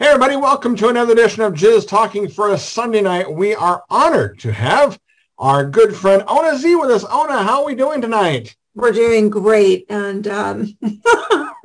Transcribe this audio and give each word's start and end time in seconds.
Hey, 0.00 0.06
everybody, 0.06 0.36
welcome 0.36 0.76
to 0.76 0.88
another 0.88 1.12
edition 1.12 1.42
of 1.42 1.52
Jizz 1.52 1.86
Talking 1.86 2.26
for 2.26 2.54
a 2.54 2.58
Sunday 2.58 3.02
night. 3.02 3.30
We 3.30 3.54
are 3.54 3.84
honored 3.90 4.38
to 4.38 4.50
have 4.50 4.98
our 5.36 5.62
good 5.66 5.94
friend 5.94 6.22
Ona 6.26 6.56
Zee 6.56 6.74
with 6.74 6.90
us. 6.90 7.04
Ona, 7.04 7.42
how 7.42 7.60
are 7.60 7.66
we 7.66 7.74
doing 7.74 8.00
tonight? 8.00 8.56
We're 8.74 8.92
doing 8.92 9.28
great. 9.28 9.84
And 9.90 10.26
um, 10.26 10.74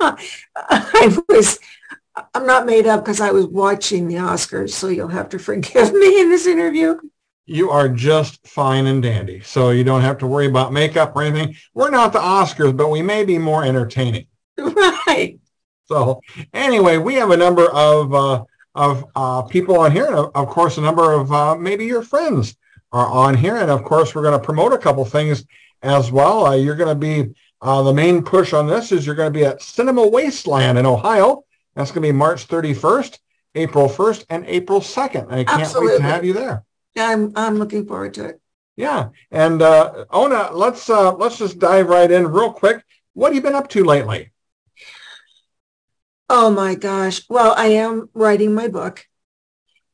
I 0.02 1.18
was, 1.30 1.58
I'm 2.34 2.46
not 2.46 2.66
made 2.66 2.86
up 2.86 3.06
because 3.06 3.22
I 3.22 3.30
was 3.30 3.46
watching 3.46 4.06
the 4.06 4.16
Oscars, 4.16 4.72
so 4.72 4.88
you'll 4.88 5.08
have 5.08 5.30
to 5.30 5.38
forgive 5.38 5.94
me 5.94 6.20
in 6.20 6.28
this 6.28 6.46
interview. 6.46 7.00
You 7.46 7.70
are 7.70 7.88
just 7.88 8.46
fine 8.46 8.86
and 8.86 9.02
dandy, 9.02 9.40
so 9.40 9.70
you 9.70 9.82
don't 9.82 10.02
have 10.02 10.18
to 10.18 10.26
worry 10.26 10.46
about 10.46 10.74
makeup 10.74 11.16
or 11.16 11.22
anything. 11.22 11.56
We're 11.72 11.88
not 11.88 12.12
the 12.12 12.18
Oscars, 12.18 12.76
but 12.76 12.90
we 12.90 13.00
may 13.00 13.24
be 13.24 13.38
more 13.38 13.64
entertaining. 13.64 14.26
Right. 15.06 15.38
So 15.86 16.20
anyway, 16.52 16.98
we 16.98 17.14
have 17.14 17.30
a 17.30 17.36
number 17.36 17.70
of 17.70 18.14
uh, 18.14 18.44
of 18.74 19.04
uh, 19.14 19.42
people 19.42 19.78
on 19.78 19.92
here, 19.92 20.06
and 20.06 20.16
of 20.16 20.48
course, 20.48 20.78
a 20.78 20.82
number 20.82 21.12
of 21.12 21.32
uh, 21.32 21.56
maybe 21.56 21.86
your 21.86 22.02
friends 22.02 22.56
are 22.92 23.06
on 23.06 23.36
here, 23.36 23.56
and 23.56 23.70
of 23.70 23.84
course, 23.84 24.14
we're 24.14 24.22
going 24.22 24.38
to 24.38 24.44
promote 24.44 24.72
a 24.72 24.78
couple 24.78 25.04
things 25.04 25.44
as 25.82 26.10
well. 26.10 26.46
Uh, 26.46 26.54
you're 26.54 26.76
going 26.76 26.88
to 26.88 26.94
be 26.94 27.34
uh, 27.62 27.82
the 27.82 27.92
main 27.92 28.22
push 28.22 28.52
on 28.52 28.66
this 28.66 28.92
is 28.92 29.06
you're 29.06 29.14
going 29.14 29.32
to 29.32 29.38
be 29.38 29.44
at 29.44 29.62
Cinema 29.62 30.06
Wasteland 30.06 30.78
in 30.78 30.86
Ohio. 30.86 31.44
That's 31.74 31.90
going 31.90 32.02
to 32.02 32.08
be 32.08 32.12
March 32.12 32.48
31st, 32.48 33.18
April 33.54 33.88
1st, 33.88 34.26
and 34.30 34.44
April 34.46 34.80
2nd. 34.80 35.32
I 35.32 35.44
can't 35.44 35.60
Absolutely. 35.60 35.92
wait 35.92 35.98
to 35.98 36.02
have 36.02 36.24
you 36.24 36.32
there. 36.32 36.64
Yeah, 36.94 37.08
I'm 37.08 37.32
I'm 37.36 37.58
looking 37.58 37.86
forward 37.86 38.14
to 38.14 38.24
it. 38.26 38.40
Yeah, 38.76 39.08
and 39.30 39.62
uh, 39.62 40.04
Ona, 40.10 40.50
let's 40.52 40.88
uh, 40.90 41.14
let's 41.14 41.38
just 41.38 41.58
dive 41.58 41.88
right 41.88 42.10
in 42.10 42.26
real 42.26 42.52
quick. 42.52 42.82
What 43.14 43.28
have 43.28 43.34
you 43.34 43.42
been 43.42 43.54
up 43.54 43.68
to 43.70 43.84
lately? 43.84 44.32
Oh 46.28 46.50
my 46.50 46.74
gosh. 46.74 47.22
Well, 47.28 47.54
I 47.56 47.66
am 47.66 48.10
writing 48.12 48.52
my 48.52 48.66
book 48.66 49.06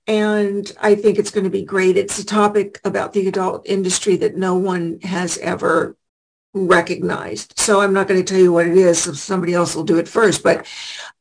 and 0.07 0.71
I 0.81 0.95
think 0.95 1.19
it's 1.19 1.31
going 1.31 1.45
to 1.45 1.51
be 1.51 1.65
great. 1.65 1.99
It's 1.99 2.19
a 2.19 2.25
topic 2.25 2.81
about 2.85 3.13
the 3.13 3.29
adult 3.29 3.67
industry 3.69 4.17
that 4.17 4.37
no 4.37 4.55
one 4.55 4.99
has 5.03 5.37
ever 5.39 5.97
recognized. 6.55 7.59
So 7.59 7.81
I'm 7.81 7.93
not 7.93 8.09
going 8.09 8.23
to 8.23 8.25
tell 8.25 8.43
you 8.43 8.53
what 8.53 8.67
it 8.67 8.77
is. 8.77 9.03
So 9.03 9.13
somebody 9.13 9.53
else 9.53 9.75
will 9.75 9.85
do 9.85 9.99
it 9.99 10.09
first. 10.09 10.43
But 10.43 10.67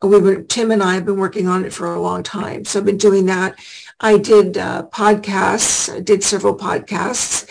we've 0.01 0.23
been, 0.23 0.47
Tim 0.47 0.71
and 0.71 0.81
I 0.81 0.95
have 0.95 1.05
been 1.05 1.17
working 1.17 1.47
on 1.47 1.65
it 1.65 1.73
for 1.73 1.93
a 1.93 2.01
long 2.01 2.23
time. 2.23 2.63
So 2.63 2.79
I've 2.79 2.85
been 2.85 2.97
doing 2.97 3.25
that. 3.25 3.59
I 3.99 4.17
did 4.17 4.57
uh, 4.57 4.87
podcasts. 4.91 5.93
I 5.93 5.99
did 5.99 6.23
several 6.23 6.57
podcasts. 6.57 7.49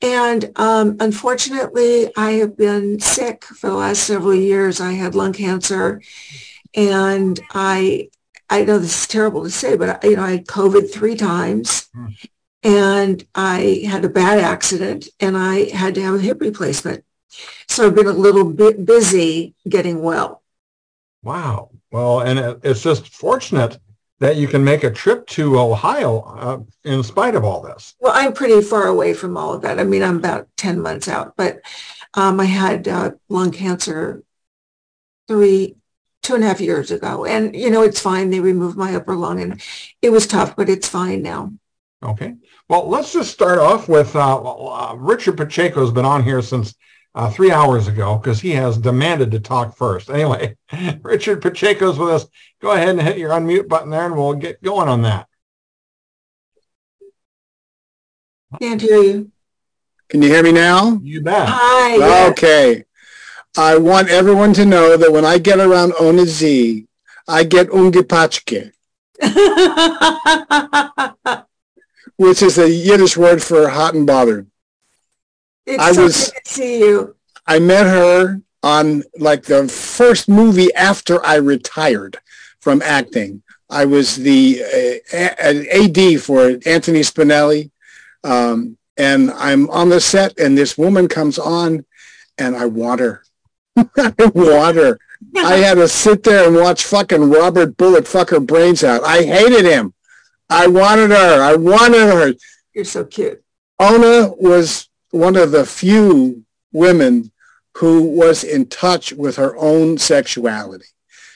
And 0.00 0.52
um, 0.56 0.96
unfortunately, 1.00 2.12
I 2.16 2.32
have 2.32 2.56
been 2.56 3.00
sick 3.00 3.44
for 3.44 3.70
the 3.70 3.76
last 3.76 4.02
several 4.02 4.34
years. 4.34 4.80
I 4.80 4.92
had 4.92 5.14
lung 5.14 5.32
cancer 5.32 6.00
and 6.74 7.38
I, 7.52 8.08
I 8.50 8.64
know 8.64 8.78
this 8.78 9.02
is 9.02 9.06
terrible 9.08 9.42
to 9.44 9.50
say, 9.50 9.76
but 9.76 10.04
I, 10.04 10.08
you 10.08 10.16
know, 10.16 10.22
I 10.24 10.30
had 10.32 10.46
COVID 10.46 10.92
three 10.92 11.16
times 11.16 11.88
Hmm. 11.94 12.06
and 12.62 13.26
I 13.34 13.82
had 13.86 14.04
a 14.04 14.08
bad 14.08 14.38
accident 14.38 15.08
and 15.20 15.36
I 15.36 15.70
had 15.70 15.94
to 15.96 16.02
have 16.02 16.14
a 16.16 16.20
hip 16.20 16.40
replacement. 16.40 17.04
So 17.68 17.86
I've 17.86 17.94
been 17.94 18.06
a 18.06 18.12
little 18.12 18.50
bit 18.52 18.84
busy 18.84 19.54
getting 19.68 20.02
well. 20.02 20.42
Wow. 21.22 21.70
Well, 21.90 22.20
and 22.20 22.58
it's 22.62 22.82
just 22.82 23.08
fortunate 23.08 23.78
that 24.20 24.36
you 24.36 24.48
can 24.48 24.64
make 24.64 24.82
a 24.82 24.90
trip 24.90 25.26
to 25.28 25.58
Ohio 25.58 26.20
uh, 26.20 26.58
in 26.84 27.02
spite 27.02 27.34
of 27.34 27.44
all 27.44 27.62
this. 27.62 27.94
Well, 28.00 28.12
I'm 28.14 28.32
pretty 28.32 28.60
far 28.62 28.86
away 28.86 29.14
from 29.14 29.36
all 29.36 29.54
of 29.54 29.62
that. 29.62 29.78
I 29.78 29.84
mean, 29.84 30.02
I'm 30.02 30.16
about 30.16 30.48
10 30.56 30.80
months 30.80 31.06
out, 31.06 31.34
but 31.36 31.60
um, 32.14 32.40
I 32.40 32.46
had 32.46 32.88
uh, 32.88 33.12
lung 33.28 33.52
cancer 33.52 34.22
three, 35.28 35.76
two 36.28 36.34
and 36.34 36.44
a 36.44 36.46
half 36.46 36.60
years 36.60 36.90
ago. 36.90 37.24
And, 37.24 37.56
you 37.56 37.70
know, 37.70 37.82
it's 37.82 38.00
fine. 38.00 38.28
They 38.28 38.40
removed 38.40 38.76
my 38.76 38.94
upper 38.94 39.16
lung 39.16 39.40
and 39.40 39.62
it 40.02 40.10
was 40.10 40.26
tough, 40.26 40.54
but 40.54 40.68
it's 40.68 40.86
fine 40.86 41.22
now. 41.22 41.52
Okay. 42.02 42.34
Well, 42.68 42.86
let's 42.86 43.14
just 43.14 43.32
start 43.32 43.58
off 43.58 43.88
with 43.88 44.14
uh, 44.14 44.42
uh, 44.42 44.94
Richard 44.94 45.38
Pacheco 45.38 45.80
has 45.80 45.90
been 45.90 46.04
on 46.04 46.22
here 46.22 46.42
since 46.42 46.74
uh, 47.14 47.30
three 47.30 47.50
hours 47.50 47.88
ago 47.88 48.18
because 48.18 48.40
he 48.40 48.50
has 48.50 48.76
demanded 48.76 49.30
to 49.30 49.40
talk 49.40 49.74
first. 49.74 50.10
Anyway, 50.18 50.54
Richard 51.00 51.40
Pacheco's 51.40 51.98
with 51.98 52.10
us. 52.10 52.26
Go 52.60 52.72
ahead 52.72 52.90
and 52.90 53.00
hit 53.00 53.16
your 53.16 53.30
unmute 53.30 53.66
button 53.66 53.88
there 53.88 54.04
and 54.04 54.14
we'll 54.14 54.34
get 54.34 54.62
going 54.62 54.88
on 54.88 55.02
that. 55.02 55.28
Can't 58.60 58.82
hear 58.82 59.02
you. 59.02 59.32
Can 60.10 60.20
you 60.20 60.28
hear 60.28 60.42
me 60.42 60.52
now? 60.52 61.00
You 61.02 61.22
bet. 61.22 61.48
Hi. 61.48 61.96
yeah. 61.96 62.28
Okay. 62.30 62.84
I 63.58 63.76
want 63.76 64.08
everyone 64.08 64.52
to 64.54 64.64
know 64.64 64.96
that 64.96 65.10
when 65.12 65.24
I 65.24 65.38
get 65.38 65.58
around 65.58 65.92
Ona 65.98 66.26
Zee, 66.26 66.86
I 67.26 67.42
get 67.42 67.68
ungepachke, 67.70 68.70
which 72.16 72.42
is 72.42 72.58
a 72.58 72.70
Yiddish 72.70 73.16
word 73.16 73.42
for 73.42 73.68
hot 73.68 73.94
and 73.94 74.06
bothered. 74.06 74.46
it's 75.66 75.82
I 75.82 75.92
so 75.92 76.04
was- 76.04 76.30
good 76.30 76.44
to 76.44 76.50
see 76.52 76.78
you. 76.78 77.16
I 77.46 77.58
met 77.58 77.86
her 77.86 78.40
on 78.62 79.02
like 79.18 79.42
the 79.44 79.66
first 79.68 80.28
movie 80.28 80.72
after 80.74 81.24
I 81.24 81.36
retired 81.36 82.18
from 82.60 82.82
acting. 82.82 83.42
I 83.70 83.84
was 83.86 84.16
the 84.16 84.62
uh, 84.62 84.98
a- 85.12 85.84
AD 85.84 86.20
for 86.22 86.50
Anthony 86.66 87.00
Spinelli. 87.00 87.70
Um, 88.24 88.76
and 88.96 89.30
I'm 89.30 89.68
on 89.70 89.88
the 89.88 90.00
set 90.00 90.38
and 90.38 90.56
this 90.58 90.76
woman 90.78 91.08
comes 91.08 91.38
on 91.38 91.84
and 92.36 92.56
I 92.56 92.66
want 92.66 93.00
her. 93.00 93.22
I 93.96 94.30
want 94.34 94.76
her. 94.76 94.98
I 95.36 95.56
had 95.56 95.74
to 95.74 95.88
sit 95.88 96.22
there 96.22 96.46
and 96.46 96.56
watch 96.56 96.84
fucking 96.84 97.30
Robert 97.30 97.76
Bullet 97.76 98.06
fuck 98.06 98.30
her 98.30 98.40
brains 98.40 98.82
out. 98.82 99.04
I 99.04 99.22
hated 99.22 99.64
him. 99.64 99.94
I 100.50 100.66
wanted 100.66 101.10
her. 101.10 101.42
I 101.42 101.54
wanted 101.54 102.00
her. 102.00 102.34
You're 102.74 102.84
so 102.84 103.04
cute. 103.04 103.42
Ona 103.78 104.32
was 104.36 104.88
one 105.10 105.36
of 105.36 105.50
the 105.50 105.64
few 105.64 106.44
women 106.72 107.30
who 107.76 108.02
was 108.02 108.42
in 108.42 108.66
touch 108.66 109.12
with 109.12 109.36
her 109.36 109.56
own 109.56 109.98
sexuality. 109.98 110.86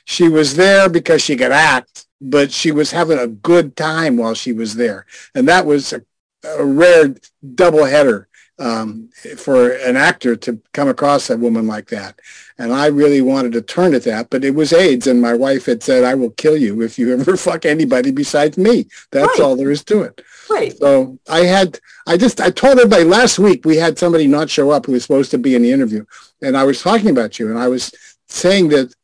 She 0.04 0.28
was 0.28 0.56
there 0.56 0.88
because 0.88 1.22
she 1.22 1.36
could 1.36 1.52
act, 1.52 2.06
but 2.20 2.50
she 2.50 2.72
was 2.72 2.90
having 2.90 3.18
a 3.18 3.28
good 3.28 3.76
time 3.76 4.16
while 4.16 4.34
she 4.34 4.52
was 4.52 4.74
there. 4.74 5.06
And 5.34 5.46
that 5.48 5.66
was 5.66 5.92
a, 5.92 6.02
a 6.44 6.64
rare 6.64 7.14
double 7.54 7.84
header 7.84 8.28
um, 8.58 9.08
for 9.36 9.70
an 9.72 9.96
actor 9.96 10.36
to 10.36 10.60
come 10.72 10.88
across 10.88 11.30
a 11.30 11.36
woman 11.36 11.66
like 11.66 11.88
that. 11.88 12.20
And 12.58 12.72
I 12.72 12.86
really 12.86 13.20
wanted 13.22 13.52
to 13.52 13.62
turn 13.62 13.94
at 13.94 14.04
that, 14.04 14.30
but 14.30 14.44
it 14.44 14.54
was 14.54 14.72
AIDS. 14.72 15.06
And 15.06 15.20
my 15.20 15.34
wife 15.34 15.66
had 15.66 15.82
said, 15.82 16.04
I 16.04 16.14
will 16.14 16.30
kill 16.30 16.56
you 16.56 16.80
if 16.82 16.98
you 16.98 17.12
ever 17.18 17.36
fuck 17.36 17.64
anybody 17.64 18.10
besides 18.10 18.56
me. 18.58 18.86
That's 19.10 19.38
Right. 19.38 19.40
all 19.44 19.56
there 19.56 19.70
is 19.70 19.82
to 19.84 20.02
it. 20.02 20.20
Right. 20.50 20.76
So 20.76 21.18
I 21.28 21.40
had, 21.40 21.80
I 22.06 22.16
just, 22.16 22.40
I 22.40 22.50
told 22.50 22.78
everybody 22.78 23.04
last 23.04 23.38
week 23.38 23.64
we 23.64 23.76
had 23.76 23.98
somebody 23.98 24.26
not 24.26 24.50
show 24.50 24.70
up 24.70 24.86
who 24.86 24.92
was 24.92 25.02
supposed 25.02 25.30
to 25.32 25.38
be 25.38 25.54
in 25.54 25.62
the 25.62 25.72
interview. 25.72 26.04
And 26.42 26.56
I 26.56 26.64
was 26.64 26.82
talking 26.82 27.10
about 27.10 27.38
you 27.38 27.48
and 27.48 27.58
I 27.58 27.68
was 27.68 27.92
saying 28.28 28.68
that 28.68 28.94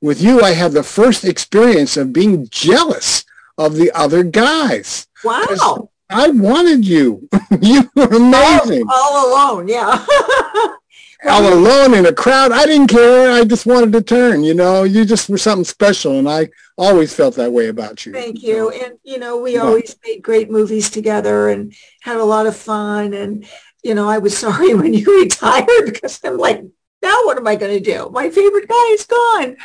with 0.00 0.20
you, 0.20 0.42
I 0.42 0.50
had 0.52 0.72
the 0.72 0.82
first 0.82 1.24
experience 1.24 1.96
of 1.96 2.12
being 2.12 2.46
jealous 2.50 3.24
of 3.56 3.74
the 3.74 3.90
other 3.92 4.22
guys. 4.22 5.06
Wow. 5.24 5.90
I 6.10 6.28
wanted 6.28 6.86
you. 6.86 7.28
you 7.60 7.90
were 7.94 8.04
amazing. 8.04 8.86
All, 8.90 8.94
all 9.14 9.54
alone. 9.54 9.68
Yeah. 9.68 10.04
All 11.28 11.52
alone 11.52 11.94
in 11.94 12.06
a 12.06 12.12
crowd. 12.12 12.52
I 12.52 12.64
didn't 12.64 12.86
care. 12.86 13.32
I 13.32 13.44
just 13.44 13.66
wanted 13.66 13.92
to 13.94 14.02
turn, 14.02 14.44
you 14.44 14.54
know, 14.54 14.84
you 14.84 15.04
just 15.04 15.28
were 15.28 15.36
something 15.36 15.64
special. 15.64 16.16
And 16.16 16.28
I 16.28 16.48
always 16.76 17.12
felt 17.12 17.34
that 17.34 17.50
way 17.52 17.66
about 17.66 18.06
you. 18.06 18.12
Thank 18.12 18.40
you. 18.40 18.70
And, 18.70 19.00
you 19.02 19.18
know, 19.18 19.36
we 19.38 19.54
Yeah. 19.54 19.62
always 19.62 19.96
made 20.06 20.22
great 20.22 20.48
movies 20.48 20.90
together 20.90 21.48
and 21.48 21.72
had 22.02 22.18
a 22.18 22.24
lot 22.24 22.46
of 22.46 22.54
fun. 22.56 23.14
And, 23.14 23.44
you 23.82 23.96
know, 23.96 24.08
I 24.08 24.18
was 24.18 24.38
sorry 24.46 24.74
when 24.74 24.94
you 24.94 25.20
retired 25.20 25.86
because 25.86 26.20
I'm 26.22 26.36
like, 26.38 26.62
now 27.02 27.24
what 27.24 27.36
am 27.36 27.48
I 27.48 27.56
going 27.56 27.76
to 27.82 27.92
do? 27.92 28.10
My 28.10 28.30
favorite 28.30 28.68
guy 28.68 28.86
is 28.92 29.04
gone. 29.04 29.56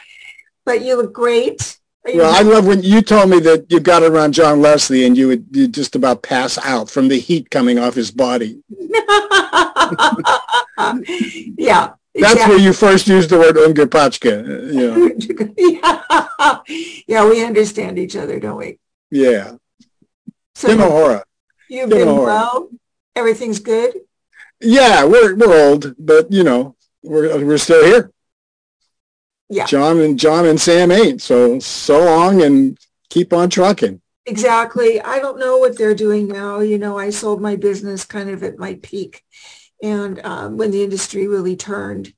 But 0.65 0.81
you 0.81 0.95
look 0.97 1.13
great. 1.13 1.77
Well, 2.05 2.35
I 2.35 2.41
love 2.41 2.67
when 2.67 2.83
you 2.83 3.01
told 3.01 3.29
me 3.29 3.39
that 3.41 3.71
you 3.71 3.79
got 3.79 4.03
around 4.03 4.33
John 4.33 4.61
Leslie 4.61 5.05
and 5.05 5.17
you 5.17 5.29
would 5.29 5.45
you 5.51 5.69
just 5.69 5.95
about 5.95 6.21
pass 6.21 6.57
out 6.65 6.89
from 6.89 7.07
the 7.07 7.17
heat 7.17 7.49
coming 7.49 7.79
off 7.79 7.95
his 7.95 8.11
body. 8.11 8.61
yeah. 11.57 11.93
That's 12.15 12.47
where 12.47 12.59
you 12.59 12.73
first 12.73 13.07
used 13.07 13.29
the 13.29 13.39
word 13.39 13.55
ungepachka. 13.55 14.47
Uh, 14.47 14.63
you 14.71 14.91
know, 14.91 15.11
yeah. 15.57 16.59
yeah, 17.07 17.27
we 17.27 17.43
understand 17.43 17.97
each 17.97 18.15
other, 18.15 18.39
don't 18.39 18.57
we? 18.57 18.79
yeah. 19.09 19.53
So 20.55 20.69
you've 21.69 21.89
been 21.89 22.15
well. 22.17 22.69
Everything's 23.15 23.59
good. 23.59 23.95
Yeah, 24.61 25.05
we're 25.05 25.35
we're 25.35 25.69
old, 25.69 25.95
but 25.97 26.31
you 26.31 26.43
know, 26.43 26.75
we're 27.01 27.43
we're 27.43 27.57
still 27.57 27.83
here. 27.83 28.11
Yeah. 29.49 29.65
John 29.65 29.99
and 29.99 30.17
John 30.17 30.45
and 30.45 30.59
Sam 30.59 30.91
ain't. 30.91 31.21
So 31.21 31.59
so 31.59 32.03
long 32.03 32.41
and 32.41 32.77
keep 33.09 33.33
on 33.33 33.49
trucking. 33.49 34.01
Exactly. 34.25 35.01
I 35.01 35.19
don't 35.19 35.39
know 35.39 35.57
what 35.57 35.77
they're 35.77 35.95
doing 35.95 36.27
now. 36.27 36.61
You 36.61 36.77
know, 36.77 36.97
I 36.97 37.09
sold 37.09 37.41
my 37.41 37.55
business 37.55 38.05
kind 38.05 38.29
of 38.29 38.41
at 38.41 38.57
my 38.57 38.79
peak, 38.81 39.23
and 39.81 40.25
um, 40.25 40.57
when 40.57 40.71
the 40.71 40.83
industry 40.83 41.27
really 41.27 41.55
turned. 41.55 42.13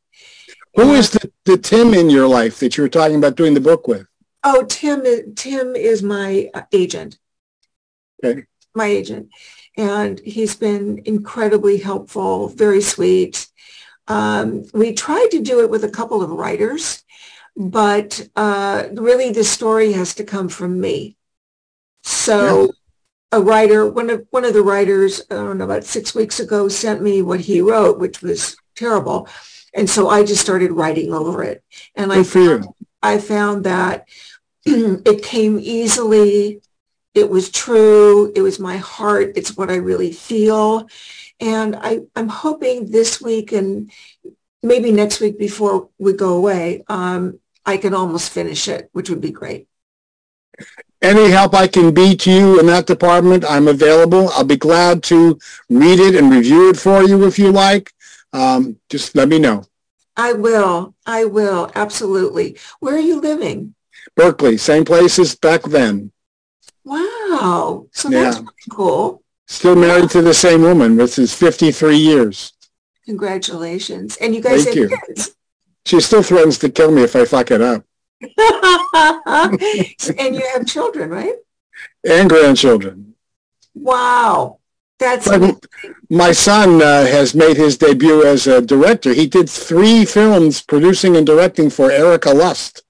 Who 0.76 0.94
is 0.94 1.10
the, 1.10 1.32
the 1.46 1.58
Tim 1.58 1.94
in 1.94 2.10
your 2.10 2.28
life 2.28 2.60
that 2.60 2.76
you 2.76 2.84
were 2.84 2.90
talking 2.90 3.16
about 3.16 3.36
doing 3.36 3.54
the 3.54 3.62
book 3.62 3.88
with? 3.88 4.08
Oh, 4.44 4.64
Tim, 4.66 5.34
Tim 5.34 5.76
is 5.76 6.04
my 6.04 6.52
agent. 6.72 7.18
Okay. 8.24 8.44
My 8.76 8.86
agent. 8.86 9.30
And 9.78 10.20
he's 10.20 10.56
been 10.56 11.02
incredibly 11.06 11.78
helpful, 11.78 12.50
very 12.50 12.82
sweet. 12.82 13.48
Um, 14.08 14.66
we 14.74 14.94
tried 14.94 15.30
to 15.32 15.42
do 15.42 15.62
it 15.62 15.70
with 15.70 15.84
a 15.84 15.90
couple 15.90 16.22
of 16.22 16.30
writers, 16.30 17.04
but 17.56 18.28
uh, 18.36 18.88
really 18.94 19.32
the 19.32 19.44
story 19.44 19.94
has 19.94 20.16
to 20.16 20.24
come 20.24 20.50
from 20.50 20.80
me. 20.80 21.16
So 22.04 22.66
yeah. 22.66 22.68
a 23.32 23.42
writer, 23.42 23.90
one 23.90 24.10
of 24.10 24.26
one 24.32 24.46
of 24.46 24.54
the 24.54 24.62
writers, 24.62 25.22
I 25.32 25.36
don't 25.36 25.58
know, 25.58 25.66
about 25.66 25.86
six 25.86 26.14
weeks 26.14 26.40
ago 26.40 26.68
sent 26.68 27.02
me 27.02 27.22
what 27.22 27.40
he 27.40 27.62
wrote, 27.62 28.00
which 28.00 28.22
was 28.22 28.58
terrible. 28.76 29.28
And 29.74 29.90
so 29.90 30.10
I 30.10 30.24
just 30.24 30.42
started 30.42 30.72
writing 30.72 31.14
over 31.14 31.44
it. 31.44 31.64
And 31.96 32.12
I 32.14 32.24
found, 32.24 32.68
I 33.04 33.18
found 33.18 33.66
that 33.66 34.08
it 34.66 35.24
came 35.24 35.60
easily. 35.60 36.62
It 37.14 37.30
was 37.30 37.50
true. 37.50 38.32
It 38.36 38.42
was 38.42 38.60
my 38.60 38.78
heart. 38.78 39.34
It's 39.36 39.56
what 39.56 39.70
I 39.70 39.76
really 39.76 40.12
feel. 40.12 40.88
And 41.40 41.76
I, 41.76 42.00
I'm 42.16 42.30
hoping 42.30 42.92
this 42.92 43.22
week 43.22 43.52
and 43.52 43.92
maybe 44.64 44.92
next 44.92 45.20
week 45.20 45.38
before 45.38 45.90
we 45.98 46.14
go 46.14 46.36
away, 46.36 46.84
um, 46.88 47.40
I 47.66 47.78
can 47.78 47.94
almost 47.94 48.32
finish 48.32 48.68
it, 48.68 48.90
which 48.94 49.10
would 49.10 49.22
be 49.22 49.32
great. 49.32 49.68
Any 51.02 51.30
help 51.30 51.54
I 51.54 51.68
can 51.68 51.94
be 51.94 52.16
to 52.16 52.32
you 52.32 52.60
in 52.60 52.68
that 52.68 52.88
department, 52.88 53.46
I'm 53.48 53.68
available. 53.68 54.30
I'll 54.30 54.44
be 54.44 54.56
glad 54.56 55.04
to 55.04 55.38
read 55.70 56.00
it 56.00 56.16
and 56.16 56.32
review 56.32 56.70
it 56.70 56.78
for 56.78 57.04
you 57.04 57.26
if 57.26 57.38
you 57.38 57.52
like. 57.52 57.92
Um, 58.34 58.78
just 58.90 59.16
let 59.16 59.28
me 59.28 59.40
know. 59.40 59.66
I 60.18 60.34
will. 60.34 60.96
I 61.06 61.26
will. 61.26 61.72
Absolutely. 61.76 62.58
Where 62.80 62.96
are 62.96 63.00
you 63.00 63.20
living? 63.20 63.76
Berkeley, 64.16 64.58
same 64.58 64.86
place 64.86 65.20
as 65.20 65.36
back 65.36 65.64
then. 65.64 66.12
Wow. 66.84 67.88
So 67.92 68.10
yeah. 68.10 68.24
that's 68.24 68.42
cool. 68.70 69.24
Still 69.48 69.76
married 69.76 70.10
to 70.12 70.22
the 70.22 70.34
same 70.34 70.62
woman. 70.62 70.96
This 70.96 71.20
is 71.20 71.34
53 71.34 71.98
years. 71.98 72.54
Congratulations. 73.06 74.18
And 74.18 74.34
you 74.34 74.42
guys 74.42 74.64
Thank 74.64 74.78
have 74.78 74.92
you. 74.92 74.98
kids. 75.08 75.36
She 75.86 76.00
still 76.00 76.24
threatens 76.24 76.58
to 76.60 76.70
kill 76.70 76.92
me 76.92 77.04
if 77.04 77.16
I 77.16 77.26
fuck 77.26 77.52
it 77.52 77.62
up. 77.62 77.84
and 80.20 80.36
you 80.36 80.48
have 80.54 80.66
children, 80.66 81.10
right? 81.10 81.36
And 82.08 82.30
grandchildren. 82.30 83.16
Wow. 83.74 84.60
That's 84.98 85.28
my 86.10 86.32
son 86.32 86.82
uh, 86.82 87.06
has 87.06 87.36
made 87.36 87.58
his 87.58 87.78
debut 87.78 88.26
as 88.26 88.48
a 88.48 88.62
director. 88.62 89.14
He 89.14 89.28
did 89.28 89.50
three 89.50 90.06
films 90.06 90.62
producing 90.62 91.18
and 91.18 91.26
directing 91.26 91.70
for 91.70 91.92
Erika 91.92 92.30
Lust. 92.30 92.84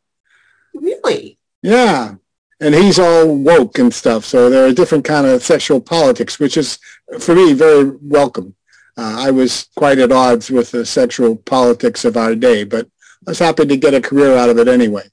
Really? 0.73 1.39
Yeah 1.63 2.15
and 2.59 2.73
he's 2.73 2.99
all 2.99 3.35
woke 3.35 3.77
and 3.77 3.93
stuff. 3.93 4.25
So 4.25 4.49
there 4.49 4.65
are 4.65 4.73
different 4.73 5.05
kind 5.05 5.27
of 5.27 5.43
sexual 5.43 5.81
politics, 5.81 6.39
which 6.39 6.57
is 6.57 6.79
for 7.19 7.35
me 7.35 7.53
very 7.53 7.91
welcome. 8.01 8.55
Uh, 8.97 9.15
I 9.19 9.31
was 9.31 9.67
quite 9.75 9.99
at 9.99 10.11
odds 10.11 10.49
with 10.49 10.71
the 10.71 10.85
sexual 10.85 11.35
politics 11.35 12.05
of 12.05 12.15
our 12.15 12.35
day, 12.35 12.63
but 12.63 12.87
I 13.27 13.31
was 13.31 13.39
happy 13.39 13.65
to 13.65 13.77
get 13.77 13.93
a 13.93 14.01
career 14.01 14.35
out 14.35 14.49
of 14.49 14.57
it 14.57 14.67
anyway. 14.67 15.03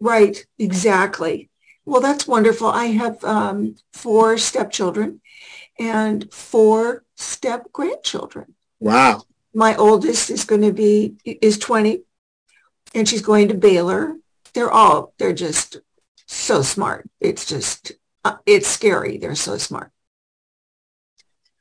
Right, 0.00 0.44
exactly. 0.58 1.48
Well, 1.84 2.00
that's 2.00 2.26
wonderful. 2.26 2.68
I 2.68 2.86
have 2.86 3.22
um, 3.24 3.76
four 3.92 4.38
stepchildren 4.38 5.20
and 5.78 6.32
four 6.32 7.04
step 7.16 7.72
grandchildren. 7.72 8.54
Wow. 8.78 9.22
My 9.54 9.74
oldest 9.76 10.30
is 10.30 10.44
going 10.44 10.62
to 10.62 10.72
be 10.72 11.14
is 11.24 11.58
20 11.58 12.02
and 12.94 13.08
she's 13.08 13.22
going 13.22 13.48
to 13.48 13.54
Baylor. 13.54 14.16
They're 14.54 14.70
all 14.70 15.14
they're 15.18 15.32
just 15.32 15.78
so 16.26 16.62
smart. 16.62 17.08
It's 17.20 17.44
just, 17.46 17.92
uh, 18.24 18.36
it's 18.46 18.68
scary. 18.68 19.18
They're 19.18 19.34
so 19.34 19.58
smart. 19.58 19.90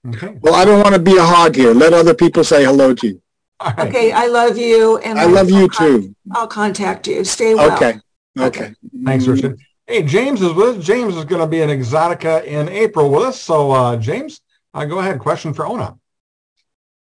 Okay. 0.07 0.37
Well, 0.41 0.55
I 0.55 0.65
don't 0.65 0.81
want 0.81 0.95
to 0.95 1.01
be 1.01 1.17
a 1.17 1.23
hog 1.23 1.55
here. 1.55 1.73
Let 1.73 1.93
other 1.93 2.13
people 2.13 2.43
say 2.43 2.63
hello 2.63 2.93
to 2.95 3.07
you. 3.07 3.21
Right. 3.63 3.79
Okay, 3.87 4.11
I 4.11 4.25
love 4.25 4.57
you, 4.57 4.97
and 4.99 5.19
I 5.19 5.25
love 5.25 5.51
you 5.51 5.69
too. 5.69 6.15
I'll 6.31 6.47
contact 6.47 7.07
you. 7.07 7.23
Stay 7.23 7.53
well. 7.53 7.71
Okay. 7.75 7.99
Okay. 8.39 8.63
okay. 8.63 8.75
Thanks, 9.05 9.27
Richard. 9.27 9.59
Hey, 9.85 10.01
James 10.01 10.41
is 10.41 10.53
with 10.53 10.79
us. 10.79 10.85
James 10.85 11.15
is 11.15 11.25
going 11.25 11.41
to 11.41 11.47
be 11.47 11.61
in 11.61 11.69
Exotica 11.69 12.43
in 12.43 12.69
April 12.69 13.11
with 13.11 13.23
us. 13.23 13.39
So, 13.39 13.71
uh, 13.71 13.97
James, 13.97 14.41
uh, 14.73 14.85
go 14.85 14.99
ahead. 14.99 15.19
Question 15.19 15.53
for 15.53 15.67
Ona. 15.67 15.97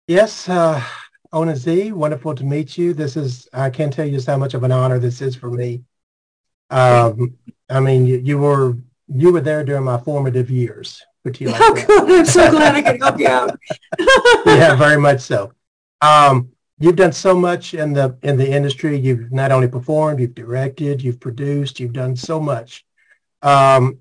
Yes, 0.07 0.49
uh, 0.49 0.81
Ona 1.31 1.55
Zee. 1.55 1.91
Wonderful 1.91 2.33
to 2.33 2.43
meet 2.43 2.77
you. 2.77 2.93
This 2.93 3.15
is 3.15 3.47
I 3.53 3.69
can't 3.69 3.93
tell 3.93 4.05
you 4.05 4.13
just 4.13 4.27
how 4.27 4.37
much 4.37 4.55
of 4.55 4.63
an 4.63 4.71
honor 4.71 4.97
this 4.97 5.21
is 5.21 5.35
for 5.35 5.51
me. 5.51 5.83
Um, 6.71 7.37
I 7.69 7.79
mean, 7.79 8.07
you, 8.07 8.17
you, 8.17 8.37
were 8.39 8.75
you 9.07 9.33
were 9.33 9.41
there 9.41 9.63
during 9.63 9.83
my 9.83 9.99
formative 9.99 10.49
years. 10.49 11.03
Put 11.23 11.41
you 11.41 11.49
like 11.49 11.61
oh, 11.61 11.73
good. 11.73 12.19
I'm 12.19 12.25
so 12.25 12.49
glad 12.49 12.75
I 12.75 12.81
could 12.81 13.01
help 13.01 13.19
you 13.19 13.27
out. 13.27 13.57
yeah, 14.45 14.75
very 14.75 14.99
much 14.99 15.19
so. 15.19 15.51
Um, 16.01 16.49
you've 16.79 16.95
done 16.95 17.11
so 17.11 17.35
much 17.35 17.73
in 17.73 17.93
the 17.93 18.17
in 18.23 18.37
the 18.37 18.49
industry. 18.49 18.97
You've 18.97 19.31
not 19.31 19.51
only 19.51 19.67
performed, 19.67 20.19
you've 20.19 20.35
directed, 20.35 21.01
you've 21.01 21.19
produced, 21.19 21.79
you've 21.79 21.93
done 21.93 22.15
so 22.15 22.39
much. 22.39 22.85
Um, 23.41 23.99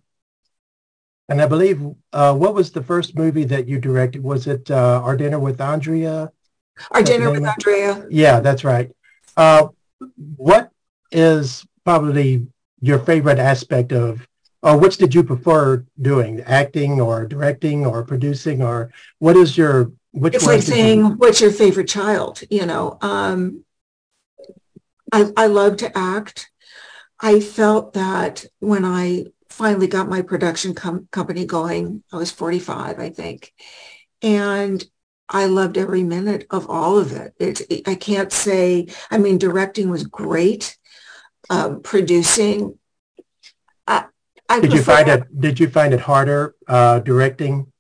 and 1.28 1.42
I 1.42 1.46
believe, 1.46 1.82
uh, 2.12 2.34
what 2.34 2.54
was 2.54 2.70
the 2.70 2.82
first 2.82 3.14
movie 3.16 3.44
that 3.44 3.68
you 3.68 3.78
directed? 3.78 4.22
Was 4.22 4.46
it 4.46 4.70
uh, 4.70 5.00
Our 5.02 5.16
Dinner 5.16 5.38
with 5.38 5.60
Andrea? 5.60 6.32
Our 6.92 7.02
Dinner 7.02 7.30
with 7.30 7.44
Andrea. 7.44 8.06
Yeah, 8.10 8.40
that's 8.40 8.64
right. 8.64 8.90
Uh, 9.36 9.68
what 10.36 10.70
is 11.10 11.66
probably 11.84 12.46
your 12.80 12.98
favorite 12.98 13.38
aspect 13.38 13.92
of 13.92 14.27
or 14.62 14.76
which 14.76 14.96
did 14.96 15.14
you 15.14 15.22
prefer 15.22 15.84
doing 16.00 16.40
acting 16.42 17.00
or 17.00 17.26
directing 17.26 17.86
or 17.86 18.04
producing 18.04 18.62
or 18.62 18.92
what 19.18 19.36
is 19.36 19.56
your 19.56 19.92
which 20.12 20.34
it's 20.34 20.46
like 20.46 20.62
saying 20.62 21.00
you... 21.00 21.08
what's 21.10 21.40
your 21.40 21.52
favorite 21.52 21.88
child 21.88 22.40
you 22.50 22.66
know 22.66 22.98
um, 23.00 23.64
I, 25.12 25.30
I 25.36 25.46
love 25.46 25.78
to 25.78 25.96
act 25.96 26.50
i 27.20 27.40
felt 27.40 27.92
that 27.94 28.44
when 28.58 28.84
i 28.84 29.26
finally 29.48 29.86
got 29.86 30.08
my 30.08 30.22
production 30.22 30.74
com- 30.74 31.08
company 31.10 31.46
going 31.46 32.02
i 32.12 32.16
was 32.16 32.30
45 32.30 32.98
i 32.98 33.10
think 33.10 33.52
and 34.22 34.84
i 35.28 35.46
loved 35.46 35.78
every 35.78 36.02
minute 36.02 36.46
of 36.50 36.68
all 36.68 36.98
of 36.98 37.12
it. 37.12 37.34
it 37.38 37.86
i 37.86 37.94
can't 37.94 38.32
say 38.32 38.88
i 39.10 39.18
mean 39.18 39.38
directing 39.38 39.90
was 39.90 40.04
great 40.04 40.76
um, 41.50 41.80
producing 41.80 42.78
I 44.48 44.60
did 44.60 44.72
you 44.72 44.82
find 44.82 45.08
it? 45.08 45.40
Did 45.40 45.60
you 45.60 45.68
find 45.68 45.92
it 45.92 46.00
harder 46.00 46.54
uh, 46.66 47.00
directing 47.00 47.70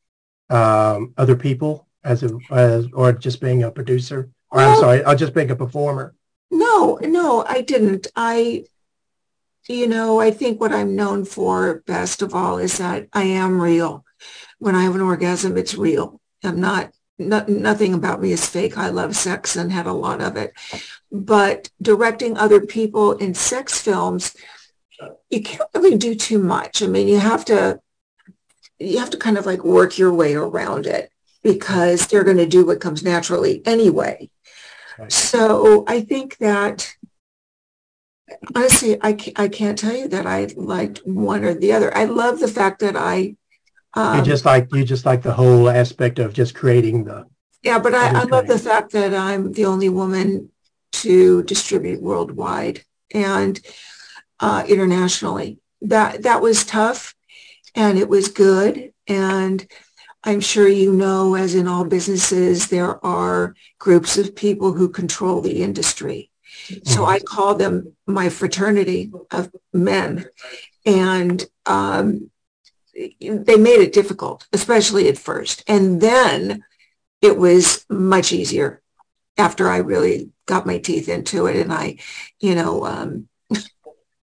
um, 0.50 1.14
other 1.16 1.36
people 1.36 1.86
as 2.04 2.22
a 2.22 2.38
as 2.50 2.86
or 2.92 3.12
just 3.12 3.40
being 3.40 3.62
a 3.62 3.70
producer? 3.70 4.30
Or 4.50 4.60
I'm 4.60 4.78
sorry, 4.78 5.04
I'll 5.04 5.16
just 5.16 5.34
being 5.34 5.50
a 5.50 5.56
performer. 5.56 6.14
No, 6.50 6.98
no, 7.02 7.44
I 7.46 7.60
didn't. 7.60 8.06
I, 8.16 8.64
you 9.68 9.86
know, 9.86 10.20
I 10.20 10.30
think 10.30 10.60
what 10.60 10.72
I'm 10.72 10.96
known 10.96 11.24
for 11.24 11.82
best 11.86 12.22
of 12.22 12.34
all 12.34 12.58
is 12.58 12.78
that 12.78 13.08
I 13.12 13.24
am 13.24 13.60
real. 13.60 14.04
When 14.58 14.74
I 14.74 14.84
have 14.84 14.94
an 14.94 15.02
orgasm, 15.02 15.56
it's 15.56 15.74
real. 15.74 16.20
I'm 16.42 16.60
not. 16.60 16.92
No, 17.18 17.44
nothing 17.48 17.94
about 17.94 18.22
me 18.22 18.32
is 18.32 18.46
fake. 18.46 18.78
I 18.78 18.90
love 18.90 19.16
sex 19.16 19.56
and 19.56 19.72
had 19.72 19.86
a 19.86 19.92
lot 19.92 20.20
of 20.20 20.36
it. 20.36 20.52
But 21.10 21.70
directing 21.82 22.38
other 22.38 22.60
people 22.60 23.12
in 23.12 23.34
sex 23.34 23.80
films, 23.80 24.34
you 25.30 25.42
can't 25.42 25.68
really 25.74 25.96
do 25.96 26.14
too 26.14 26.38
much. 26.38 26.82
I 26.82 26.86
mean, 26.86 27.08
you 27.08 27.18
have 27.18 27.44
to 27.46 27.80
you 28.78 28.98
have 28.98 29.10
to 29.10 29.16
kind 29.16 29.38
of 29.38 29.46
like 29.46 29.64
work 29.64 29.98
your 29.98 30.12
way 30.12 30.34
around 30.34 30.86
it 30.86 31.10
because 31.42 32.06
they're 32.06 32.24
going 32.24 32.36
to 32.36 32.46
do 32.46 32.66
what 32.66 32.80
comes 32.80 33.02
naturally 33.02 33.62
anyway. 33.66 34.30
Right. 34.98 35.12
So 35.12 35.84
I 35.86 36.00
think 36.00 36.38
that 36.38 36.94
honestly, 38.54 38.96
I, 39.00 39.16
I 39.36 39.48
can't 39.48 39.78
tell 39.78 39.96
you 39.96 40.08
that 40.08 40.26
I 40.26 40.48
liked 40.56 41.00
one 41.04 41.44
or 41.44 41.54
the 41.54 41.72
other. 41.72 41.96
I 41.96 42.04
love 42.04 42.40
the 42.40 42.48
fact 42.48 42.80
that 42.80 42.96
I. 42.96 43.36
Um, 43.94 44.18
you 44.18 44.24
just 44.24 44.44
like 44.44 44.68
you 44.72 44.84
just 44.84 45.06
like 45.06 45.22
the 45.22 45.32
whole 45.32 45.68
aspect 45.68 46.18
of 46.18 46.32
just 46.32 46.54
creating 46.54 47.04
the. 47.04 47.26
Yeah, 47.62 47.78
but 47.78 47.94
I, 47.94 48.20
I 48.20 48.22
love 48.24 48.46
the 48.46 48.58
fact 48.58 48.92
that 48.92 49.12
I'm 49.14 49.52
the 49.52 49.64
only 49.64 49.88
woman 49.88 50.50
to 50.92 51.42
distribute 51.42 52.00
worldwide, 52.00 52.84
and 53.12 53.58
uh, 54.40 54.64
internationally. 54.68 55.58
That 55.82 56.22
that 56.24 56.42
was 56.42 56.64
tough, 56.64 57.14
and 57.74 57.98
it 57.98 58.08
was 58.08 58.28
good. 58.28 58.92
And 59.06 59.66
I'm 60.24 60.40
sure 60.40 60.68
you 60.68 60.92
know, 60.92 61.34
as 61.34 61.54
in 61.54 61.68
all 61.68 61.84
businesses, 61.84 62.68
there 62.68 63.04
are 63.04 63.54
groups 63.78 64.18
of 64.18 64.34
people 64.34 64.72
who 64.72 64.88
control 64.88 65.40
the 65.40 65.62
industry. 65.62 66.30
So 66.84 67.04
I 67.04 67.18
call 67.20 67.54
them 67.54 67.96
my 68.06 68.28
fraternity 68.28 69.12
of 69.30 69.50
men, 69.72 70.26
and 70.84 71.44
um, 71.66 72.30
they 73.20 73.56
made 73.56 73.80
it 73.80 73.92
difficult, 73.92 74.46
especially 74.52 75.08
at 75.08 75.18
first. 75.18 75.62
And 75.66 76.00
then 76.00 76.64
it 77.22 77.38
was 77.38 77.84
much 77.88 78.32
easier 78.32 78.82
after 79.36 79.68
I 79.68 79.78
really 79.78 80.30
got 80.46 80.66
my 80.66 80.78
teeth 80.78 81.08
into 81.08 81.46
it 81.46 81.56
and 81.56 81.72
I, 81.72 81.98
you 82.40 82.54
know, 82.54 82.84
um, 82.84 83.28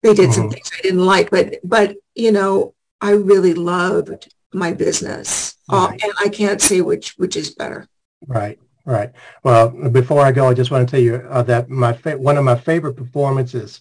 They 0.02 0.14
did 0.14 0.32
some 0.32 0.50
things 0.50 0.70
I 0.76 0.82
didn't 0.82 1.06
like, 1.06 1.30
but 1.30 1.58
but 1.62 1.96
you 2.14 2.32
know, 2.32 2.74
I 3.00 3.12
really 3.12 3.54
loved 3.54 4.32
my 4.52 4.72
business, 4.72 5.56
uh, 5.68 5.90
and 5.90 6.12
I 6.18 6.28
can't 6.28 6.60
say 6.60 6.80
which 6.80 7.14
which 7.18 7.36
is 7.36 7.54
better. 7.54 7.88
Right, 8.26 8.58
right. 8.84 9.12
Well, 9.44 9.70
before 9.90 10.22
I 10.22 10.32
go, 10.32 10.48
I 10.48 10.54
just 10.54 10.70
want 10.70 10.88
to 10.88 10.90
tell 10.90 11.02
you 11.02 11.16
uh, 11.28 11.42
that 11.44 11.70
my 11.70 11.92
fa- 11.92 12.18
one 12.18 12.36
of 12.36 12.44
my 12.44 12.56
favorite 12.56 12.94
performances, 12.94 13.80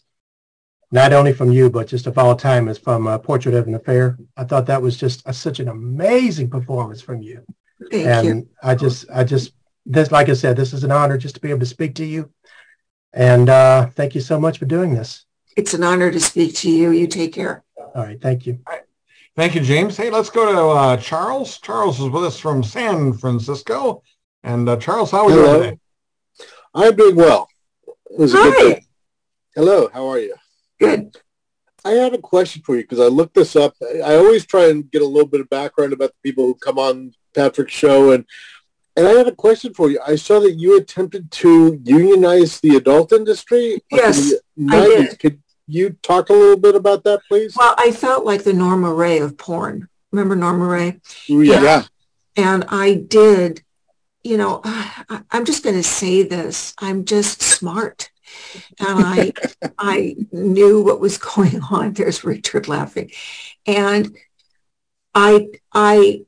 not 0.92 1.12
only 1.12 1.34
from 1.34 1.52
you, 1.52 1.70
but 1.70 1.88
just 1.88 2.08
of 2.08 2.18
all 2.18 2.36
time, 2.36 2.68
is 2.68 2.78
from 2.78 3.08
uh, 3.08 3.18
Portrait 3.18 3.56
of 3.56 3.68
an 3.68 3.76
Affair. 3.76 4.18
I 4.38 4.44
thought 4.44 4.68
that 4.68 4.82
was 4.82 4.98
just 4.98 5.24
a, 5.26 5.34
such 5.34 5.60
an 5.60 5.70
amazing 5.70 6.50
performance 6.50 7.02
from 7.02 7.22
you. 7.22 7.44
Thank 7.90 8.06
and 8.06 8.26
you. 8.28 8.50
I 8.62 8.76
just, 8.76 9.06
I 9.12 9.24
just, 9.24 9.54
this, 9.86 10.12
like 10.12 10.30
I 10.30 10.34
said, 10.34 10.56
this 10.56 10.74
is 10.74 10.84
an 10.84 10.92
honor 10.92 11.18
just 11.18 11.36
to 11.36 11.42
be 11.42 11.50
able 11.50 11.62
to 11.62 11.66
speak 11.66 11.96
to 11.96 12.06
you. 12.06 12.32
And 13.14 13.50
uh, 13.50 13.88
thank 13.88 14.16
you 14.16 14.22
so 14.22 14.40
much 14.40 14.60
for 14.60 14.66
doing 14.66 14.94
this. 14.94 15.26
It's 15.58 15.74
an 15.74 15.84
honor 15.84 16.12
to 16.12 16.20
speak 16.20 16.56
to 16.58 16.70
you. 16.70 16.92
You 16.92 17.08
take 17.08 17.34
care. 17.34 17.64
All 17.78 18.04
right, 18.04 18.22
thank 18.22 18.46
you. 18.46 18.60
Thank 19.36 19.56
you, 19.56 19.62
James. 19.62 19.98
Hey, 19.98 20.10
let's 20.10 20.30
go 20.30 20.52
to 20.52 20.60
uh, 20.70 20.98
Charles. 20.98 21.60
Charles 21.60 22.00
is 22.00 22.10
with 22.10 22.24
us 22.24 22.40
from 22.40 22.64
San 22.64 23.14
Francisco. 23.14 24.04
And 24.44 24.68
uh, 24.68 24.78
Charles, 24.78 25.12
how 25.12 25.26
are 25.26 25.30
you 25.30 25.36
doing 25.36 25.62
today? 25.62 25.80
I'm 26.74 26.96
doing 26.96 27.16
well. 27.16 27.48
It 27.88 28.18
was 28.18 28.34
a 28.34 28.38
good 28.38 28.76
Hi. 28.76 28.82
Hello, 29.56 29.90
how 29.94 30.08
are 30.08 30.20
you? 30.20 30.36
Good. 30.80 31.18
I 31.84 31.92
had 31.92 32.14
a 32.14 32.18
question 32.18 32.62
for 32.62 32.76
you 32.76 32.84
because 32.84 33.00
I 33.00 33.08
looked 33.08 33.36
this 33.36 33.56
up. 33.56 33.74
I 33.82 34.00
I 34.00 34.16
always 34.16 34.46
try 34.46 34.70
and 34.70 34.90
get 34.90 35.02
a 35.02 35.08
little 35.08 35.28
bit 35.28 35.42
of 35.42 35.50
background 35.50 35.94
about 35.94 36.12
the 36.12 36.30
people 36.30 36.46
who 36.46 36.56
come 36.56 36.78
on 36.78 37.14
Patrick's 37.34 37.74
show, 37.74 38.12
and 38.12 38.26
and 38.96 39.08
I 39.08 39.12
had 39.12 39.28
a 39.28 39.36
question 39.36 39.74
for 39.74 39.90
you. 39.90 40.00
I 40.06 40.16
saw 40.16 40.40
that 40.42 40.54
you 40.54 40.78
attempted 40.78 41.32
to 41.32 41.80
unionize 41.84 42.60
the 42.60 42.76
adult 42.76 43.14
industry. 43.14 43.82
like 43.92 44.02
in 44.04 44.08
Yes, 44.08 44.34
I 44.70 44.80
did. 44.82 45.20
Could 45.20 45.42
you 45.68 45.92
talk 46.02 46.30
a 46.30 46.34
little 46.34 46.58
bit 46.58 46.76
about 46.76 47.04
that, 47.06 47.22
please? 47.28 47.56
Well, 47.56 47.74
I 47.78 47.92
felt 47.92 48.26
like 48.26 48.44
the 48.44 48.54
Norma 48.54 48.94
Rae 48.94 49.20
of 49.20 49.38
porn. 49.38 49.88
Remember 50.12 50.36
Norma 50.36 50.66
Rae? 50.66 51.00
Yeah. 51.28 51.62
Yeah. 51.62 51.84
And 52.36 52.66
I 52.68 52.96
did, 52.96 53.64
you 54.24 54.38
know, 54.38 54.62
I, 54.64 55.22
I'm 55.32 55.46
just 55.46 55.64
going 55.64 55.76
to 55.78 55.84
say 55.84 56.24
this. 56.24 56.74
I'm 56.78 57.06
just 57.06 57.42
smart. 57.42 58.10
And 58.80 59.06
I, 59.06 59.34
I 59.78 60.16
knew 60.32 60.84
what 60.84 61.00
was 61.00 61.18
going 61.18 61.62
on. 61.62 61.94
There's 61.94 62.24
Richard 62.24 62.68
laughing. 62.68 63.12
And 63.66 64.16
I, 65.16 65.48
I, 65.74 66.24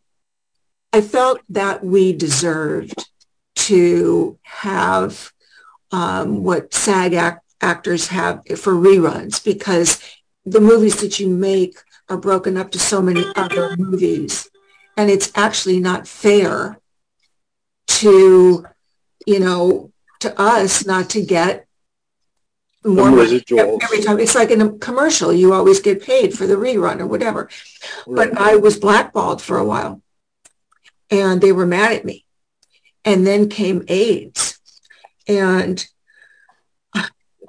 I 0.93 1.01
felt 1.01 1.41
that 1.49 1.83
we 1.83 2.13
deserved 2.13 3.09
to 3.55 4.37
have 4.43 5.31
um, 5.91 6.43
what 6.43 6.73
SAG 6.73 7.13
act, 7.13 7.43
actors 7.61 8.07
have 8.07 8.41
for 8.57 8.73
reruns 8.73 9.43
because 9.43 9.99
the 10.45 10.61
movies 10.61 11.01
that 11.01 11.19
you 11.19 11.29
make 11.29 11.77
are 12.09 12.17
broken 12.17 12.57
up 12.57 12.71
to 12.71 12.79
so 12.79 13.01
many 13.01 13.23
other 13.35 13.75
movies 13.77 14.47
and 14.97 15.09
it's 15.09 15.31
actually 15.35 15.79
not 15.79 16.07
fair 16.07 16.77
to 17.87 18.65
you 19.25 19.39
know 19.39 19.91
to 20.19 20.39
us 20.39 20.85
not 20.85 21.09
to 21.11 21.21
get 21.21 21.65
more 22.83 23.07
residuals. 23.07 23.81
every 23.81 24.01
time 24.01 24.19
it's 24.19 24.35
like 24.35 24.51
in 24.51 24.61
a 24.61 24.77
commercial 24.79 25.31
you 25.31 25.53
always 25.53 25.79
get 25.79 26.03
paid 26.03 26.33
for 26.33 26.45
the 26.45 26.55
rerun 26.55 26.99
or 26.99 27.07
whatever 27.07 27.49
Right. 28.05 28.29
but 28.31 28.37
i 28.41 28.57
was 28.57 28.77
blackballed 28.77 29.41
for 29.41 29.57
a 29.57 29.63
while 29.65 30.02
and 31.19 31.41
they 31.41 31.51
were 31.51 31.65
mad 31.65 31.93
at 31.93 32.05
me. 32.05 32.25
And 33.05 33.27
then 33.27 33.49
came 33.49 33.83
aids. 33.87 34.59
And 35.27 35.85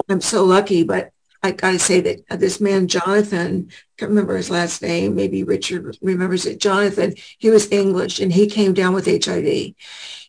i'm 0.09 0.21
so 0.21 0.44
lucky 0.44 0.83
but 0.83 1.11
i 1.42 1.50
gotta 1.50 1.78
say 1.78 2.00
that 2.00 2.40
this 2.40 2.61
man 2.61 2.88
jonathan 2.88 3.68
I 3.71 3.75
can't 3.99 4.11
remember 4.11 4.37
his 4.37 4.50
last 4.50 4.83
name 4.83 5.14
maybe 5.14 5.44
richard 5.44 5.97
remembers 6.02 6.47
it 6.47 6.61
jonathan 6.61 7.14
he 7.38 7.50
was 7.50 7.71
english 7.73 8.21
and 8.21 8.33
he 8.33 8.47
came 8.47 8.75
down 8.75 8.94
with 8.94 9.06
hiv 9.06 9.75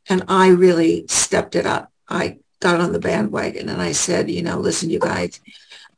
and 0.07 0.23
i 0.27 0.49
really 0.49 1.05
stepped 1.07 1.55
it 1.55 1.65
up. 1.65 1.91
I 2.07 2.37
got 2.59 2.79
on 2.79 2.93
the 2.93 2.99
bandwagon 2.99 3.69
and 3.69 3.81
i 3.81 3.91
said 3.91 4.29
you 4.29 4.43
know 4.43 4.59
listen 4.59 4.89
you 4.89 4.99
guys 4.99 5.39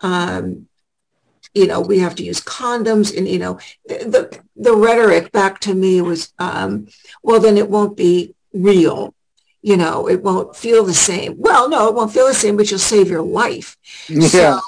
um, 0.01 0.67
you 1.57 1.67
know 1.67 1.81
we 1.81 1.99
have 1.99 2.15
to 2.15 2.23
use 2.23 2.39
condoms 2.41 3.15
and 3.15 3.27
you 3.27 3.39
know 3.39 3.59
the 3.85 4.41
the, 4.55 4.75
rhetoric 4.75 5.31
back 5.31 5.59
to 5.59 5.73
me 5.73 6.01
was 6.01 6.33
um, 6.39 6.87
well 7.23 7.39
then 7.39 7.57
it 7.57 7.69
won't 7.69 7.97
be 7.97 8.35
real 8.53 9.13
you 9.61 9.75
know 9.75 10.07
it 10.07 10.23
won't 10.23 10.55
feel 10.55 10.83
the 10.83 10.93
same 10.93 11.35
well 11.37 11.69
no 11.69 11.87
it 11.87 11.95
won't 11.95 12.13
feel 12.13 12.27
the 12.27 12.33
same 12.33 12.55
but 12.55 12.69
you'll 12.69 12.79
save 12.79 13.09
your 13.09 13.21
life 13.21 13.77
Yeah. 14.09 14.59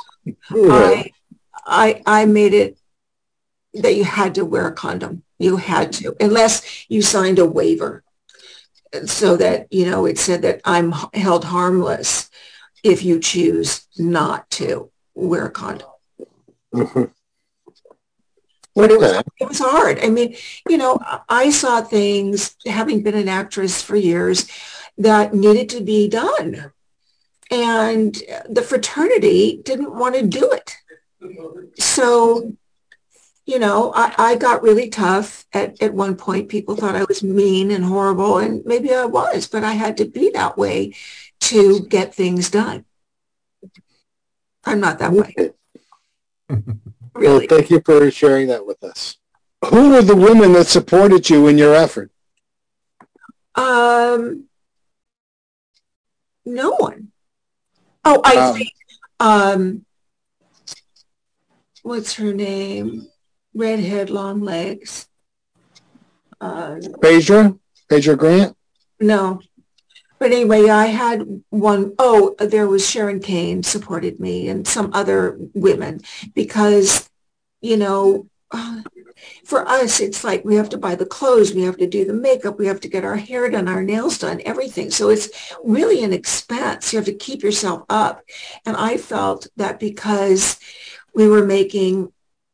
Right. 0.51 1.13
I, 1.65 2.03
I 2.05 2.21
I 2.21 2.25
made 2.25 2.53
it 2.53 2.77
that 3.73 3.95
you 3.95 4.03
had 4.03 4.35
to 4.35 4.45
wear 4.45 4.67
a 4.67 4.73
condom. 4.73 5.23
You 5.37 5.57
had 5.57 5.93
to, 5.93 6.15
unless 6.19 6.89
you 6.89 7.01
signed 7.01 7.39
a 7.39 7.45
waiver, 7.45 8.03
so 9.05 9.37
that 9.37 9.71
you 9.71 9.85
know 9.89 10.05
it 10.05 10.17
said 10.17 10.41
that 10.41 10.61
I'm 10.65 10.91
held 11.13 11.45
harmless 11.45 12.29
if 12.83 13.03
you 13.03 13.19
choose 13.19 13.87
not 13.97 14.49
to 14.51 14.91
wear 15.13 15.45
a 15.45 15.51
condom. 15.51 15.88
Mhm. 16.73 17.11
But 18.75 18.91
it 18.91 18.99
was 18.99 19.23
it 19.39 19.47
was 19.47 19.59
hard. 19.59 19.99
I 19.99 20.09
mean, 20.09 20.35
you 20.69 20.77
know, 20.77 20.99
I- 21.27 21.49
saw 21.49 21.81
things 21.81 22.55
having 22.65 23.01
been 23.03 23.15
an 23.15 23.27
actress 23.27 23.81
for 23.81 23.95
years 23.95 24.47
that 24.97 25.33
needed 25.33 25.69
to 25.69 25.81
be 25.81 26.07
done. 26.07 26.71
And 27.51 28.15
the 28.49 28.61
fraternity 28.63 29.61
didn't 29.63 29.95
want 29.95 30.15
to 30.15 30.27
do 30.27 30.51
it. 30.51 30.77
So, 31.79 32.53
you 33.45 33.59
know, 33.59 33.93
I, 33.95 34.13
I 34.17 34.35
got 34.35 34.63
really 34.63 34.89
tough 34.89 35.45
at, 35.53 35.81
at 35.81 35.93
one 35.93 36.15
point. 36.15 36.49
People 36.49 36.75
thought 36.75 36.95
I 36.95 37.05
was 37.05 37.23
mean 37.23 37.71
and 37.71 37.85
horrible, 37.85 38.37
and 38.39 38.63
maybe 38.65 38.93
I 38.93 39.05
was, 39.05 39.47
but 39.47 39.63
I 39.63 39.73
had 39.73 39.97
to 39.97 40.05
be 40.05 40.31
that 40.31 40.57
way 40.57 40.93
to 41.41 41.81
get 41.87 42.13
things 42.15 42.49
done. 42.51 42.85
I'm 44.65 44.79
not 44.79 44.99
that 44.99 45.11
way, 45.13 45.51
really. 47.15 47.47
thank 47.47 47.69
you 47.69 47.81
for 47.85 48.09
sharing 48.11 48.47
that 48.47 48.65
with 48.65 48.83
us. 48.83 49.17
Who 49.65 49.89
were 49.91 50.01
the 50.01 50.15
women 50.15 50.53
that 50.53 50.67
supported 50.67 51.29
you 51.29 51.47
in 51.47 51.57
your 51.57 51.73
effort? 51.75 52.11
Um, 53.55 54.45
no 56.45 56.71
one. 56.75 57.11
Oh, 58.05 58.21
I 58.23 58.35
Wow. 58.35 58.53
think, 58.53 58.69
um, 59.19 59.85
what's 61.83 62.13
her 62.13 62.33
name? 62.33 63.07
Redhead, 63.53 64.09
long 64.09 64.41
legs. 64.41 65.07
Uh, 66.39 66.77
Phaedra? 67.01 67.55
Phaedra 67.89 68.15
Grant? 68.15 68.55
no. 68.99 69.41
But 70.19 70.31
anyway, 70.31 70.69
I 70.69 70.87
had 70.87 71.43
one, 71.49 71.95
oh, 71.97 72.35
there 72.39 72.67
was 72.67 72.87
Sharon 72.87 73.21
Kane 73.21 73.63
supported 73.63 74.19
me 74.19 74.49
and 74.49 74.67
some 74.67 74.91
other 74.93 75.37
women 75.53 76.01
because, 76.35 77.09
you 77.61 77.77
know, 77.77 78.27
for 79.45 79.67
us, 79.67 79.99
it's 79.99 80.23
like 80.23 80.43
we 80.43 80.55
have 80.55 80.69
to 80.69 80.77
buy 80.77 80.95
the 80.95 81.05
clothes, 81.05 81.53
we 81.53 81.63
have 81.63 81.77
to 81.77 81.87
do 81.87 82.05
the 82.05 82.13
makeup, 82.13 82.57
we 82.57 82.67
have 82.67 82.81
to 82.81 82.89
get 82.89 83.05
our 83.05 83.15
hair 83.15 83.49
done, 83.49 83.67
our 83.67 83.83
nails 83.83 84.17
done, 84.17 84.41
everything. 84.45 84.91
So 84.91 85.09
it's 85.09 85.29
really 85.63 86.03
an 86.03 86.13
expense. 86.13 86.91
You 86.91 86.97
have 86.97 87.05
to 87.05 87.13
keep 87.13 87.41
yourself 87.43 87.83
up. 87.89 88.21
And 88.65 88.75
I 88.75 88.97
felt 88.97 89.47
that 89.57 89.79
because 89.79 90.59
we 91.13 91.27
were 91.27 91.45
making 91.45 92.11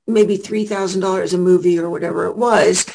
maybe 0.08 0.38
$3,000 0.38 1.34
a 1.34 1.38
movie 1.38 1.80
or 1.80 1.90
whatever 1.90 2.26
it 2.26 2.38
was, 2.38 2.86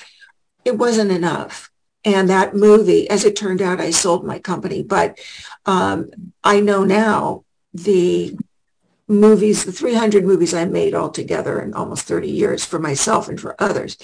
it 0.64 0.78
wasn't 0.78 1.10
enough. 1.10 1.69
And 2.04 2.30
that 2.30 2.54
movie, 2.54 3.08
as 3.10 3.24
it 3.24 3.36
turned 3.36 3.60
out, 3.60 3.80
I 3.80 3.90
sold 3.90 4.24
my 4.24 4.38
company. 4.38 4.82
But 4.82 5.18
um, 5.66 6.10
I 6.42 6.60
know 6.60 6.84
now 6.84 7.44
the 7.74 8.36
movies, 9.06 9.64
the 9.64 9.72
300 9.72 10.24
movies 10.24 10.54
I 10.54 10.64
made 10.64 10.94
altogether 10.94 11.60
in 11.60 11.74
almost 11.74 12.04
30 12.04 12.28
years 12.28 12.64
for 12.64 12.78
myself 12.78 13.28
and 13.28 13.40
for 13.40 13.56
others 13.58 13.98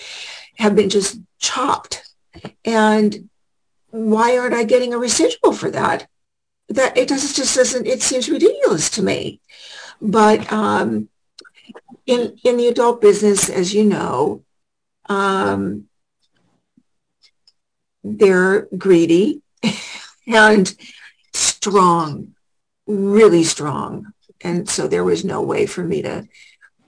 have 0.59 0.77
been 0.77 0.91
just 0.91 1.21
chopped. 1.39 2.03
And 2.65 3.31
why 3.91 4.37
aren't 4.37 4.55
I 4.55 4.65
getting 4.65 4.93
a 4.93 4.99
residual 4.99 5.53
for 5.53 5.71
that? 5.71 6.09
That 6.69 6.97
it 6.97 7.09
doesn't 7.09 7.35
just 7.35 7.57
doesn't, 7.57 7.87
it 7.87 8.03
seems 8.03 8.29
ridiculous 8.29 8.91
to 8.91 9.03
me. 9.03 9.41
But 10.03 10.53
um, 10.53 11.09
in, 12.05 12.37
in 12.45 12.57
the 12.57 12.67
adult 12.67 13.01
business, 13.01 13.49
as 13.49 13.73
you 13.73 13.85
know, 13.85 14.45
um, 15.09 15.86
they're 18.07 18.69
greedy 18.77 19.43
and 20.27 20.75
strong, 21.33 22.35
really 22.87 23.43
strong. 23.43 24.13
And 24.41 24.69
so 24.69 24.87
there 24.87 25.05
was 25.05 25.25
no 25.25 25.43
way 25.43 25.67
for 25.67 25.83
me 25.83 26.03
to, 26.03 26.29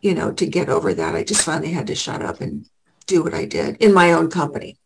you 0.00 0.14
know, 0.14 0.32
to 0.32 0.46
get 0.46 0.68
over 0.68 0.94
that. 0.94 1.14
I 1.14 1.24
just 1.24 1.42
finally 1.42 1.72
had 1.72 1.88
to 1.88 1.94
shut 1.94 2.22
up 2.22 2.40
and 2.40 2.66
do 3.06 3.22
what 3.22 3.34
I 3.34 3.46
did 3.46 3.76
in 3.78 3.92
my 3.92 4.12
own 4.12 4.30
company. 4.30 4.78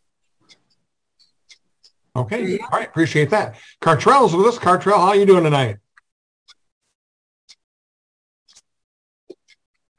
Okay. 2.15 2.59
All 2.59 2.69
right. 2.71 2.87
Appreciate 2.87 3.29
that. 3.31 3.55
Cartrell's 3.81 4.35
with 4.35 4.45
us. 4.45 4.57
Cartrell, 4.57 4.97
how 4.97 5.09
are 5.09 5.15
you 5.15 5.25
doing 5.25 5.43
tonight? 5.43 5.77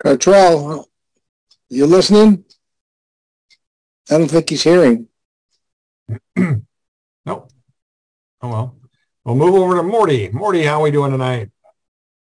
Cartrell, 0.04 0.84
you 1.70 1.86
listening? 1.86 2.44
I 4.10 4.18
don't 4.18 4.28
think 4.28 4.50
he's 4.50 4.62
hearing. 4.62 5.08
nope. 6.36 7.50
Oh 8.42 8.48
well. 8.48 8.76
We'll 9.24 9.36
move 9.36 9.54
over 9.54 9.76
to 9.76 9.82
Morty. 9.82 10.28
Morty, 10.30 10.62
how 10.64 10.80
are 10.80 10.82
we 10.82 10.90
doing 10.90 11.10
tonight? 11.12 11.50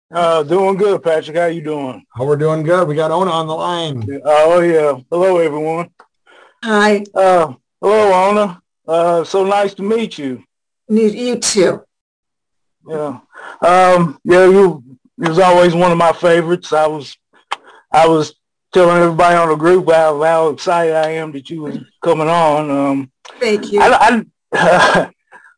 Uh, 0.09 0.41
doing 0.43 0.77
good, 0.77 1.03
Patrick. 1.03 1.36
How 1.36 1.47
you 1.47 1.62
doing? 1.62 2.05
Oh, 2.17 2.25
we're 2.25 2.38
doing 2.38 2.63
good. 2.63 2.88
We 2.88 2.95
got 2.95 3.12
Ona 3.12 3.29
on 3.29 3.47
the 3.47 3.55
line. 3.55 4.07
Oh 4.24 4.62
yeah. 4.62 4.97
Hello, 5.12 5.38
everyone. 5.38 5.89
Hi, 6.63 7.03
Uh, 7.13 7.53
hello, 7.81 8.29
Ona. 8.29 8.62
Uh, 8.88 9.24
so 9.25 9.43
nice 9.43 9.74
to 9.75 9.83
meet 9.83 10.17
you. 10.17 10.43
you, 10.88 11.09
you 11.09 11.36
too. 11.39 11.83
Yeah. 12.88 13.19
Um, 13.62 14.17
yeah, 14.24 14.45
you, 14.45 14.81
you 15.17 15.27
was 15.29 15.39
always 15.39 15.75
one 15.75 15.91
of 15.91 15.97
my 15.97 16.13
favorites. 16.13 16.71
I 16.71 16.88
was, 16.88 17.17
I 17.91 18.07
was 18.07 18.33
telling 18.77 19.01
everybody 19.01 19.36
on 19.36 19.50
the 19.50 19.55
group 19.55 19.89
how, 19.89 20.22
how 20.22 20.50
excited 20.50 20.93
I 20.93 21.10
am 21.13 21.31
that 21.31 21.50
you 21.50 21.63
was 21.63 21.79
coming 22.03 22.29
on. 22.29 22.69
Um, 22.69 23.12
Thank 23.39 23.72
you. 23.72 23.79
I, 23.81 24.24
I, 24.53 25.10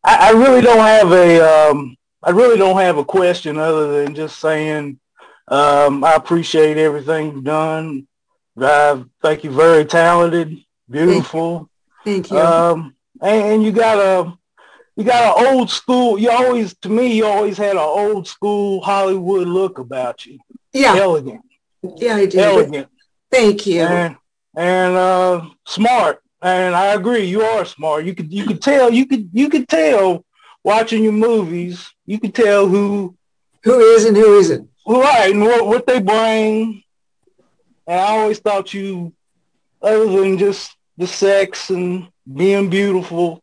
I 0.03 0.31
really 0.31 0.61
don't 0.61 0.77
have 0.77 1.11
a, 1.11 1.41
um, 1.41 1.97
I 2.23 2.29
really 2.29 2.57
don't 2.57 2.79
have 2.79 2.97
a 2.97 3.03
question 3.03 3.57
other 3.57 4.03
than 4.03 4.15
just 4.15 4.39
saying, 4.39 4.99
um, 5.49 6.03
I 6.05 6.13
appreciate 6.13 6.77
everything 6.77 7.33
you've 7.33 7.43
done. 7.43 8.07
I 8.57 9.03
think 9.21 9.43
you're 9.43 9.51
very 9.51 9.83
talented, 9.83 10.57
beautiful. 10.89 11.69
Thank 12.05 12.31
you. 12.31 12.37
Um, 12.37 12.95
and, 13.21 13.43
and 13.43 13.63
you 13.63 13.73
got 13.73 13.97
a, 13.97 14.33
you 14.95 15.03
got 15.03 15.37
an 15.37 15.45
old 15.45 15.69
school. 15.69 16.17
You 16.17 16.31
always, 16.31 16.73
to 16.77 16.89
me, 16.89 17.17
you 17.17 17.25
always 17.25 17.57
had 17.57 17.71
an 17.71 17.79
old 17.79 18.29
school 18.29 18.81
Hollywood 18.81 19.47
look 19.47 19.77
about 19.77 20.25
you. 20.25 20.39
yeah, 20.71 20.95
Elegant, 20.95 21.41
yeah, 21.97 22.15
I 22.15 22.25
do. 22.25 22.39
elegant, 22.39 22.87
Thank 23.31 23.65
you. 23.67 23.81
and 23.81 24.17
and 24.55 24.95
uh, 24.95 25.45
smart. 25.65 26.21
And 26.41 26.73
I 26.73 26.93
agree, 26.93 27.25
you 27.25 27.41
are 27.41 27.65
smart. 27.65 28.05
You 28.05 28.15
could 28.15 28.31
you 28.31 28.45
could 28.45 28.61
tell 28.61 28.91
you 28.91 29.05
could 29.05 29.29
you 29.33 29.49
could 29.49 29.67
tell 29.67 30.25
watching 30.63 31.03
your 31.03 31.13
movies. 31.13 31.93
You 32.05 32.19
could 32.19 32.33
tell 32.33 32.67
who 32.67 33.15
Who 33.63 33.79
is 33.79 34.05
and 34.05 34.15
who 34.15 34.37
isn't? 34.39 34.69
who 34.85 35.01
right 35.01 35.31
and 35.31 35.41
what 35.41 35.65
what 35.67 35.85
they 35.85 35.99
bring. 36.01 36.83
And 37.87 37.99
I 37.99 38.17
always 38.19 38.39
thought 38.39 38.73
you, 38.73 39.13
other 39.81 40.05
than 40.07 40.37
just 40.37 40.75
the 40.97 41.07
sex 41.07 41.69
and 41.69 42.07
being 42.31 42.69
beautiful, 42.69 43.41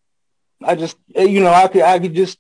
I 0.63 0.75
just 0.75 0.97
you 1.15 1.41
know 1.41 1.53
I 1.53 1.69
could 1.69 1.83
I 1.83 1.99
could 1.99 2.15
just 2.15 2.39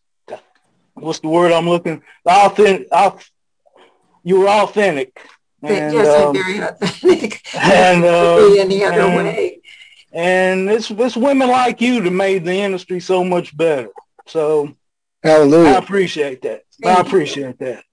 what's 0.94 1.20
the 1.20 1.28
word 1.28 1.52
I'm 1.52 1.68
looking 1.68 2.02
authentic. 2.24 2.88
You 4.24 4.40
were 4.40 4.48
authentic. 4.48 5.20
And, 5.68 5.94
yes, 5.94 6.20
I'm 6.22 6.28
um, 6.28 6.34
very 6.34 6.58
authentic. 6.58 7.42
and, 7.54 8.04
uh, 8.04 8.48
be 8.48 8.60
any 8.60 8.84
other 8.84 9.00
and- 9.00 9.16
way. 9.16 9.60
and 10.12 10.70
it's 10.70 10.90
it's 10.90 11.16
women 11.16 11.48
like 11.48 11.80
you 11.80 12.00
that 12.02 12.10
made 12.10 12.44
the 12.44 12.54
industry 12.54 13.00
so 13.00 13.24
much 13.24 13.56
better. 13.56 13.88
So 14.26 14.74
Hallelujah. 15.22 15.70
I 15.70 15.78
appreciate 15.78 16.42
that. 16.42 16.62
I 16.84 16.94
Thank 16.94 16.98
you. 16.98 17.04
appreciate 17.04 17.58
that. 17.58 17.84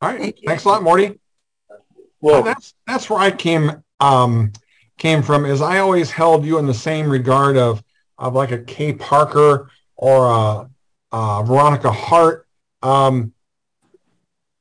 All 0.00 0.10
right. 0.10 0.20
Thank 0.20 0.42
you. 0.42 0.48
Thanks 0.48 0.64
a 0.64 0.68
lot, 0.68 0.82
Morty. 0.82 1.18
Well, 1.68 1.78
Well, 2.20 2.42
that's 2.42 2.74
that's 2.86 3.08
where 3.10 3.18
I 3.18 3.30
came 3.30 3.82
um 4.00 4.52
came 4.98 5.22
from 5.22 5.44
is 5.44 5.60
I 5.60 5.78
always 5.78 6.10
held 6.10 6.44
you 6.44 6.58
in 6.58 6.66
the 6.66 6.74
same 6.74 7.08
regard 7.08 7.56
of 7.56 7.82
of 8.18 8.34
like 8.34 8.50
a 8.52 8.58
Kay 8.58 8.92
Parker 8.94 9.70
or 9.96 10.26
a, 10.26 10.70
a 11.12 11.44
Veronica 11.44 11.90
Hart. 11.92 12.46
Um, 12.82 13.32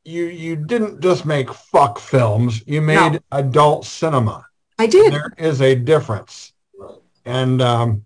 you 0.05 0.25
you 0.25 0.55
didn't 0.55 1.01
just 1.01 1.25
make 1.25 1.53
fuck 1.53 2.00
films. 2.00 2.62
You 2.67 2.81
made 2.81 3.13
No. 3.13 3.19
adult 3.31 3.86
cinema. 3.86 4.45
I 4.77 4.88
did. 4.88 5.13
There 5.13 5.33
is 5.38 5.62
a 5.62 5.75
difference, 5.75 6.53
and 7.25 7.62
um, 7.62 8.05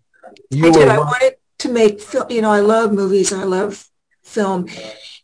you 0.51 0.67
I 0.67 0.71
did. 0.71 0.87
were 0.87 0.93
I 0.93 0.97
wanted 0.97 1.35
to 1.59 1.69
make 1.69 2.01
film. 2.01 2.29
You 2.29 2.41
know, 2.41 2.51
I 2.51 2.59
love 2.59 2.91
movies. 2.91 3.33
I 3.33 3.43
love 3.43 3.87
film, 4.23 4.67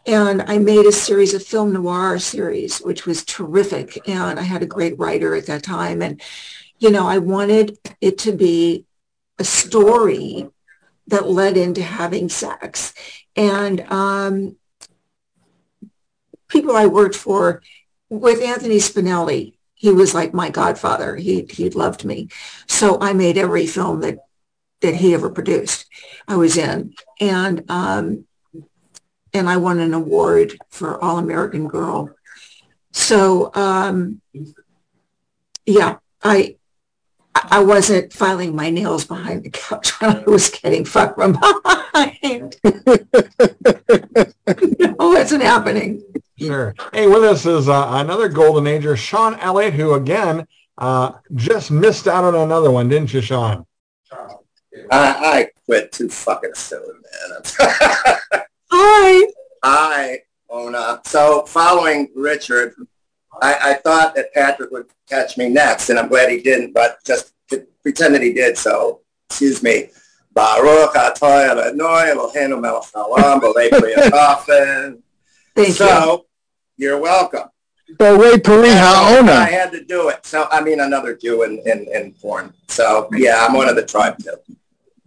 and 0.08 0.42
I 0.44 0.58
made 0.58 0.86
a 0.86 0.92
series 0.92 1.34
of 1.34 1.44
film 1.44 1.74
noir 1.74 2.18
series, 2.20 2.80
which 2.80 3.06
was 3.06 3.24
terrific. 3.24 4.08
And 4.08 4.40
I 4.40 4.44
had 4.44 4.64
a 4.64 4.68
great 4.68 4.98
writer 4.98 5.36
at 5.36 5.46
that 5.48 5.64
time, 5.64 6.02
and 6.02 6.22
you 6.80 6.90
know, 6.90 7.08
I 7.08 7.20
wanted 7.20 7.78
it 8.02 8.18
to 8.20 8.32
be 8.32 8.86
a 9.40 9.44
story 9.44 10.48
that 11.08 11.28
led 11.28 11.58
into 11.58 11.84
having 11.84 12.30
sex, 12.30 12.94
and 13.36 13.82
um, 13.92 14.56
people 16.54 16.78
I 16.78 16.86
worked 16.86 17.16
for 17.16 17.62
with 18.10 18.42
Anthony 18.42 18.78
Spinelli. 18.78 19.56
He 19.74 19.92
was 19.92 20.14
like 20.14 20.34
my 20.34 20.50
godfather. 20.50 21.18
He 21.18 21.46
he 21.50 21.70
loved 21.72 22.06
me, 22.06 22.30
so 22.68 22.98
I 23.02 23.12
made 23.12 23.38
every 23.38 23.68
film 23.68 24.00
that 24.02 24.20
that 24.82 24.96
he 24.96 25.14
ever 25.14 25.30
produced. 25.30 25.86
I 26.28 26.38
was 26.38 26.56
in, 26.56 26.94
and 27.20 27.70
um, 27.70 28.26
and 29.34 29.50
I 29.50 29.58
won 29.58 29.80
an 29.80 29.94
award 29.94 30.58
for 30.70 31.04
All 31.04 31.18
American 31.18 31.68
Girl. 31.68 32.12
So 32.92 33.52
um, 33.56 34.22
yeah, 35.66 35.98
I 36.24 36.56
I 37.36 37.64
wasn't 37.64 38.14
filing 38.14 38.56
my 38.56 38.70
nails 38.70 39.06
behind 39.06 39.44
the 39.44 39.50
couch 39.50 39.90
when 40.02 40.18
I 40.18 40.24
was 40.24 40.50
getting 40.50 40.86
fucked 40.86 41.16
from 41.16 41.34
behind. 41.34 42.56
no, 42.64 42.74
it 44.80 44.96
wasn't 44.98 45.44
happening. 45.44 46.04
Sure. 46.48 46.76
Hey, 46.94 47.08
with 47.08 47.24
us 47.24 47.46
is 47.46 47.70
uh, 47.70 47.88
another 47.94 48.30
Golden 48.30 48.68
Ager, 48.68 48.96
Sean 48.96 49.36
Elliot, 49.40 49.74
who 49.74 49.94
again 49.94 50.48
uh, 50.78 51.14
just 51.36 51.72
missed 51.72 52.08
out 52.08 52.24
on 52.24 52.36
another 52.36 52.72
one, 52.72 52.90
didn't 52.90 53.14
you, 53.14 53.22
Sean? 53.22 53.66
I, 54.12 54.28
I 54.92 55.48
quit 55.66 55.92
too 55.92 56.10
fucking 56.10 56.56
soon, 56.56 56.82
man. 57.30 57.42
Hi. 58.72 59.28
I 59.62 60.20
own 60.50 60.76
up. 60.76 61.08
So 61.08 61.44
following 61.46 62.10
Richard, 62.16 62.76
I, 63.42 63.58
I 63.62 63.74
thought 63.76 64.16
that 64.16 64.34
Patrick 64.34 64.72
would 64.72 64.88
catch 65.08 65.38
me 65.38 65.50
next, 65.50 65.90
and 65.90 65.98
I'm 65.98 66.08
glad 66.08 66.30
he 66.30 66.42
didn't, 66.42 66.74
but 66.74 66.98
just 67.06 67.34
pretend 67.82 68.16
that 68.16 68.22
he 68.22 68.34
did. 68.34 68.58
So, 68.58 69.02
excuse 69.30 69.62
me. 69.64 69.90
Baruch 70.34 70.96
atoi 70.96 71.50
Adonai 71.52 72.14
Eloheinu 72.14 72.60
melech 72.60 72.92
haolam 72.94 73.40
b'lei 73.40 73.70
pri 73.70 73.94
ha'chafen. 73.94 75.02
Thank 75.56 75.68
you. 75.68 75.74
So, 75.74 76.26
you're 76.84 77.00
welcome. 77.00 77.48
So 78.00 78.20
Ray 78.20 78.34
Pariha 78.34 79.30
I 79.30 79.50
had 79.50 79.72
to 79.72 79.84
do 79.84 80.10
it. 80.10 80.26
So, 80.26 80.48
I 80.52 80.62
mean, 80.62 80.80
another 80.82 81.16
Jew 81.16 81.44
in, 81.44 81.60
in, 81.66 81.88
in 81.94 82.14
porn. 82.14 82.54
So, 82.68 83.08
yeah, 83.14 83.46
I'm 83.46 83.54
one 83.54 83.70
of 83.70 83.76
the 83.76 83.86
tribe 83.86 84.18
too. 84.18 84.36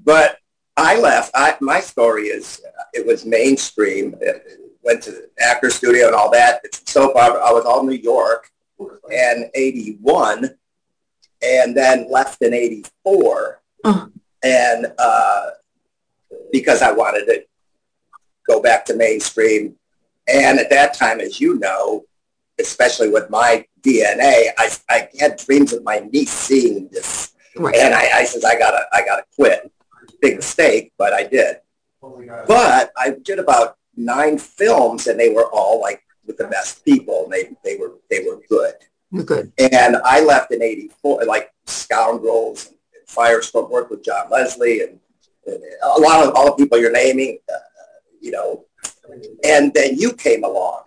But 0.03 0.39
I 0.77 0.99
left. 0.99 1.33
I, 1.35 1.57
my 1.61 1.81
story 1.81 2.25
is, 2.25 2.62
uh, 2.67 2.85
it 2.95 3.07
was 3.07 3.27
mainstream. 3.27 4.15
It 4.21 4.61
went 4.83 5.03
to 5.05 5.11
the 5.11 5.29
actor 5.41 5.69
studio 5.69 6.07
and 6.07 6.15
all 6.15 6.31
that. 6.31 6.61
It's 6.65 6.91
soap 6.91 7.17
opera. 7.17 7.41
I 7.41 7.53
was 7.53 7.65
all 7.65 7.85
New 7.85 7.97
York 7.97 8.51
and 9.12 9.51
81 9.55 10.51
and 11.43 11.77
then 11.77 12.11
left 12.11 12.41
in 12.43 12.55
84. 12.55 13.61
Oh. 13.85 14.09
And 14.43 14.93
uh, 14.99 15.51
because 16.53 16.83
I 16.83 16.93
wanted 16.93 17.27
to 17.27 17.45
go 18.47 18.62
back 18.62 18.85
to 18.87 18.95
mainstream. 18.95 19.77
And 20.29 20.59
at 20.59 20.71
that 20.71 20.95
time, 20.95 21.21
as 21.21 21.41
you 21.41 21.59
know, 21.59 22.05
especially 22.59 23.11
with 23.11 23.31
my 23.31 23.67
DNA, 23.83 24.49
I, 24.59 24.71
I 24.89 25.09
had 25.21 25.37
dreams 25.37 25.73
of 25.73 25.85
my 25.85 26.01
niece 26.12 26.33
seeing 26.33 26.89
this. 26.89 27.35
Right. 27.57 27.75
And 27.77 27.95
I, 27.95 28.09
I 28.19 28.25
says, 28.25 28.45
I 28.45 28.59
gotta, 28.59 28.87
I 28.93 29.05
gotta 29.05 29.25
quit. 29.35 29.71
Big 30.21 30.37
mistake, 30.37 30.93
but 30.99 31.12
I 31.12 31.25
did. 31.25 31.57
But 32.47 32.93
I 32.97 33.17
did 33.23 33.39
about 33.39 33.77
nine 33.97 34.39
films 34.39 35.07
and 35.07 35.19
they 35.19 35.31
were 35.31 35.47
all 35.53 35.81
like 35.81 36.03
with 36.27 36.37
the 36.37 36.47
best 36.47 36.85
people. 36.85 37.29
They, 37.31 37.57
they 37.65 37.77
were, 37.77 37.95
they 38.11 38.25
were 38.25 38.41
good. 38.49 38.75
Good. 39.25 39.53
And 39.59 39.97
I 40.05 40.21
left 40.21 40.53
in 40.53 40.62
84, 40.62 41.25
like 41.25 41.53
Scoundrels 41.67 42.67
and 42.67 43.07
Firestorm, 43.09 43.71
worked 43.71 43.91
with 43.91 44.05
John 44.05 44.29
Leslie 44.31 44.83
and, 44.83 44.99
and 45.47 45.62
a 45.83 46.01
lot 46.01 46.27
of 46.27 46.35
all 46.35 46.47
the 46.47 46.53
people 46.62 46.79
you're 46.79 46.93
naming, 46.93 47.39
uh, 47.53 47.59
you 48.21 48.33
know. 48.33 48.65
And 49.45 49.73
then 49.75 49.97
you 49.97 50.12
came 50.12 50.45
along. 50.45 50.83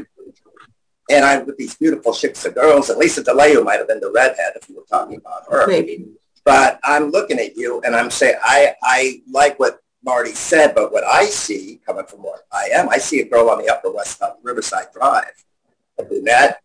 And 1.11 1.25
I 1.25 1.39
with 1.39 1.57
these 1.57 1.75
beautiful 1.75 2.13
chicks 2.13 2.45
and 2.45 2.53
girls, 2.53 2.89
and 2.89 2.99
Lisa 2.99 3.23
De 3.23 3.31
Leeuw 3.31 3.63
might 3.63 3.77
have 3.77 3.87
been 3.87 3.99
the 3.99 4.11
redhead 4.11 4.53
if 4.55 4.69
you 4.69 4.75
were 4.75 4.85
talking 4.89 5.17
about 5.17 5.43
her. 5.49 5.65
Maybe. 5.67 6.05
But 6.45 6.79
I'm 6.83 7.09
looking 7.09 7.39
at 7.39 7.57
you 7.57 7.81
and 7.81 7.95
I'm 7.95 8.09
saying, 8.09 8.35
I, 8.43 8.73
I 8.83 9.21
like 9.29 9.59
what 9.59 9.81
Marty 10.03 10.31
said, 10.31 10.73
but 10.75 10.91
what 10.91 11.03
I 11.03 11.25
see 11.25 11.79
coming 11.85 12.05
from 12.05 12.23
where 12.23 12.39
I 12.51 12.69
am, 12.73 12.89
I 12.89 12.97
see 12.97 13.19
a 13.19 13.25
girl 13.25 13.49
on 13.49 13.59
the 13.59 13.69
Upper 13.69 13.91
West 13.91 14.21
uh, 14.21 14.33
Riverside 14.43 14.87
Drive, 14.93 15.45
a 15.97 16.03
brunette, 16.03 16.61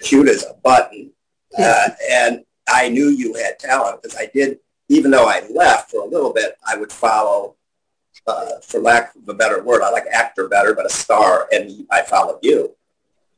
cute 0.00 0.28
as 0.28 0.44
a 0.44 0.54
button. 0.62 1.10
Uh, 1.58 1.88
and 2.10 2.44
I 2.68 2.88
knew 2.88 3.08
you 3.08 3.34
had 3.34 3.58
talent 3.58 4.02
because 4.02 4.16
I 4.16 4.30
did, 4.32 4.58
even 4.88 5.10
though 5.10 5.28
I 5.28 5.46
left 5.50 5.90
for 5.90 6.02
a 6.02 6.08
little 6.08 6.32
bit, 6.32 6.56
I 6.66 6.76
would 6.76 6.92
follow, 6.92 7.56
uh, 8.28 8.60
for 8.60 8.80
lack 8.80 9.14
of 9.16 9.28
a 9.28 9.34
better 9.34 9.62
word, 9.62 9.82
I 9.82 9.90
like 9.90 10.04
actor 10.12 10.48
better, 10.48 10.74
but 10.74 10.86
a 10.86 10.90
star, 10.90 11.48
and 11.52 11.86
I 11.90 12.02
followed 12.02 12.38
you. 12.42 12.76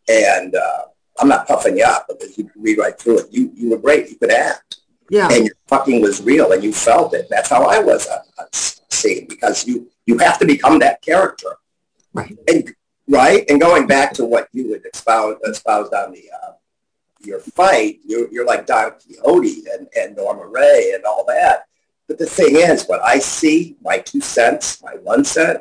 And 0.08 0.54
uh, 0.54 0.82
I'm 1.18 1.28
not 1.28 1.46
puffing 1.46 1.78
you 1.78 1.84
up 1.84 2.06
because 2.08 2.36
you 2.36 2.44
can 2.44 2.60
read 2.60 2.78
right 2.78 2.98
through 2.98 3.20
it. 3.20 3.26
You 3.30 3.52
you 3.54 3.70
were 3.70 3.78
great. 3.78 4.08
You 4.08 4.16
could 4.16 4.32
act. 4.32 4.76
Yeah. 5.08 5.28
And 5.30 5.46
your 5.46 5.54
fucking 5.66 6.00
was 6.00 6.22
real 6.22 6.52
and 6.52 6.62
you 6.62 6.72
felt 6.72 7.14
it. 7.14 7.26
That's 7.28 7.48
how 7.48 7.64
I 7.64 7.80
was 7.80 8.06
on, 8.06 8.20
on 8.38 8.46
scene 8.52 9.26
because 9.28 9.66
you 9.66 9.88
you 10.06 10.18
have 10.18 10.38
to 10.38 10.46
become 10.46 10.78
that 10.80 11.02
character. 11.02 11.56
Right. 12.12 12.36
And 12.48 12.74
right. 13.08 13.44
And 13.48 13.60
going 13.60 13.86
back 13.86 14.12
to 14.14 14.24
what 14.24 14.48
you 14.52 14.70
would 14.70 14.86
espouse 14.92 15.36
espoused 15.44 15.94
on 15.94 16.12
the 16.12 16.24
uh, 16.42 16.52
your 17.22 17.40
fight, 17.40 18.00
you're, 18.04 18.30
you're 18.32 18.46
like 18.46 18.66
Don 18.66 18.92
Quixote 18.92 19.64
and, 19.72 19.88
and 19.96 20.16
Norma 20.16 20.46
Rae 20.46 20.92
and 20.94 21.04
all 21.04 21.24
that. 21.26 21.66
But 22.10 22.18
the 22.18 22.26
thing 22.26 22.56
is, 22.56 22.86
what 22.86 23.00
I 23.04 23.20
see, 23.20 23.76
my 23.80 23.98
two 23.98 24.20
cents, 24.20 24.82
my 24.82 24.94
one 24.96 25.24
cent, 25.24 25.60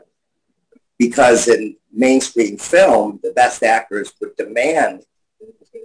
because 0.98 1.48
in 1.48 1.78
mainstream 1.94 2.58
film, 2.58 3.20
the 3.22 3.34
best 3.34 3.62
actors 3.62 4.12
would 4.20 4.36
demand 4.36 5.04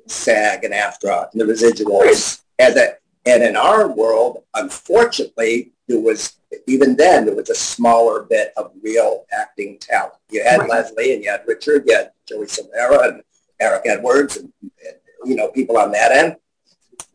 SAG 0.06 0.64
and 0.64 0.72
AFTRA 0.72 1.28
and 1.30 1.38
the 1.38 1.44
residuals. 1.44 2.40
And, 2.58 2.74
that, 2.76 3.00
and 3.26 3.42
in 3.42 3.56
our 3.56 3.88
world, 3.88 4.42
unfortunately, 4.54 5.74
there 5.86 6.00
was, 6.00 6.38
even 6.66 6.96
then, 6.96 7.26
there 7.26 7.36
was 7.36 7.50
a 7.50 7.54
smaller 7.54 8.22
bit 8.22 8.54
of 8.56 8.72
real 8.82 9.26
acting 9.38 9.76
talent. 9.76 10.14
You 10.30 10.42
had 10.44 10.60
Right. 10.60 10.70
Leslie 10.70 11.12
and 11.12 11.22
you 11.22 11.30
had 11.30 11.42
Richard, 11.46 11.84
you 11.86 11.94
had 11.94 12.12
Joey 12.26 12.46
Silvera 12.46 13.10
and 13.10 13.22
Eric 13.60 13.82
Edwards 13.84 14.38
and, 14.38 14.50
and, 14.62 14.96
you 15.26 15.36
know, 15.36 15.48
people 15.48 15.76
on 15.76 15.92
that 15.92 16.10
end. 16.10 16.36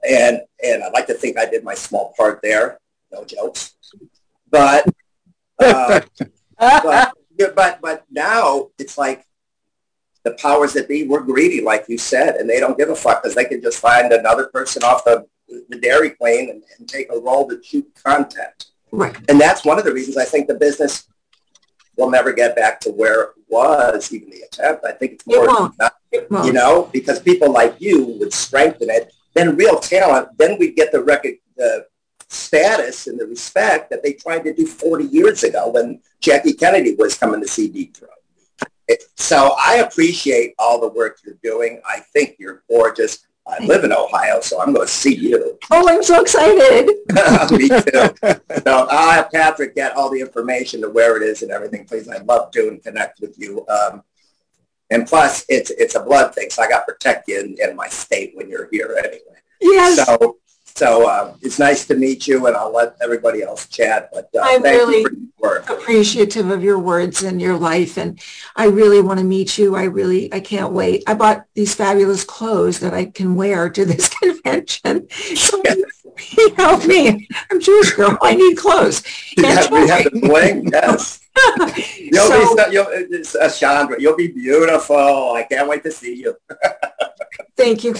And, 0.07 0.41
and 0.63 0.83
I'd 0.83 0.93
like 0.93 1.07
to 1.07 1.15
think 1.15 1.39
I 1.39 1.45
did 1.47 1.63
my 1.63 1.73
small 1.73 2.13
part 2.15 2.41
there. 2.43 2.77
No 3.11 3.23
jokes. 3.25 3.75
But, 4.51 4.87
uh, 5.59 6.01
but, 6.59 7.13
but 7.55 7.79
but 7.81 8.05
now 8.11 8.69
it's 8.77 8.97
like 8.97 9.25
the 10.23 10.31
powers 10.31 10.73
that 10.73 10.87
be 10.87 11.07
were 11.07 11.21
greedy, 11.21 11.61
like 11.61 11.85
you 11.87 11.97
said, 11.97 12.35
and 12.35 12.49
they 12.49 12.59
don't 12.59 12.77
give 12.77 12.89
a 12.89 12.95
fuck 12.95 13.21
because 13.23 13.35
they 13.35 13.45
can 13.45 13.61
just 13.61 13.79
find 13.79 14.11
another 14.11 14.47
person 14.47 14.83
off 14.83 15.03
the, 15.05 15.25
the 15.69 15.79
dairy 15.79 16.11
plane 16.11 16.49
and, 16.49 16.63
and 16.77 16.87
take 16.89 17.11
a 17.11 17.17
role 17.19 17.47
to 17.49 17.61
shoot 17.63 17.87
content. 18.03 18.65
Right. 18.91 19.15
And 19.29 19.39
that's 19.39 19.63
one 19.63 19.79
of 19.79 19.85
the 19.85 19.93
reasons 19.93 20.17
I 20.17 20.25
think 20.25 20.47
the 20.47 20.55
business 20.55 21.07
will 21.95 22.09
never 22.09 22.33
get 22.33 22.55
back 22.55 22.79
to 22.81 22.89
where 22.91 23.21
it 23.23 23.29
was, 23.47 24.11
even 24.13 24.29
the 24.29 24.41
attempt. 24.41 24.85
I 24.85 24.91
think 24.91 25.13
it's 25.13 25.23
It 25.27 25.47
won't. 25.47 25.77
not- 25.79 25.93
It 26.11 26.29
won't. 26.31 26.45
you 26.45 26.53
know, 26.53 26.89
because 26.91 27.19
people 27.19 27.51
like 27.51 27.75
you 27.79 28.05
would 28.19 28.33
strengthen 28.33 28.89
it. 28.89 29.13
Then 29.35 29.55
real 29.55 29.79
talent, 29.79 30.29
then 30.37 30.57
we 30.57 30.71
get 30.73 30.91
the 30.91 31.01
record, 31.03 31.35
the 31.55 31.85
status 32.29 33.07
and 33.07 33.19
the 33.19 33.25
respect 33.25 33.89
that 33.89 34.03
they 34.03 34.13
tried 34.13 34.43
to 34.43 34.53
do 34.53 34.65
40 34.65 35.05
years 35.05 35.43
ago 35.43 35.69
when 35.69 35.99
Jackie 36.19 36.53
Kennedy 36.53 36.95
was 36.95 37.17
coming 37.17 37.41
to 37.41 37.47
see 37.47 37.67
Deep 37.67 37.97
Throat. 37.97 38.11
So 39.15 39.55
I 39.59 39.75
appreciate 39.75 40.55
all 40.57 40.79
the 40.79 40.89
work 40.89 41.19
you're 41.23 41.37
doing. 41.43 41.81
I 41.85 41.99
think 41.99 42.37
you're 42.39 42.63
gorgeous. 42.69 43.25
I 43.47 43.63
live 43.65 43.83
in 43.83 43.91
Ohio, 43.91 44.41
so 44.41 44.61
I'm 44.61 44.73
going 44.73 44.85
to 44.85 44.91
see 44.91 45.15
you. 45.15 45.57
Oh, 45.71 45.89
I'm 45.89 46.03
so 46.03 46.21
excited. 46.21 46.87
Me 47.51 47.67
too. 47.67 48.61
So 48.63 48.87
I'll 48.89 49.11
have 49.11 49.31
Patrick 49.31 49.75
get 49.75 49.95
all 49.95 50.11
the 50.11 50.19
information 50.19 50.81
to 50.81 50.89
where 50.89 51.17
it 51.17 51.23
is 51.23 51.41
and 51.41 51.51
everything, 51.51 51.85
please. 51.85 52.07
I'd 52.07 52.27
love 52.27 52.51
to 52.51 52.67
and 52.67 52.83
connect 52.83 53.21
with 53.21 53.37
you. 53.39 53.65
Um, 53.67 54.03
and 54.91 55.07
plus, 55.07 55.45
it's 55.49 55.69
it's 55.71 55.95
a 55.95 55.99
blood 55.99 56.33
thing, 56.33 56.49
so 56.49 56.63
I 56.63 56.69
got 56.69 56.85
to 56.85 56.93
protect 56.93 57.27
you 57.27 57.39
in, 57.39 57.55
in 57.59 57.75
my 57.75 57.87
state 57.87 58.31
when 58.35 58.49
you're 58.49 58.69
here 58.71 58.95
anyway. 58.99 59.39
Yes. 59.61 60.05
So, 60.05 60.37
so 60.79 61.05
uh, 61.09 61.35
it's 61.41 61.59
nice 61.59 61.85
to 61.87 61.95
meet 61.95 62.25
you, 62.25 62.47
and 62.47 62.55
I'll 62.55 62.73
let 62.73 62.95
everybody 63.01 63.41
else 63.43 63.67
chat. 63.67 64.09
But 64.13 64.29
uh, 64.33 64.39
I'm 64.43 64.63
really- 64.63 64.99
you 64.99 65.03
for 65.03 65.11
your 65.13 65.19
work. 65.39 65.69
appreciative 65.69 66.49
of 66.49 66.63
your 66.63 66.79
words 66.79 67.21
and 67.23 67.41
your 67.41 67.57
life 67.57 67.97
and 67.97 68.19
I 68.55 68.65
really 68.67 69.01
want 69.01 69.19
to 69.19 69.25
meet 69.25 69.57
you. 69.57 69.75
I 69.75 69.83
really 69.83 70.33
I 70.33 70.39
can't 70.39 70.71
wait. 70.73 71.03
I 71.07 71.13
bought 71.13 71.45
these 71.53 71.73
fabulous 71.75 72.23
clothes 72.23 72.79
that 72.79 72.93
I 72.93 73.05
can 73.05 73.35
wear 73.35 73.69
to 73.69 73.85
this 73.85 74.09
convention. 74.21 75.09
So 75.11 75.61
you 76.37 76.53
help 76.55 76.85
me. 76.85 77.27
I'm 77.49 77.59
Jewish 77.61 77.91
girl. 77.93 78.17
I 78.21 78.35
need 78.35 78.57
clothes. 78.57 79.01
You 79.37 79.45
have, 79.45 79.69
you 79.71 79.87
have 79.87 80.03
the 80.05 80.19
bling, 80.21 80.67
yes. 80.71 81.19
you'll 81.97 82.27
So- 82.27 82.55
be, 82.55 82.73
you'll, 82.73 83.23
uh, 83.41 83.49
Chandra, 83.49 83.95
you'll 84.01 84.17
be 84.17 84.27
beautiful. 84.27 85.33
I 85.33 85.43
can't 85.49 85.67
wait 85.69 85.83
to 85.83 85.91
see 85.91 86.15
you. 86.15 86.35
Thank 87.57 87.83
you. 87.85 87.95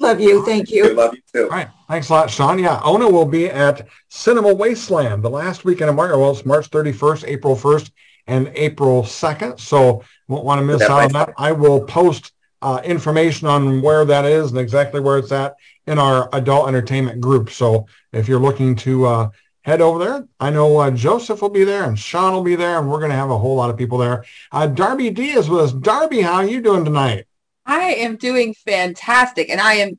Love 0.00 0.20
you. 0.20 0.44
Thank 0.46 0.70
I 0.70 0.74
you. 0.74 0.94
love 0.94 1.14
you 1.14 1.20
too. 1.32 1.42
All 1.44 1.50
right. 1.50 1.68
Thanks 1.88 2.08
a 2.08 2.12
lot, 2.14 2.30
Sean. 2.30 2.58
Yeah, 2.58 2.80
Ona 2.82 3.08
will 3.08 3.26
be 3.26 3.48
at 3.48 3.86
Cinema 4.08 4.52
Wasteland 4.54 5.22
the 5.22 5.30
last 5.30 5.64
weekend 5.64 5.90
of 5.90 5.96
March. 5.96 6.10
Well, 6.10 6.30
it's 6.30 6.46
March 6.46 6.70
31st, 6.70 7.28
April 7.28 7.54
1st, 7.54 7.90
and 8.26 8.50
April 8.54 9.02
2nd. 9.02 9.60
So 9.60 10.02
won't 10.26 10.44
want 10.44 10.58
to 10.60 10.64
miss 10.64 10.78
That 10.80 10.90
out 10.90 11.02
on 11.04 11.12
might- 11.12 11.26
that. 11.26 11.34
I 11.36 11.52
will 11.52 11.84
post 11.84 12.32
uh, 12.62 12.80
information 12.84 13.46
on 13.46 13.80
where 13.82 14.04
that 14.04 14.24
is 14.24 14.50
and 14.50 14.58
exactly 14.58 15.00
where 15.00 15.18
it's 15.18 15.32
at 15.32 15.54
in 15.86 15.98
our 15.98 16.28
adult 16.34 16.68
entertainment 16.68 17.20
group. 17.20 17.50
So 17.50 17.86
if 18.12 18.28
you're 18.28 18.40
looking 18.40 18.76
to 18.76 19.06
uh, 19.06 19.30
head 19.62 19.80
over 19.80 19.98
there, 20.02 20.28
I 20.40 20.50
know 20.50 20.78
uh, 20.78 20.90
Joseph 20.90 21.40
will 21.42 21.48
be 21.50 21.64
there 21.64 21.84
and 21.84 21.98
Sean 21.98 22.32
will 22.34 22.42
be 22.42 22.56
there, 22.56 22.78
and 22.78 22.90
we're 22.90 22.98
going 22.98 23.10
to 23.10 23.16
have 23.16 23.30
a 23.30 23.38
whole 23.38 23.56
lot 23.56 23.70
of 23.70 23.76
people 23.76 23.98
there. 23.98 24.24
Uh, 24.52 24.66
Darby 24.66 25.10
Dee 25.10 25.30
is 25.32 25.48
with 25.48 25.60
us. 25.60 25.72
Darby, 25.72 26.20
how 26.22 26.34
are 26.36 26.44
you 26.46 26.60
doing 26.62 26.84
tonight? 26.84 27.26
I 27.66 27.94
am 27.94 28.16
doing 28.16 28.54
fantastic, 28.54 29.50
and 29.50 29.60
I 29.60 29.74
am. 29.74 29.98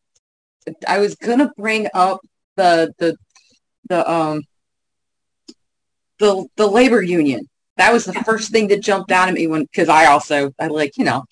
I 0.87 0.99
was 0.99 1.15
gonna 1.15 1.51
bring 1.57 1.87
up 1.93 2.21
the 2.55 2.93
the 2.97 3.17
the 3.89 4.09
um 4.11 4.43
the 6.19 6.45
the 6.55 6.67
labor 6.67 7.01
union. 7.01 7.47
That 7.77 7.93
was 7.93 8.05
the 8.05 8.13
first 8.13 8.51
thing 8.51 8.67
that 8.67 8.81
jumped 8.81 9.11
out 9.11 9.27
at 9.27 9.33
me 9.33 9.47
when 9.47 9.63
because 9.63 9.89
I 9.89 10.05
also 10.05 10.51
I 10.59 10.67
like 10.67 10.97
you 10.97 11.05
know 11.05 11.23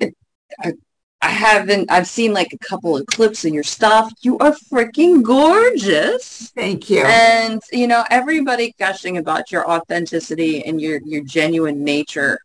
I, 0.00 0.12
I 0.60 0.72
I 1.20 1.28
haven't 1.28 1.90
I've 1.90 2.08
seen 2.08 2.32
like 2.32 2.52
a 2.52 2.58
couple 2.58 2.96
of 2.96 3.06
clips 3.06 3.44
of 3.44 3.54
your 3.54 3.62
stuff. 3.62 4.12
You 4.22 4.38
are 4.38 4.52
freaking 4.72 5.22
gorgeous. 5.22 6.50
Thank 6.50 6.90
you. 6.90 7.04
And 7.04 7.62
you 7.70 7.86
know, 7.86 8.04
everybody 8.10 8.74
gushing 8.78 9.18
about 9.18 9.52
your 9.52 9.68
authenticity 9.70 10.64
and 10.64 10.80
your 10.80 11.00
your 11.04 11.22
genuine 11.22 11.84
nature 11.84 12.38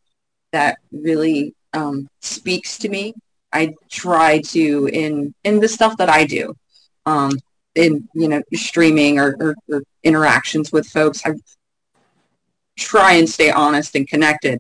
that 0.52 0.78
really 0.92 1.56
um, 1.78 2.10
speaks 2.22 2.78
to 2.80 2.90
me. 2.90 3.14
I 3.54 3.74
try 3.90 4.42
to 4.54 4.90
in 4.92 5.34
in 5.44 5.60
the 5.60 5.68
stuff 5.68 5.98
that 5.98 6.10
I 6.10 6.26
do, 6.26 6.56
um, 7.06 7.32
in 7.76 8.08
you 8.14 8.28
know 8.28 8.42
streaming 8.54 9.20
or, 9.20 9.36
or, 9.40 9.56
or 9.70 9.84
interactions 10.04 10.72
with 10.72 10.88
folks. 10.88 11.22
I 11.26 11.34
try 12.78 13.14
and 13.14 13.30
stay 13.30 13.52
honest 13.52 13.96
and 13.96 14.08
connected. 14.08 14.60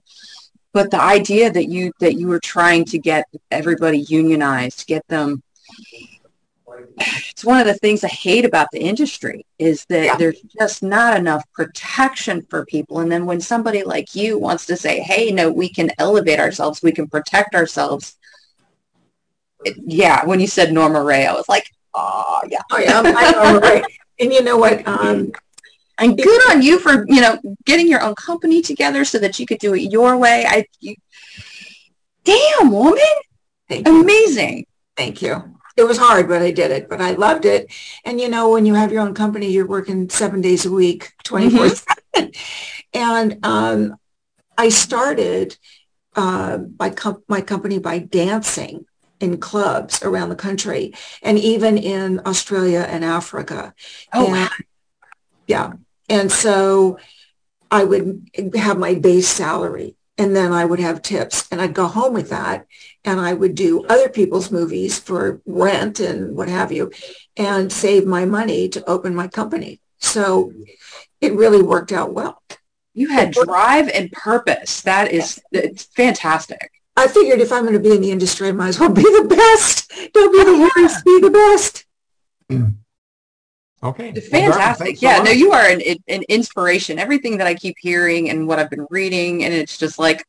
But 0.73 0.91
the 0.91 1.01
idea 1.01 1.51
that 1.51 1.67
you 1.67 1.91
that 1.99 2.15
you 2.15 2.27
were 2.27 2.39
trying 2.39 2.85
to 2.85 2.97
get 2.97 3.25
everybody 3.51 3.99
unionized, 4.19 4.87
get 4.87 5.05
them 5.07 5.41
it's 6.97 7.45
one 7.45 7.59
of 7.59 7.67
the 7.67 7.75
things 7.75 8.03
I 8.03 8.07
hate 8.07 8.45
about 8.45 8.69
the 8.71 8.79
industry 8.79 9.45
is 9.59 9.85
that 9.85 10.05
Yeah. 10.05 10.15
there's 10.15 10.41
just 10.59 10.83
not 10.83 11.17
enough 11.17 11.43
protection 11.53 12.45
for 12.49 12.65
people. 12.65 12.99
And 12.99 13.11
then 13.11 13.25
when 13.25 13.41
somebody 13.41 13.83
like 13.83 14.15
you 14.15 14.37
wants 14.37 14.65
to 14.67 14.75
say, 14.77 14.99
hey, 14.99 15.31
no, 15.31 15.51
we 15.51 15.69
can 15.69 15.91
elevate 15.97 16.39
ourselves, 16.39 16.81
we 16.81 16.91
can 16.91 17.07
protect 17.07 17.55
ourselves. 17.55 18.17
It, 19.65 19.75
yeah, 19.85 20.25
when 20.25 20.39
you 20.39 20.47
said 20.47 20.71
Norma 20.71 21.03
Rae, 21.03 21.25
I 21.25 21.33
was 21.33 21.49
like, 21.49 21.69
oh, 21.93 22.41
yeah. 22.49 22.61
Oh, 22.71 22.77
yeah, 22.77 23.01
I 23.05 23.31
know, 23.31 23.59
right. 23.59 23.85
And 24.19 24.33
you 24.33 24.43
know 24.43 24.57
what? 24.57 24.87
Um, 24.87 25.31
And 25.99 26.15
good 26.15 26.51
on 26.51 26.61
you 26.61 26.79
for, 26.79 27.05
you 27.07 27.21
know, 27.21 27.39
getting 27.65 27.87
your 27.87 28.01
own 28.01 28.13
company 28.15 28.61
together 28.61 29.03
so 29.03 29.17
that 29.19 29.39
you 29.39 29.45
could 29.47 29.57
do 29.59 29.73
it 29.73 29.91
your 29.91 30.15
way. 30.17 30.45
I, 30.47 30.65
you, 30.79 30.95
damn, 32.23 32.71
woman, 32.71 33.01
thank 33.67 33.87
you. 33.87 34.01
amazing. 34.01 34.65
Thank 34.95 35.21
you. 35.21 35.56
It 35.77 35.83
was 35.87 35.97
hard, 35.97 36.27
but 36.27 36.41
I 36.41 36.51
did 36.51 36.71
it. 36.71 36.89
But 36.89 37.01
I 37.01 37.11
loved 37.11 37.45
it. 37.45 37.71
And 38.03 38.19
you 38.19 38.27
know, 38.29 38.49
when 38.49 38.65
you 38.65 38.73
have 38.73 38.91
your 38.91 39.01
own 39.01 39.13
company, 39.13 39.47
you're 39.51 39.67
working 39.67 40.09
seven 40.09 40.41
days 40.41 40.65
a 40.65 40.71
week, 40.71 41.13
24 41.23 41.69
7. 42.15 42.31
And 42.93 43.45
um, 43.45 43.95
I 44.57 44.69
started 44.69 45.57
uh, 46.15 46.59
my, 46.79 46.89
com- 46.89 47.23
my 47.27 47.41
company 47.41 47.77
by 47.77 47.99
dancing 47.99 48.85
in 49.19 49.37
clubs 49.39 50.01
around 50.03 50.29
the 50.29 50.35
country 50.35 50.93
and 51.21 51.37
even 51.37 51.77
in 51.77 52.21
Australia 52.25 52.85
and 52.89 53.05
Africa. 53.05 53.73
Oh, 54.13 54.25
And- 54.25 54.33
wow. 54.33 54.49
Yeah. 55.45 55.73
And 56.09 56.31
so 56.31 56.99
I 57.69 57.83
would 57.83 58.29
have 58.55 58.77
my 58.79 58.95
base 58.95 59.27
salary 59.27 59.95
and 60.17 60.35
then 60.35 60.51
I 60.53 60.65
would 60.65 60.79
have 60.79 61.01
tips 61.01 61.47
and 61.51 61.61
I'd 61.61 61.73
go 61.73 61.87
home 61.87 62.13
with 62.13 62.29
that 62.29 62.65
and 63.07 63.19
I 63.19 63.33
would 63.33 63.55
do 63.55 63.85
other 63.85 64.09
people's 64.09 64.51
movies 64.51 64.99
for 64.99 65.41
rent 65.45 65.99
and 65.99 66.35
what 66.35 66.49
have 66.49 66.71
you 66.71 66.91
and 67.35 67.71
save 67.71 68.05
my 68.05 68.25
money 68.25 68.67
to 68.69 68.89
open 68.89 69.15
my 69.15 69.27
company. 69.27 69.79
So 69.99 70.51
it 71.21 71.33
really 71.33 71.61
worked 71.61 71.91
out 71.91 72.13
well. 72.13 72.41
You 72.93 73.09
had 73.09 73.31
drive 73.31 73.89
and 73.89 74.11
purpose. 74.11 74.81
That 74.81 75.11
is 75.11 75.41
it's 75.51 75.83
fantastic. 75.83 76.71
I 76.95 77.07
figured 77.07 77.39
if 77.39 77.51
I'm 77.51 77.61
going 77.61 77.73
to 77.73 77.79
be 77.79 77.95
in 77.95 78.01
the 78.01 78.11
industry, 78.11 78.49
I 78.49 78.51
might 78.51 78.69
as 78.69 78.79
well 78.79 78.91
be 78.91 79.03
the 79.03 79.27
best. 79.29 79.91
Don't 80.13 80.33
be 80.33 80.43
the 80.43 80.71
worst, 80.75 81.05
be 81.05 81.19
the 81.19 81.31
best. 81.31 81.85
Okay. 83.83 84.05
Well, 84.05 84.13
Darby, 84.13 84.27
Fantastic. 84.27 84.97
so 84.97 85.07
yeah, 85.07 85.19
no, 85.19 85.29
you 85.29 85.51
are 85.51 85.69
an, 85.69 85.81
an 86.07 86.23
inspiration. 86.29 86.97
Everything 86.97 87.37
that 87.37 87.45
I 87.45 87.53
keep 87.53 87.75
hearing 87.79 88.31
and 88.31 88.47
what 88.47 88.57
I've 88.57 88.71
been 88.71 88.87
reading, 88.89 89.43
and 89.43 89.53
it's 89.53 89.77
just 89.77 89.99
like, 89.99 90.25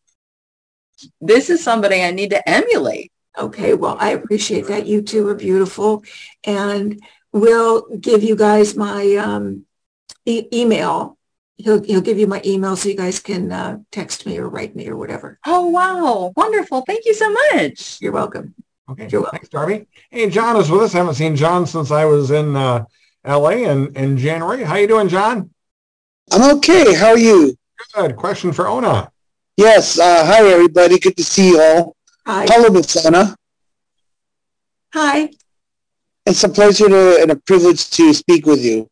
this 1.20 1.50
is 1.50 1.62
somebody 1.62 2.02
I 2.02 2.10
need 2.10 2.30
to 2.30 2.48
emulate. 2.48 3.12
Okay, 3.38 3.74
well, 3.74 3.96
I 4.00 4.10
appreciate 4.10 4.66
that. 4.66 4.86
You 4.86 5.02
two 5.02 5.26
are 5.28 5.34
beautiful. 5.34 6.02
And 6.44 7.00
we'll 7.32 7.86
give 7.96 8.22
you 8.22 8.34
guys 8.34 8.74
my 8.76 9.16
um, 9.16 9.64
e- 10.24 10.48
email. 10.52 11.16
He'll, 11.56 11.82
he'll 11.82 12.00
give 12.00 12.18
you 12.18 12.26
my 12.26 12.40
email 12.44 12.76
so 12.76 12.88
you 12.88 12.96
guys 12.96 13.20
can 13.20 13.50
uh, 13.52 13.78
text 13.90 14.26
me 14.26 14.38
or 14.38 14.48
write 14.48 14.74
me 14.76 14.88
or 14.88 14.96
whatever. 14.96 15.38
Oh, 15.46 15.68
wow. 15.68 16.32
Wonderful. 16.36 16.82
Thank 16.82 17.04
you 17.04 17.14
so 17.14 17.30
much. 17.52 17.98
You're 18.00 18.12
welcome. 18.12 18.54
Okay, 18.90 19.08
You're 19.10 19.22
welcome. 19.22 19.38
thanks, 19.38 19.48
Darby. 19.50 19.86
Hey, 20.10 20.30
John 20.30 20.56
is 20.56 20.70
with 20.70 20.82
us. 20.82 20.94
I 20.94 20.98
haven't 20.98 21.14
seen 21.14 21.36
John 21.36 21.66
since 21.66 21.90
I 21.90 22.04
was 22.06 22.30
in 22.30 22.56
uh, 22.56 22.84
L.A. 23.24 23.64
in, 23.64 23.94
in 23.96 24.16
January. 24.16 24.64
How 24.64 24.76
you 24.76 24.86
doing, 24.86 25.08
John? 25.08 25.50
I'm 26.32 26.56
okay. 26.56 26.94
How 26.94 27.08
are 27.08 27.18
you? 27.18 27.56
Good. 27.94 28.16
Question 28.16 28.52
for 28.52 28.66
Ona. 28.68 29.10
Yes. 29.58 29.98
Uh, 29.98 30.24
hi, 30.24 30.46
everybody. 30.46 31.00
Good 31.00 31.16
to 31.16 31.24
see 31.24 31.48
you 31.48 31.60
all. 31.60 31.96
Hi. 32.24 32.46
Hello, 32.48 32.70
Miss 32.70 33.04
Anna. 33.04 33.34
Hi. 34.94 35.30
It's 36.24 36.44
a 36.44 36.48
pleasure 36.48 36.88
to, 36.88 37.18
and 37.20 37.32
a 37.32 37.36
privilege 37.36 37.90
to 37.90 38.14
speak 38.14 38.46
with 38.46 38.64
you. 38.64 38.88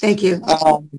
Thank 0.00 0.24
you. 0.24 0.42
Um, 0.42 0.90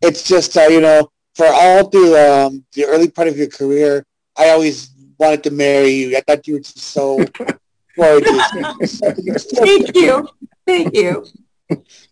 it's 0.00 0.22
just, 0.22 0.56
uh, 0.56 0.68
you 0.70 0.80
know, 0.80 1.10
for 1.34 1.48
all 1.48 1.90
through 1.90 2.16
um, 2.16 2.64
the 2.74 2.84
early 2.84 3.10
part 3.10 3.26
of 3.26 3.36
your 3.36 3.48
career, 3.48 4.06
I 4.38 4.50
always 4.50 4.90
wanted 5.18 5.42
to 5.42 5.50
marry 5.50 5.90
you. 5.90 6.16
I 6.16 6.20
thought 6.20 6.46
you 6.46 6.54
were 6.54 6.60
just 6.60 6.78
so 6.78 7.16
gorgeous. 7.96 9.00
Thank 9.00 9.96
you. 9.96 10.28
Thank 10.64 10.94
you. 10.94 11.26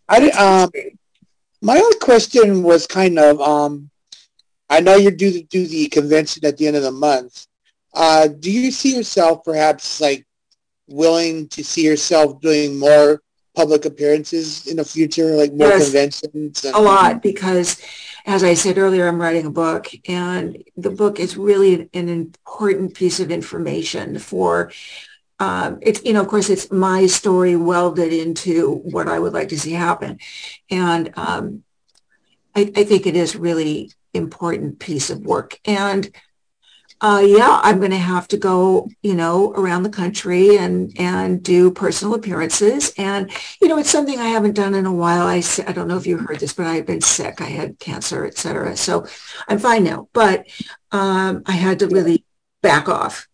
I 0.08 0.30
um, 0.30 0.70
my 1.62 1.78
only 1.78 1.98
question 2.00 2.64
was 2.64 2.88
kind 2.88 3.20
of, 3.20 3.40
um, 3.40 3.88
I 4.68 4.80
know 4.80 4.96
you're 4.96 5.12
due 5.12 5.32
to 5.32 5.42
do 5.42 5.66
the 5.66 5.88
convention 5.88 6.44
at 6.44 6.56
the 6.56 6.66
end 6.66 6.76
of 6.76 6.82
the 6.82 6.90
month. 6.92 7.46
Uh, 7.92 8.28
do 8.28 8.50
you 8.50 8.70
see 8.70 8.96
yourself 8.96 9.44
perhaps 9.44 10.00
like 10.00 10.26
willing 10.88 11.48
to 11.48 11.62
see 11.62 11.84
yourself 11.84 12.40
doing 12.40 12.78
more 12.78 13.22
public 13.54 13.84
appearances 13.84 14.66
in 14.66 14.78
the 14.78 14.84
future, 14.84 15.36
like 15.36 15.52
more 15.52 15.68
Yes. 15.68 15.84
conventions? 15.84 16.64
And, 16.64 16.74
a 16.74 16.80
lot 16.80 17.22
because 17.22 17.80
as 18.26 18.42
I 18.42 18.54
said 18.54 18.78
earlier, 18.78 19.06
I'm 19.06 19.20
writing 19.20 19.46
a 19.46 19.50
book 19.50 19.88
and 20.08 20.62
the 20.76 20.90
book 20.90 21.20
is 21.20 21.36
really 21.36 21.88
an 21.92 22.08
important 22.08 22.94
piece 22.94 23.20
of 23.20 23.30
information 23.30 24.18
for 24.18 24.72
um, 25.40 25.78
it's, 25.82 26.02
you 26.04 26.12
know, 26.12 26.20
of 26.20 26.28
course, 26.28 26.48
it's 26.48 26.70
my 26.70 27.06
story 27.06 27.56
welded 27.56 28.12
into 28.12 28.76
what 28.76 29.08
I 29.08 29.18
would 29.18 29.32
like 29.32 29.48
to 29.48 29.58
see 29.58 29.72
happen. 29.72 30.18
And 30.70 31.12
um, 31.16 31.64
I, 32.54 32.72
I 32.76 32.84
think 32.84 33.06
it 33.06 33.16
is 33.16 33.34
really 33.34 33.90
important 34.14 34.78
piece 34.78 35.10
of 35.10 35.20
work. 35.20 35.58
And 35.64 36.10
uh, 37.00 37.22
yeah, 37.26 37.60
I'm 37.62 37.78
going 37.80 37.90
to 37.90 37.98
have 37.98 38.28
to 38.28 38.36
go, 38.38 38.88
you 39.02 39.14
know, 39.14 39.52
around 39.52 39.82
the 39.82 39.90
country 39.90 40.56
and 40.56 40.92
and 40.98 41.42
do 41.42 41.70
personal 41.70 42.14
appearances. 42.14 42.92
And 42.96 43.30
you 43.60 43.68
know, 43.68 43.78
it's 43.78 43.90
something 43.90 44.18
I 44.18 44.28
haven't 44.28 44.54
done 44.54 44.74
in 44.74 44.86
a 44.86 44.92
while. 44.94 45.26
I 45.26 45.42
I 45.66 45.72
don't 45.72 45.88
know 45.88 45.96
if 45.98 46.06
you 46.06 46.16
heard 46.18 46.40
this, 46.40 46.54
but 46.54 46.66
I've 46.66 46.86
been 46.86 47.02
sick. 47.02 47.40
I 47.40 47.46
had 47.46 47.78
cancer, 47.78 48.24
etc. 48.26 48.76
So 48.76 49.06
I'm 49.48 49.58
fine 49.58 49.84
now. 49.84 50.08
But 50.12 50.46
um, 50.92 51.42
I 51.46 51.52
had 51.52 51.80
to 51.80 51.88
really 51.88 52.24
back 52.62 52.88
off 52.88 53.28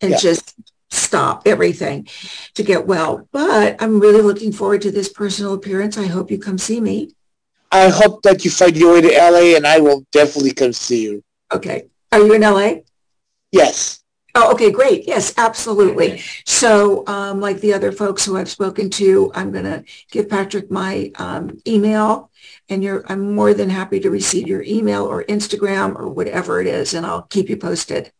and 0.00 0.10
Yeah. 0.12 0.18
just 0.18 0.54
stop 0.90 1.46
everything 1.46 2.06
to 2.54 2.62
get 2.62 2.86
well. 2.86 3.28
But 3.32 3.82
I'm 3.82 4.00
really 4.00 4.22
looking 4.22 4.52
forward 4.52 4.82
to 4.82 4.90
this 4.90 5.08
personal 5.08 5.54
appearance. 5.54 5.96
I 5.96 6.06
hope 6.06 6.30
you 6.30 6.38
come 6.38 6.58
see 6.58 6.80
me. 6.80 7.10
I 7.74 7.88
hope 7.88 8.22
that 8.22 8.44
you 8.44 8.52
find 8.52 8.76
your 8.76 8.94
way 8.94 9.00
to 9.00 9.08
LA 9.08 9.56
and 9.56 9.66
I 9.66 9.80
will 9.80 10.06
definitely 10.12 10.52
come 10.52 10.72
see 10.72 11.02
you. 11.02 11.24
Okay. 11.52 11.88
Are 12.12 12.20
you 12.20 12.32
in 12.32 12.42
LA? 12.42 12.82
Yes. 13.50 14.04
Oh, 14.36 14.52
okay, 14.52 14.70
great. 14.70 15.08
Yes, 15.08 15.34
absolutely. 15.36 16.22
So, 16.44 17.04
um, 17.08 17.40
like 17.40 17.60
the 17.60 17.72
other 17.72 17.90
folks 17.90 18.24
who 18.24 18.36
I've 18.36 18.48
spoken 18.48 18.90
to, 18.90 19.32
I'm 19.34 19.50
going 19.50 19.64
to 19.64 19.84
give 20.12 20.28
Patrick 20.28 20.70
my 20.70 21.10
um, 21.16 21.60
email, 21.66 22.30
and 22.68 22.82
you're. 22.82 23.04
I'm 23.08 23.34
more 23.34 23.54
than 23.54 23.70
happy 23.70 24.00
to 24.00 24.10
receive 24.10 24.48
your 24.48 24.62
email 24.64 25.04
or 25.04 25.22
Instagram 25.24 25.96
or 25.96 26.08
whatever 26.08 26.60
it 26.60 26.66
is, 26.66 26.94
and 26.94 27.06
I'll 27.06 27.22
keep 27.22 27.48
you 27.48 27.56
posted. 27.56 28.10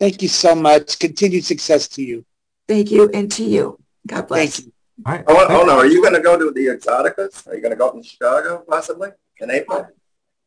Thank 0.00 0.22
you 0.22 0.28
so 0.28 0.56
much. 0.56 0.98
Continued 0.98 1.44
success 1.44 1.86
to 1.88 2.02
you. 2.02 2.24
Thank 2.66 2.90
you, 2.90 3.08
and 3.14 3.30
to 3.32 3.44
you. 3.44 3.78
God 4.08 4.26
bless. 4.26 4.62
Thank 5.04 5.28
you. 5.28 5.34
All 5.34 5.40
right. 5.40 5.50
Oh, 5.50 5.62
oh 5.62 5.64
no, 5.66 5.78
are 5.78 5.86
you 5.86 6.02
going 6.02 6.14
to 6.14 6.20
go 6.20 6.38
to 6.38 6.50
the 6.50 6.66
Exoticas? 6.66 7.46
Are 7.46 7.54
you 7.54 7.60
going 7.60 7.70
to 7.70 7.76
go 7.76 7.88
out 7.88 7.94
in 7.94 8.02
Chicago 8.02 8.64
possibly 8.68 9.10
in 9.40 9.50
April? 9.50 9.88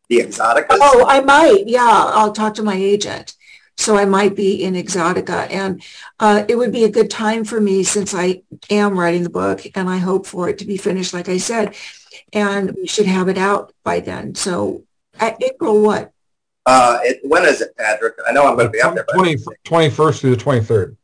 The 0.10 0.18
Exoticas? 0.20 0.66
Oh, 0.82 1.06
I 1.08 1.22
might. 1.22 1.64
Yeah, 1.68 1.86
I'll 1.88 2.34
talk 2.34 2.56
to 2.56 2.64
my 2.64 2.76
agent. 2.76 3.36
So 3.78 3.98
I 3.98 4.06
might 4.06 4.36
be 4.36 4.64
in 4.64 4.76
Exotica, 4.76 5.50
and 5.50 5.82
uh, 6.20 6.44
it 6.48 6.56
would 6.56 6.72
be 6.72 6.84
a 6.84 6.90
good 6.92 7.10
time 7.10 7.44
for 7.46 7.60
me 7.60 7.84
since 7.84 8.14
I 8.14 8.44
am 8.70 9.00
writing 9.00 9.24
the 9.24 9.30
book, 9.30 9.66
and 9.74 9.90
I 9.90 9.98
hope 9.98 10.28
for 10.28 10.50
it 10.50 10.60
to 10.60 10.66
be 10.66 10.78
finished, 10.78 11.14
like 11.14 11.30
I 11.30 11.38
said, 11.38 11.74
and 12.34 12.72
we 12.76 12.86
should 12.86 13.08
have 13.08 13.28
it 13.30 13.38
out 13.38 13.74
by 13.84 14.02
then. 14.02 14.36
So 14.36 14.84
at 15.20 15.42
April, 15.42 15.82
what? 15.82 16.12
Uh, 16.66 17.00
it, 17.02 17.22
when 17.24 17.44
is 17.46 17.62
it, 17.62 17.76
Patrick? 17.76 18.16
I 18.28 18.34
know 18.34 18.46
I'm 18.46 18.56
going 18.56 18.68
to 18.68 18.72
be 18.72 18.82
out 18.82 18.94
there. 18.94 19.06
but- 19.08 19.16
20, 19.16 19.38
21st 19.66 20.20
through 20.20 20.36
the 20.36 20.44
23rd. 20.44 20.98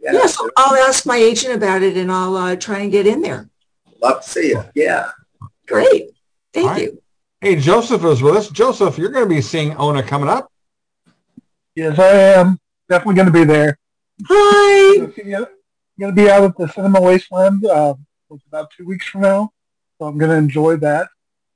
Yeah, 0.00 0.12
Yes, 0.12 0.38
I'll 0.56 0.74
ask 0.76 1.06
my 1.06 1.16
agent 1.16 1.54
about 1.54 1.82
it, 1.82 1.96
and 1.96 2.10
I'll 2.10 2.36
uh, 2.36 2.56
try 2.56 2.80
and 2.80 2.92
get 2.92 3.06
in 3.06 3.20
there. 3.20 3.48
love 4.00 4.22
to 4.22 4.28
see 4.28 4.48
you. 4.50 4.64
Yeah. 4.74 5.10
Great. 5.66 6.10
Thank 6.52 6.66
All 6.66 6.72
right. 6.74 6.82
you. 6.84 7.02
Hey, 7.40 7.56
Joseph 7.56 8.04
is 8.04 8.22
with 8.22 8.36
us. 8.36 8.48
Joseph, 8.48 8.96
you're 8.98 9.10
going 9.10 9.28
to 9.28 9.34
be 9.34 9.40
seeing 9.40 9.76
Ona 9.76 10.02
coming 10.02 10.28
up. 10.28 10.50
Yes, 11.74 11.98
I 11.98 12.08
am. 12.40 12.58
Definitely 12.88 13.14
going 13.14 13.26
to 13.26 13.32
be 13.32 13.44
there. 13.44 13.78
Hi. 14.28 14.94
I'm 15.04 15.12
going 16.00 16.14
to 16.14 16.22
be 16.22 16.30
out 16.30 16.44
at 16.44 16.56
the 16.56 16.68
Cinema 16.68 17.00
Wasteland 17.00 17.64
uh, 17.66 17.94
it's 18.30 18.44
about 18.46 18.70
two 18.76 18.84
weeks 18.84 19.06
from 19.06 19.22
now. 19.22 19.50
So 19.98 20.06
I'm 20.06 20.18
going 20.18 20.30
to 20.30 20.36
enjoy 20.36 20.76
that. 20.76 21.08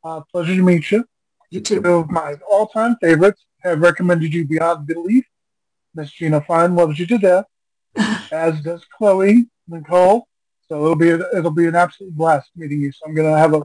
Uh, 0.05 0.21
pleasure 0.33 0.55
to 0.57 0.63
meet 0.63 0.91
you. 0.91 1.05
You 1.51 1.61
too. 1.61 1.83
Two 1.83 1.95
of 1.95 2.11
my 2.11 2.35
all-time 2.49 2.97
favorites 3.01 3.45
have 3.63 3.81
recommended 3.81 4.33
you 4.33 4.45
beyond 4.47 4.87
belief. 4.87 5.25
Miss 5.95 6.11
Gina 6.11 6.41
Fine 6.41 6.75
loves 6.75 6.99
you 6.99 7.07
to 7.07 7.19
death, 7.19 7.45
as 7.97 8.61
does 8.61 8.85
Chloe 8.97 9.47
Nicole. 9.69 10.27
So 10.69 10.85
it'll 10.85 10.97
be 10.97 11.11
it'll 11.11 11.51
be 11.51 11.67
an 11.67 11.75
absolute 11.75 12.17
blast 12.17 12.51
meeting 12.57 12.81
you. 12.81 12.93
So 12.93 13.07
I'm 13.07 13.15
going 13.15 13.31
to 13.31 13.39
have 13.39 13.55
a, 13.55 13.63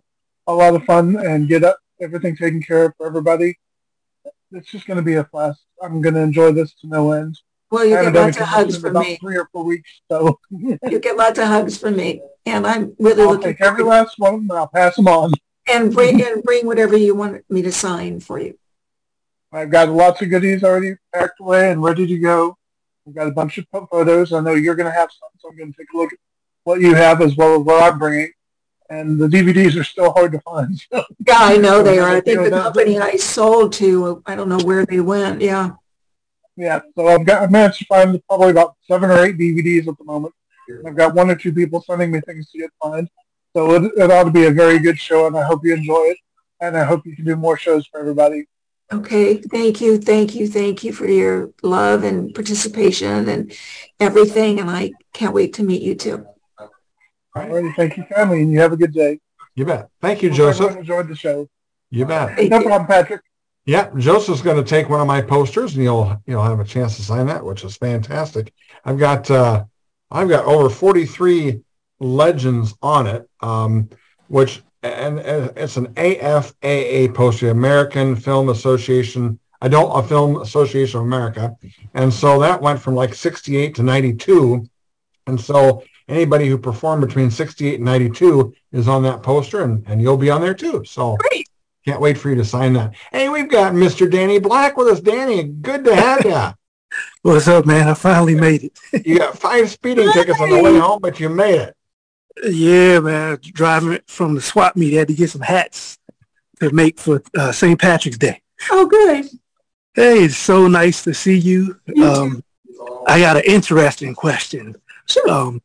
a 0.47 0.53
lot 0.53 0.75
of 0.75 0.83
fun 0.83 1.15
and 1.17 1.47
get 1.47 1.63
up, 1.63 1.77
everything 2.01 2.35
taken 2.35 2.61
care 2.61 2.85
of 2.85 2.93
for 2.97 3.07
everybody. 3.07 3.57
It's 4.51 4.69
just 4.69 4.85
going 4.87 4.97
to 4.97 5.03
be 5.03 5.15
a 5.15 5.23
blast. 5.23 5.61
I'm 5.81 6.01
going 6.01 6.15
to 6.15 6.21
enjoy 6.21 6.51
this 6.51 6.73
to 6.81 6.87
no 6.87 7.11
end. 7.11 7.37
Well, 7.69 7.83
you 7.83 7.91
get 7.91 7.97
haven't 7.97 8.13
done 8.13 8.23
a 8.23 8.27
lots 8.27 8.37
of 8.37 8.47
hugs 8.47 8.77
from 8.77 8.93
me. 8.93 9.17
three 9.17 9.37
or 9.37 9.49
four 9.51 9.65
weeks, 9.65 9.89
so 10.09 10.39
You 10.51 10.99
get 10.99 11.17
lots 11.17 11.37
of 11.37 11.47
hugs 11.47 11.77
from 11.77 11.97
me, 11.97 12.21
and 12.45 12.65
I'm 12.65 12.95
really 12.97 13.23
I'll 13.23 13.29
looking 13.29 13.49
take 13.49 13.61
every 13.61 13.83
last 13.83 14.15
one 14.17 14.35
and 14.35 14.51
I'll 14.53 14.69
pass 14.69 14.95
them 14.95 15.07
on. 15.07 15.33
and 15.69 15.93
bring 15.93 16.21
and 16.21 16.41
bring 16.43 16.65
whatever 16.65 16.95
you 16.95 17.13
want 17.13 17.43
me 17.49 17.61
to 17.63 17.71
sign 17.71 18.21
for 18.21 18.39
you. 18.39 18.57
I've 19.51 19.69
got 19.69 19.89
lots 19.89 20.21
of 20.21 20.29
goodies 20.29 20.63
already 20.63 20.95
packed 21.13 21.39
away 21.39 21.71
and 21.71 21.81
ready 21.81 22.05
to 22.07 22.17
go. 22.17 22.57
I've 23.07 23.15
got 23.15 23.27
a 23.27 23.31
bunch 23.31 23.57
of 23.57 23.65
photos. 23.89 24.33
I 24.33 24.41
know 24.41 24.53
you're 24.53 24.75
going 24.75 24.91
to 24.91 24.97
have 24.97 25.09
some, 25.11 25.29
so 25.39 25.49
I'm 25.49 25.57
going 25.57 25.71
to 25.71 25.77
take 25.77 25.87
a 25.93 25.97
look 25.97 26.11
at 26.11 26.19
what 26.63 26.81
you 26.81 26.93
have 26.93 27.21
as 27.21 27.37
well 27.37 27.59
as 27.59 27.65
what 27.65 27.81
I'm 27.81 27.97
bringing. 27.97 28.31
And 28.89 29.19
the 29.19 29.27
DVDs 29.27 29.79
are 29.79 29.83
still 29.83 30.11
hard 30.11 30.31
to 30.33 30.39
find. 30.41 30.79
So 30.91 31.03
Yeah, 31.25 31.37
I 31.39 31.57
know 31.57 31.83
they 31.83 31.99
are. 31.99 32.09
I 32.09 32.21
think 32.21 32.43
the 32.43 32.49
company 32.49 32.99
I 32.99 33.15
sold 33.15 33.73
to, 33.73 34.21
I 34.25 34.35
don't 34.35 34.49
know 34.49 34.59
where 34.59 34.85
they 34.85 34.99
went. 34.99 35.41
Yeah. 35.41 35.71
yeah, 36.57 36.81
so 36.95 37.07
I've 37.07 37.25
got 37.25 37.43
I 37.43 37.47
managed 37.47 37.79
to 37.79 37.85
find 37.85 38.21
probably 38.27 38.51
about 38.51 38.75
seven 38.89 39.09
or 39.09 39.23
eight 39.23 39.37
DVDs 39.37 39.87
at 39.87 39.97
the 39.97 40.03
moment. 40.03 40.33
I've 40.85 40.95
got 40.95 41.15
one 41.15 41.29
or 41.29 41.35
two 41.35 41.53
people 41.53 41.81
sending 41.81 42.11
me 42.11 42.19
things 42.21 42.51
to 42.51 42.57
get 42.59 42.71
find. 42.81 43.09
So 43.55 43.73
it, 43.75 43.91
it 43.97 44.11
ought 44.11 44.25
to 44.25 44.31
be 44.31 44.45
a 44.45 44.51
very 44.51 44.79
good 44.79 44.99
show, 44.99 45.27
and 45.27 45.37
I 45.37 45.43
hope 45.43 45.61
you 45.63 45.73
enjoy 45.73 46.03
it. 46.07 46.17
And 46.59 46.75
I 46.75 46.83
hope 46.83 47.05
you 47.05 47.15
can 47.15 47.23
do 47.23 47.35
more 47.35 47.57
shows 47.57 47.85
for 47.87 47.99
everybody. 47.99 48.47
Okay. 48.91 49.37
Thank 49.37 49.81
you. 49.81 49.97
Thank 49.97 50.35
you. 50.35 50.47
Thank 50.47 50.83
you 50.83 50.93
for 50.93 51.07
your 51.07 51.51
love 51.61 52.03
and 52.03 52.33
participation 52.33 53.27
and 53.27 53.53
everything. 53.99 54.59
And 54.59 54.69
I 54.69 54.93
can't 55.13 55.33
wait 55.33 55.53
to 55.55 55.63
meet 55.63 55.81
you 55.81 55.95
too. 55.95 56.25
All 56.57 56.69
right. 57.35 57.73
Thank 57.75 57.97
you 57.97 58.05
kindly, 58.05 58.41
and 58.41 58.51
you 58.51 58.59
have 58.61 58.71
a 58.73 58.77
good 58.77 58.93
day. 58.93 59.19
You 59.55 59.65
bet. 59.65 59.89
Thank 60.01 60.23
you, 60.23 60.29
Hope 60.29 60.37
Joseph. 60.37 60.61
everyone 60.65 60.79
enjoyed 60.81 61.07
the 61.09 61.15
show. 61.15 61.49
You 61.89 62.05
bet. 62.05 62.35
Thank 62.37 62.51
No 62.51 62.59
you. 62.59 62.65
problem, 62.65 62.87
Patrick. 62.87 63.21
Yeah, 63.65 63.89
Joseph's 63.97 64.41
going 64.41 64.63
to 64.63 64.67
take 64.67 64.87
one 64.87 65.01
of 65.01 65.07
my 65.07 65.21
posters, 65.21 65.75
and 65.75 65.83
you'll 65.83 66.21
you'll 66.25 66.43
have 66.43 66.59
a 66.61 66.63
chance 66.65 66.95
to 66.95 67.01
sign 67.01 67.27
that, 67.27 67.43
which 67.43 67.65
is 67.65 67.75
fantastic. 67.75 68.53
I've 68.85 68.97
got 68.97 69.29
uh, 69.29 69.65
I've 70.09 70.29
got 70.29 70.45
over 70.45 70.69
forty 70.69 71.05
three 71.05 71.61
legends 71.99 72.73
on 72.81 73.07
it, 73.07 73.29
um, 73.41 73.89
which 74.29 74.61
and, 74.93 75.19
and 75.19 75.57
it's 75.57 75.77
an 75.77 75.87
AFAA 75.95 77.13
poster, 77.13 77.49
American 77.49 78.15
Film 78.15 78.49
Association, 78.49 79.39
Adult 79.61 79.95
uh, 79.95 80.01
Film 80.07 80.41
Association 80.41 80.99
of 80.99 81.05
America, 81.05 81.55
and 81.93 82.13
so 82.13 82.39
that 82.39 82.61
went 82.61 82.79
from 82.79 82.95
like 82.95 83.13
sixty 83.13 83.57
eight 83.57 83.75
to 83.75 83.83
ninety 83.83 84.13
two, 84.13 84.67
and 85.25 85.39
so 85.39 85.83
anybody 86.07 86.47
who 86.47 86.57
performed 86.57 87.05
between 87.05 87.31
sixty 87.31 87.67
eight 87.67 87.75
and 87.75 87.85
ninety 87.85 88.09
two 88.09 88.53
is 88.71 88.87
on 88.87 89.03
that 89.03 89.23
poster, 89.23 89.63
and 89.63 89.83
and 89.87 90.01
you'll 90.01 90.17
be 90.17 90.29
on 90.29 90.41
there 90.41 90.53
too. 90.53 90.83
So. 90.85 91.17
Great. 91.17 91.47
Can't 91.85 92.01
wait 92.01 92.17
for 92.17 92.29
you 92.29 92.35
to 92.35 92.43
sign 92.43 92.73
that. 92.73 92.95
Hey, 93.13 93.29
we've 93.29 93.49
got 93.49 93.71
Mr. 93.71 94.11
Danny 94.11 94.41
Blaq 94.41 94.75
with 94.75 94.89
us. 94.89 94.99
Danny, 94.99 95.43
good 95.43 95.85
to 95.85 95.95
have 95.95 96.25
you. 96.25 96.53
What's 97.21 97.47
up, 97.47 97.65
man? 97.65 97.87
I 97.87 97.93
finally 97.93 98.35
made 98.35 98.65
it. 98.65 99.05
you 99.05 99.17
got 99.19 99.37
five 99.37 99.69
speeding 99.69 100.11
tickets 100.11 100.41
on 100.41 100.49
the 100.49 100.61
way 100.61 100.77
home, 100.77 100.99
but 101.01 101.21
you 101.21 101.29
made 101.29 101.61
it. 101.61 101.76
Yeah, 102.43 102.99
man. 102.99 103.39
Driving 103.41 103.99
from 104.07 104.35
the 104.35 104.41
swap 104.41 104.75
meet, 104.75 104.95
I 104.95 104.99
had 104.99 105.07
to 105.09 105.13
get 105.13 105.29
some 105.29 105.41
hats 105.41 105.97
to 106.59 106.71
make 106.71 106.99
for 106.99 107.21
uh, 107.37 107.51
St. 107.51 107.79
Patrick's 107.79 108.17
Day. 108.17 108.41
Oh, 108.71 108.85
good. 108.85 109.25
Hey, 109.93 110.25
it's 110.25 110.37
so 110.37 110.67
nice 110.67 111.03
to 111.03 111.13
see 111.13 111.37
you. 111.37 111.79
Um, 112.03 112.43
I 113.07 113.19
got 113.19 113.37
an 113.37 113.43
interesting 113.45 114.13
question. 114.13 114.75
Sure. 115.07 115.29
Um, 115.29 115.61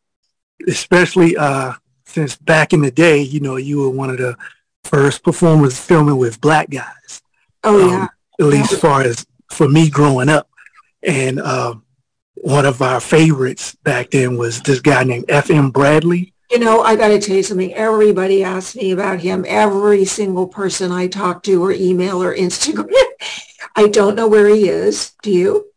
especially 0.68 1.36
uh, 1.36 1.74
since 2.06 2.36
back 2.36 2.72
in 2.72 2.80
the 2.80 2.90
day, 2.90 3.20
you 3.20 3.40
know, 3.40 3.56
you 3.56 3.80
were 3.80 3.90
one 3.90 4.10
of 4.10 4.18
the 4.18 4.36
first 4.84 5.22
performers 5.22 5.78
filming 5.78 6.16
with 6.16 6.40
black 6.40 6.70
guys. 6.70 7.22
Oh, 7.64 7.82
um, 7.82 7.90
yeah. 7.90 8.06
At 8.40 8.46
least 8.46 8.72
as 8.72 8.80
far 8.80 9.02
as 9.02 9.26
for 9.50 9.68
me 9.68 9.90
growing 9.90 10.28
up. 10.28 10.48
And 11.02 11.40
uh, 11.40 11.74
one 12.34 12.64
of 12.64 12.80
our 12.82 13.00
favorites 13.00 13.74
back 13.82 14.10
then 14.10 14.36
was 14.36 14.62
this 14.62 14.80
guy 14.80 15.04
named 15.04 15.26
F.M. 15.28 15.70
Bradley. 15.70 16.31
You 16.52 16.58
know, 16.58 16.82
I 16.82 16.96
got 16.96 17.08
to 17.08 17.18
tell 17.18 17.36
you 17.36 17.42
something. 17.42 17.72
Everybody 17.72 18.44
asked 18.44 18.76
me 18.76 18.90
about 18.90 19.20
him. 19.20 19.46
Every 19.48 20.04
single 20.04 20.46
person 20.46 20.92
I 20.92 21.06
talk 21.06 21.42
to 21.44 21.64
or 21.64 21.72
email 21.72 22.22
or 22.22 22.36
Instagram. 22.36 22.92
I 23.76 23.88
don't 23.88 24.16
know 24.16 24.28
where 24.28 24.48
he 24.48 24.68
is. 24.68 25.14
Do 25.22 25.30
you? 25.30 25.72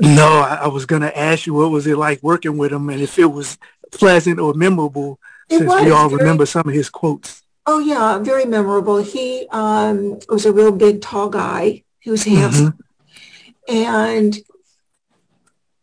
No, 0.00 0.26
I, 0.26 0.62
I 0.62 0.66
was 0.66 0.86
going 0.86 1.02
to 1.02 1.16
ask 1.16 1.46
you 1.46 1.54
what 1.54 1.70
was 1.70 1.86
it 1.86 1.96
like 1.96 2.20
working 2.20 2.58
with 2.58 2.72
him 2.72 2.90
and 2.90 3.00
if 3.00 3.16
it 3.16 3.26
was 3.26 3.58
pleasant 3.92 4.40
or 4.40 4.54
memorable 4.54 5.20
it 5.48 5.58
since 5.58 5.70
was, 5.70 5.84
we 5.84 5.92
all 5.92 6.08
very, 6.08 6.22
remember 6.22 6.46
some 6.46 6.66
of 6.68 6.74
his 6.74 6.90
quotes. 6.90 7.44
Oh, 7.64 7.78
yeah, 7.78 8.18
very 8.18 8.44
memorable. 8.44 8.96
He 8.96 9.46
um, 9.52 10.18
was 10.28 10.46
a 10.46 10.52
real 10.52 10.72
big, 10.72 11.00
tall 11.00 11.28
guy. 11.28 11.84
He 12.00 12.10
was 12.10 12.24
handsome. 12.24 12.72
Mm-hmm. 13.68 13.86
And 13.86 14.38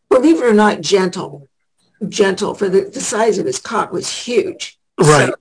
believe 0.10 0.41
it 0.41 0.45
or 0.45 0.54
not, 0.54 0.82
gentle, 0.82 1.48
gentle 2.10 2.54
for 2.54 2.70
the, 2.70 2.82
the 2.82 3.02
size 3.02 3.38
of 3.38 3.46
his 3.46 3.60
cock 3.60 3.91
was 3.91 4.10
huge. 4.10 4.78
Right. 5.00 5.28
So 5.28 5.36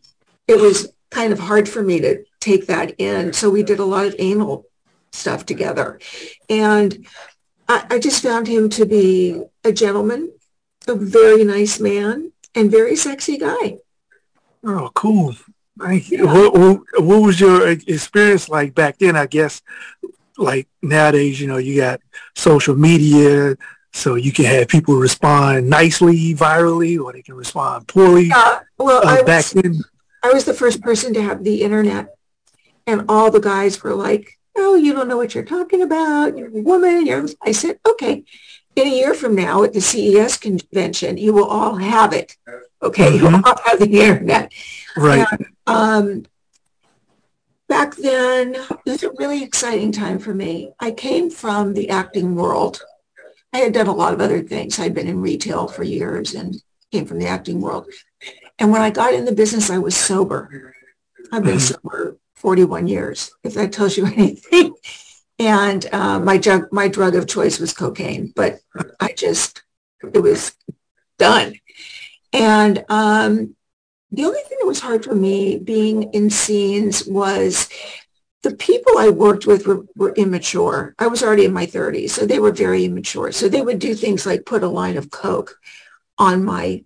it 0.49 0.61
was 0.61 0.93
kind 1.11 1.33
of 1.33 1.39
hard 1.39 1.69
for 1.69 1.83
me 1.83 2.01
to 2.01 2.25
take 2.41 2.67
that 2.67 2.95
in. 2.99 3.33
So 3.33 3.51
we 3.51 3.63
did 3.63 3.79
a 3.79 3.85
lot 3.85 4.07
of 4.07 4.15
anal 4.19 4.67
stuff 5.13 5.47
together. 5.47 6.01
And 6.49 7.07
I, 7.69 7.87
I 7.91 7.99
just 7.99 8.23
found 8.23 8.49
him 8.49 8.69
to 8.71 8.85
be 8.85 9.43
a 9.63 9.73
gentleman, 9.73 10.33
a 10.87 10.95
very 10.95 11.45
nice 11.45 11.81
man, 11.81 12.33
and 12.55 12.71
very 12.71 12.97
sexy 12.97 13.39
guy. 13.39 13.79
Oh, 14.65 14.91
cool. 14.95 15.35
Yeah. 15.81 16.25
What, 16.25 16.55
what, 16.55 16.81
what 16.99 17.23
was 17.23 17.41
your 17.41 17.69
experience 17.69 18.49
like 18.49 18.75
back 18.75 18.99
then? 18.99 19.17
I 19.17 19.27
guess 19.27 19.61
like 20.37 20.69
nowadays, 20.83 21.41
you 21.41 21.47
know, 21.49 21.59
you 21.59 21.81
got 21.81 22.01
social 22.35 22.77
media, 22.77 23.57
so 23.95 24.17
you 24.17 24.33
can 24.33 24.45
have 24.45 24.67
people 24.67 24.97
respond 24.97 25.71
nicely, 25.71 26.35
virally, 26.35 27.01
or 27.01 27.13
they 27.13 27.23
can 27.23 27.37
respond 27.37 27.87
poorly. 27.87 28.31
Uh, 28.35 28.59
well, 28.77 29.07
uh, 29.07 29.11
I 29.11 29.23
back 29.23 29.45
was, 29.45 29.51
then, 29.53 29.85
I 30.21 30.33
was 30.33 30.45
the 30.45 30.53
first 30.53 30.83
person 30.83 31.15
to 31.15 31.23
have 31.23 31.45
the 31.45 31.63
internet, 31.63 32.09
and 32.89 33.05
all 33.09 33.31
the 33.31 33.41
guys 33.41 33.83
were 33.83 33.95
like, 33.95 34.37
"Oh, 34.57 34.75
you 34.75 34.95
don't 34.95 35.07
know 35.07 35.17
what 35.17 35.35
you're 35.35 35.45
talking 35.45 35.81
about. 35.81 36.37
You're 36.37 36.49
a 36.49 36.63
woman." 36.63 37.07
You're. 37.07 37.29
I 37.41 37.53
said, 37.53 37.79
"Okay." 37.89 38.25
In 38.75 38.89
a 38.89 38.91
year 38.91 39.15
from 39.15 39.37
now, 39.37 39.63
at 39.63 39.73
the 39.73 39.81
CES 39.81 40.39
convention, 40.39 41.17
you 41.17 41.33
will 41.33 41.47
all 41.47 41.77
have 41.77 42.13
it. 42.13 42.37
Okay, 42.83 43.05
mm-hmm. 43.05 43.17
you 43.17 43.31
will 43.31 43.47
all 43.47 43.61
have 43.65 43.79
the 43.79 44.01
internet. 44.01 44.53
Right. 44.97 45.25
And, 45.31 45.47
um, 45.69 46.27
back 47.69 47.95
then, 47.95 48.57
it 48.57 48.79
was 48.85 49.05
a 49.05 49.13
really 49.13 49.45
exciting 49.45 49.93
time 49.93 50.19
for 50.19 50.35
me. 50.35 50.73
I 50.81 50.91
came 50.91 51.31
from 51.31 51.75
the 51.75 51.91
acting 51.91 52.35
world 52.35 52.83
I 53.55 53.59
had 53.59 53.73
done 53.73 53.87
a 53.87 53.95
lot 53.95 54.13
of 54.13 54.21
other 54.21 54.43
things. 54.43 54.81
I'd 54.81 54.95
been 54.95 55.07
in 55.07 55.21
retail 55.21 55.69
for 55.69 55.85
years 55.85 56.35
and 56.35 56.61
came 56.91 57.07
from 57.07 57.21
the 57.21 57.29
acting 57.29 57.61
world. 57.61 57.87
And 58.59 58.73
when 58.73 58.83
I 58.83 58.91
got 58.91 59.15
in 59.15 59.25
the 59.25 59.33
business, 59.33 59.71
I 59.71 59.79
was 59.79 59.97
sober. 59.97 60.75
I've 61.31 61.45
been 61.45 61.59
mm-hmm. 61.59 61.89
sober 61.89 62.19
41 62.35 62.89
years, 62.89 63.31
if 63.45 63.55
that 63.55 63.73
tells 63.73 63.97
you 63.97 64.07
anything. 64.17 64.75
And 65.39 65.87
uh, 65.93 66.19
my 66.19 66.37
drug, 66.37 66.73
my 66.73 66.89
drug 66.89 67.15
of 67.15 67.29
choice 67.29 67.61
was 67.61 67.73
cocaine, 67.73 68.33
but 68.35 68.59
I 68.99 69.13
just, 69.13 69.63
it 70.03 70.21
was 70.21 70.57
done. 71.19 71.55
And 72.33 72.85
um, 72.89 73.55
the 74.11 74.25
only 74.25 74.41
thing 74.41 74.59
that 74.61 74.67
was 74.67 74.81
hard 74.81 75.05
for 75.05 75.15
me 75.15 75.59
being 75.59 76.13
in 76.13 76.29
scenes 76.29 77.07
was 77.07 77.69
the 78.45 78.55
people 78.55 78.99
I 78.99 79.09
worked 79.09 79.47
with 79.47 79.67
were, 79.67 79.85
were, 79.97 80.13
immature. 80.13 80.95
I 80.99 81.07
was 81.07 81.23
already 81.23 81.47
in 81.47 81.53
my 81.53 81.65
30s, 81.67 82.11
so 82.11 82.27
they 82.27 82.39
were 82.39 82.53
very 82.53 82.85
immature. 82.85 83.33
So 83.33 83.49
they 83.49 83.63
would 83.63 83.79
do 83.79 83.95
things 83.95 84.27
like 84.27 84.45
put 84.45 84.63
a 84.63 84.69
line 84.69 84.99
of 84.99 85.11
Coke 85.11 85.59
on 86.19 86.45
my, 86.45 86.85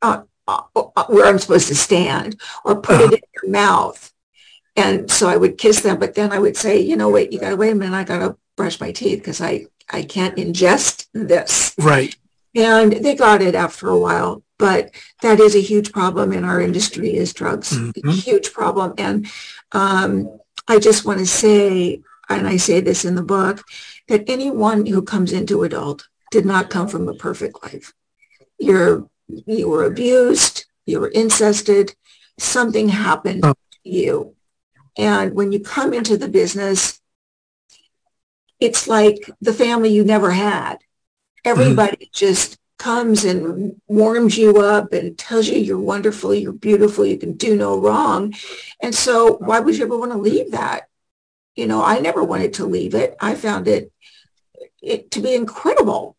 uh, 0.00 0.22
uh, 0.48 0.62
uh 0.74 1.04
where 1.04 1.26
I'm 1.26 1.38
supposed 1.38 1.68
to 1.68 1.74
stand, 1.74 2.40
or 2.64 2.80
put 2.80 2.96
uh-huh. 2.96 3.04
it 3.04 3.12
in 3.12 3.20
your 3.42 3.52
mouth. 3.52 4.10
And 4.74 5.10
so 5.10 5.28
I 5.28 5.36
would 5.36 5.58
kiss 5.58 5.82
them, 5.82 5.98
but 5.98 6.14
then 6.14 6.32
I 6.32 6.38
would 6.38 6.56
say, 6.56 6.80
you 6.80 6.96
know, 6.96 7.10
wait, 7.10 7.30
you 7.30 7.38
got 7.38 7.50
to 7.50 7.56
wait 7.56 7.72
a 7.72 7.74
minute. 7.74 7.94
I 7.94 8.04
got 8.04 8.20
to 8.20 8.38
brush 8.56 8.80
my 8.80 8.90
teeth 8.90 9.18
because 9.18 9.42
I, 9.42 9.66
I 9.90 10.02
can't 10.02 10.36
ingest 10.36 11.08
this. 11.12 11.74
Right. 11.78 12.16
And 12.54 12.92
they 12.92 13.14
got 13.14 13.42
it 13.42 13.54
after 13.54 13.88
a 13.88 13.98
while 13.98 14.42
but 14.62 14.92
that 15.22 15.40
is 15.40 15.56
a 15.56 15.60
huge 15.60 15.90
problem 15.90 16.32
in 16.32 16.44
our 16.44 16.60
industry 16.60 17.16
is 17.16 17.32
drugs 17.32 17.72
mm-hmm. 17.76 18.10
huge 18.10 18.52
problem 18.52 18.94
and 18.96 19.26
um, 19.72 20.38
i 20.68 20.78
just 20.78 21.04
want 21.04 21.18
to 21.18 21.26
say 21.26 22.00
and 22.28 22.46
i 22.46 22.56
say 22.56 22.80
this 22.80 23.04
in 23.04 23.14
the 23.14 23.22
book 23.22 23.62
that 24.08 24.28
anyone 24.28 24.86
who 24.86 25.02
comes 25.02 25.32
into 25.32 25.62
adult 25.62 26.08
did 26.30 26.44
not 26.46 26.70
come 26.70 26.88
from 26.88 27.08
a 27.08 27.14
perfect 27.14 27.62
life 27.62 27.92
you're 28.58 29.08
you 29.28 29.68
were 29.68 29.84
abused 29.84 30.64
you 30.86 31.00
were 31.00 31.08
incested 31.08 31.94
something 32.38 32.88
happened 32.88 33.44
oh. 33.44 33.52
to 33.52 33.88
you 33.88 34.34
and 34.96 35.34
when 35.34 35.52
you 35.52 35.60
come 35.60 35.92
into 35.94 36.16
the 36.16 36.28
business 36.28 37.00
it's 38.60 38.86
like 38.86 39.28
the 39.40 39.52
family 39.52 39.90
you 39.90 40.04
never 40.04 40.30
had 40.30 40.74
mm-hmm. 40.74 41.50
everybody 41.50 42.06
mm. 42.06 42.12
just 42.12 42.58
comes 42.82 43.24
and 43.24 43.80
warms 43.86 44.36
you 44.36 44.58
up 44.58 44.92
and 44.92 45.16
tells 45.16 45.46
you 45.46 45.56
you're 45.56 45.78
wonderful, 45.78 46.34
you're 46.34 46.52
beautiful, 46.52 47.06
you 47.06 47.16
can 47.16 47.34
do 47.34 47.56
no 47.56 47.78
wrong. 47.78 48.34
And 48.82 48.92
so 48.92 49.36
why 49.36 49.60
would 49.60 49.78
you 49.78 49.84
ever 49.84 49.96
want 49.96 50.10
to 50.10 50.18
leave 50.18 50.50
that? 50.50 50.88
You 51.54 51.68
know, 51.68 51.80
I 51.84 52.00
never 52.00 52.24
wanted 52.24 52.54
to 52.54 52.66
leave 52.66 52.96
it. 52.96 53.14
I 53.20 53.36
found 53.36 53.68
it, 53.68 53.92
it 54.82 55.12
to 55.12 55.20
be 55.20 55.32
incredible. 55.32 56.16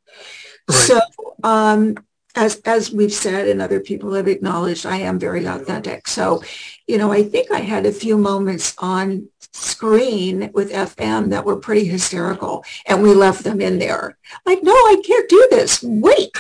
Right. 0.69 0.75
So 0.75 1.01
um, 1.43 1.97
as 2.35 2.61
as 2.65 2.91
we've 2.91 3.13
said 3.13 3.47
and 3.47 3.61
other 3.61 3.79
people 3.79 4.13
have 4.13 4.27
acknowledged, 4.27 4.85
I 4.85 4.97
am 4.97 5.19
very 5.19 5.45
authentic. 5.45 6.07
So, 6.07 6.43
you 6.87 6.97
know, 6.97 7.11
I 7.11 7.23
think 7.23 7.51
I 7.51 7.59
had 7.59 7.85
a 7.85 7.91
few 7.91 8.17
moments 8.17 8.73
on 8.79 9.29
screen 9.53 10.49
with 10.53 10.71
FM 10.71 11.29
that 11.29 11.45
were 11.45 11.57
pretty 11.57 11.85
hysterical, 11.85 12.63
and 12.87 13.03
we 13.03 13.13
left 13.13 13.43
them 13.43 13.61
in 13.61 13.79
there. 13.79 14.17
Like, 14.45 14.63
no, 14.63 14.73
I 14.73 15.01
can't 15.05 15.29
do 15.29 15.47
this. 15.51 15.83
Wait, 15.83 16.31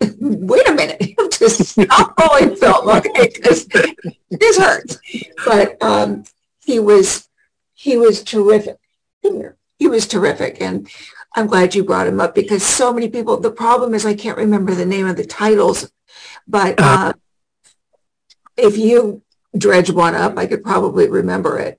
wait 0.20 0.68
a 0.68 0.74
minute. 0.74 1.14
Just 1.38 1.64
stop 1.64 2.18
rolling 2.18 2.56
film, 2.56 2.88
okay? 2.88 3.30
Because 3.32 3.66
this 4.30 4.58
hurts. 4.58 4.98
But 5.44 5.80
um, 5.82 6.24
he 6.64 6.80
was 6.80 7.28
he 7.74 7.96
was 7.96 8.22
terrific. 8.22 8.78
He 9.78 9.88
was 9.88 10.06
terrific, 10.06 10.60
and 10.60 10.88
I'm 11.36 11.46
glad 11.46 11.74
you 11.74 11.84
brought 11.84 12.06
him 12.06 12.18
up 12.18 12.34
because 12.34 12.62
so 12.62 12.94
many 12.94 13.10
people, 13.10 13.38
the 13.38 13.50
problem 13.50 13.92
is 13.92 14.06
I 14.06 14.14
can't 14.14 14.38
remember 14.38 14.74
the 14.74 14.86
name 14.86 15.06
of 15.06 15.16
the 15.16 15.26
titles, 15.26 15.92
but 16.48 16.80
uh, 16.80 17.12
if 18.56 18.78
you 18.78 19.22
dredge 19.56 19.90
one 19.90 20.14
up, 20.14 20.38
I 20.38 20.46
could 20.46 20.64
probably 20.64 21.10
remember 21.10 21.58
it. 21.58 21.78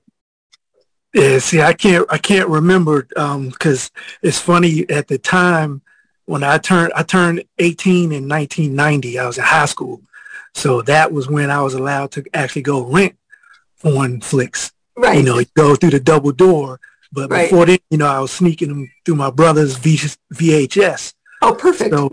Yeah, 1.12 1.40
see, 1.40 1.60
I 1.60 1.72
can't, 1.72 2.06
I 2.08 2.18
can't 2.18 2.48
remember 2.48 3.02
because 3.02 3.90
um, 3.90 4.02
it's 4.22 4.38
funny 4.38 4.88
at 4.88 5.08
the 5.08 5.18
time 5.18 5.82
when 6.26 6.44
I 6.44 6.58
turned, 6.58 6.92
I 6.94 7.02
turned 7.02 7.42
18 7.58 8.12
in 8.12 8.28
1990. 8.28 9.18
I 9.18 9.26
was 9.26 9.38
in 9.38 9.44
high 9.44 9.64
school, 9.64 10.02
so 10.54 10.82
that 10.82 11.10
was 11.10 11.28
when 11.28 11.50
I 11.50 11.62
was 11.62 11.74
allowed 11.74 12.12
to 12.12 12.24
actually 12.32 12.62
go 12.62 12.84
rent 12.84 13.16
foreign 13.74 14.20
flicks. 14.20 14.70
Right. 14.96 15.16
You 15.16 15.24
know, 15.24 15.42
go 15.54 15.74
through 15.74 15.90
the 15.90 16.00
double 16.00 16.32
door 16.32 16.78
but 17.12 17.30
right. 17.30 17.50
before 17.50 17.66
then, 17.66 17.78
you 17.90 17.98
know, 17.98 18.06
I 18.06 18.20
was 18.20 18.32
sneaking 18.32 18.68
them 18.68 18.90
through 19.04 19.16
my 19.16 19.30
brother's 19.30 19.78
VHS. 19.78 21.14
Oh, 21.40 21.54
perfect. 21.54 21.94
So 21.94 22.10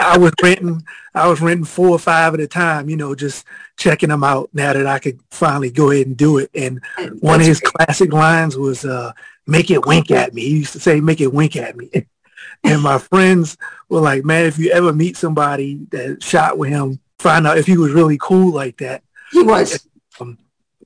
I 0.00 0.18
was 0.18 0.32
renting, 0.42 0.84
I 1.14 1.28
was 1.28 1.40
renting 1.40 1.64
four 1.64 1.88
or 1.90 1.98
five 1.98 2.34
at 2.34 2.40
a 2.40 2.46
time, 2.46 2.90
you 2.90 2.96
know, 2.96 3.14
just 3.14 3.46
checking 3.76 4.10
them 4.10 4.22
out 4.22 4.50
now 4.52 4.72
that 4.72 4.86
I 4.86 4.98
could 4.98 5.18
finally 5.30 5.70
go 5.70 5.90
ahead 5.90 6.06
and 6.06 6.16
do 6.16 6.38
it. 6.38 6.50
And 6.54 6.80
That's 6.96 7.10
one 7.20 7.40
of 7.40 7.46
his 7.46 7.60
great. 7.60 7.74
classic 7.74 8.12
lines 8.12 8.56
was, 8.56 8.84
uh, 8.84 9.12
make 9.46 9.70
it 9.70 9.86
wink 9.86 10.10
at 10.10 10.34
me. 10.34 10.42
He 10.42 10.58
used 10.58 10.74
to 10.74 10.80
say, 10.80 11.00
make 11.00 11.20
it 11.20 11.32
wink 11.32 11.56
at 11.56 11.76
me. 11.76 11.90
and 12.64 12.82
my 12.82 12.98
friends 12.98 13.56
were 13.88 14.00
like, 14.00 14.24
man, 14.24 14.44
if 14.44 14.58
you 14.58 14.70
ever 14.70 14.92
meet 14.92 15.16
somebody 15.16 15.86
that 15.90 16.22
shot 16.22 16.58
with 16.58 16.70
him, 16.70 17.00
find 17.18 17.46
out 17.46 17.58
if 17.58 17.66
he 17.66 17.78
was 17.78 17.92
really 17.92 18.18
cool 18.20 18.52
like 18.52 18.78
that. 18.78 19.02
He 19.32 19.42
was. 19.42 19.86
Um, 20.20 20.38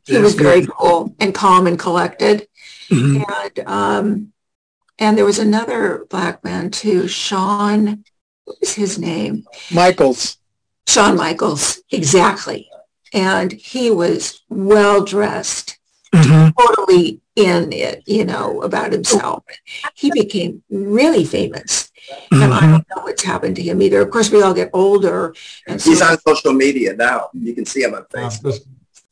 he 0.07 0.19
was 0.19 0.35
very 0.35 0.67
cool 0.67 1.15
and 1.21 1.35
calm 1.35 1.67
and 1.67 1.79
collected. 1.79 2.49
Mm-hmm. 2.91 3.23
And 3.57 3.69
um, 3.69 4.33
And 4.99 5.17
there 5.17 5.25
was 5.25 5.39
another 5.39 6.07
black 6.11 6.45
man 6.45 6.71
too, 6.71 7.09
Sean, 7.09 8.05
what 8.45 8.57
was 8.61 8.75
his 8.75 8.99
name? 8.99 9.45
Michaels. 9.73 10.37
Sean 10.89 11.17
Michaels, 11.17 11.81
exactly. 11.91 12.69
And 13.13 13.53
he 13.53 13.91
was 13.91 14.43
well 14.49 15.03
dressed, 15.05 15.79
Mhm. 16.15 16.53
totally 16.59 17.21
in 17.37 17.73
it, 17.73 18.03
you 18.07 18.25
know, 18.25 18.63
about 18.63 18.93
himself. 18.93 19.45
He 19.95 20.11
became 20.11 20.63
really 20.69 21.25
famous. 21.25 21.91
And 22.33 22.53
I 22.53 22.61
don't 22.61 22.87
know 22.91 23.03
what's 23.05 23.23
happened 23.23 23.55
to 23.57 23.63
him 23.63 23.81
either. 23.81 24.01
Of 24.01 24.11
course, 24.11 24.31
we 24.31 24.43
all 24.43 24.53
get 24.55 24.71
older. 24.73 25.35
And 25.69 25.81
so 25.81 25.91
He's 25.91 26.03
on 26.03 26.19
social 26.27 26.53
media 26.53 26.95
now. 26.95 27.29
You 27.33 27.55
can 27.55 27.65
see 27.65 27.83
him 27.83 27.95
on 27.95 28.05
Facebook. 28.13 28.59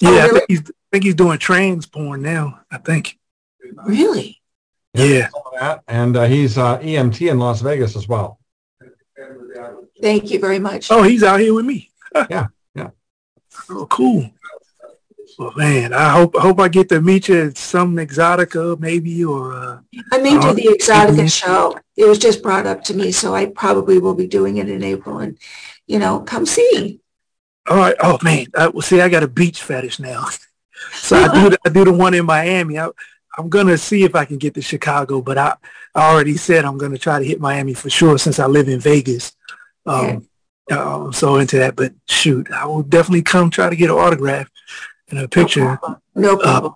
Yeah, 0.00 0.10
I 0.10 0.12
really? 0.26 0.30
think 0.40 0.44
he's 0.48 0.60
I 0.60 0.86
think 0.92 1.04
he's 1.04 1.14
doing 1.14 1.38
trans 1.38 1.86
porn 1.86 2.22
now. 2.22 2.60
I 2.70 2.78
think. 2.78 3.16
Really, 3.84 4.40
Yeah. 4.94 5.28
some 5.30 5.80
and 5.88 6.16
uh, 6.16 6.24
he's 6.26 6.56
uh, 6.58 6.78
EMT 6.78 7.30
in 7.30 7.38
Las 7.38 7.60
Vegas 7.60 7.96
as 7.96 8.08
well. 8.08 8.38
thank 10.00 10.30
you 10.30 10.38
very 10.38 10.58
much. 10.58 10.90
Oh, 10.90 11.02
he's 11.02 11.22
out 11.22 11.40
here 11.40 11.54
with 11.54 11.64
me. 11.64 11.90
Yeah, 12.30 12.46
yeah. 12.74 12.90
Oh, 13.70 13.86
cool. 13.86 14.30
Well, 15.38 15.52
man, 15.56 15.92
I 15.92 16.08
hope 16.10 16.34
I 16.36 16.40
hope 16.40 16.58
I 16.58 16.68
get 16.68 16.88
to 16.88 17.00
meet 17.00 17.28
you 17.28 17.46
at 17.48 17.56
some 17.58 17.94
Exotica, 17.96 18.78
maybe, 18.80 19.24
or 19.24 19.52
uh, 19.52 19.78
I 20.10 20.18
may 20.18 20.30
do 20.30 20.48
Oh, 20.48 20.52
the 20.54 20.62
Exotica 20.78 21.30
show. 21.32 21.78
It 21.96 22.06
was 22.06 22.18
just 22.18 22.42
brought 22.42 22.66
up 22.66 22.82
to 22.84 22.94
me, 22.94 23.12
so 23.12 23.34
I 23.34 23.46
probably 23.46 23.98
will 23.98 24.14
be 24.14 24.26
doing 24.26 24.56
it 24.56 24.68
in 24.68 24.82
April. 24.82 25.18
And, 25.18 25.38
you 25.86 25.98
know, 25.98 26.20
come 26.20 26.44
see. 26.46 27.00
all 27.68 27.76
right. 27.76 27.94
Oh 28.00 28.18
man, 28.22 28.46
I, 28.56 28.68
well, 28.68 28.82
see, 28.82 29.00
I 29.00 29.08
got 29.08 29.22
a 29.22 29.28
beach 29.28 29.62
fetish 29.62 30.00
now, 30.00 30.26
so 30.92 31.16
I 31.16 31.32
do 31.32 31.50
the, 31.50 31.58
I 31.64 31.68
do 31.68 31.84
the 31.84 31.92
one 31.92 32.14
in 32.14 32.24
Miami. 32.26 32.78
I, 32.78 32.88
I'm 33.39 33.49
gonna 33.49 33.78
see 33.78 34.03
if 34.03 34.14
I 34.16 34.24
can 34.24 34.36
get 34.36 34.55
to 34.55 34.61
Chicago, 34.62 35.22
but 35.22 35.39
I, 35.39 35.55
I 35.95 36.12
already 36.12 36.36
said 36.36 36.64
I'm 36.64 36.76
gonna 36.76 36.99
try 36.99 37.20
to 37.20 37.24
hit 37.24 37.41
Miami 37.41 37.72
for 37.72 37.89
sure 37.89 38.18
since 38.18 38.39
I 38.41 38.47
live 38.47 38.68
in 38.68 38.80
Vegas. 38.80 39.36
Um, 39.86 40.28
uh, 40.70 41.05
I'm 41.07 41.12
so 41.12 41.36
into 41.36 41.59
that, 41.59 41.76
but 41.76 41.93
shoot, 42.09 42.51
I 42.51 42.66
will 42.66 42.82
definitely 42.82 43.22
come 43.22 43.49
try 43.49 43.70
to 43.70 43.76
get 43.76 43.91
an 43.91 43.97
autograph 43.97 44.51
and 45.09 45.20
a 45.20 45.28
picture. 45.28 45.78
No 46.14 46.34
Uh, 46.34 46.43
problem. 46.43 46.74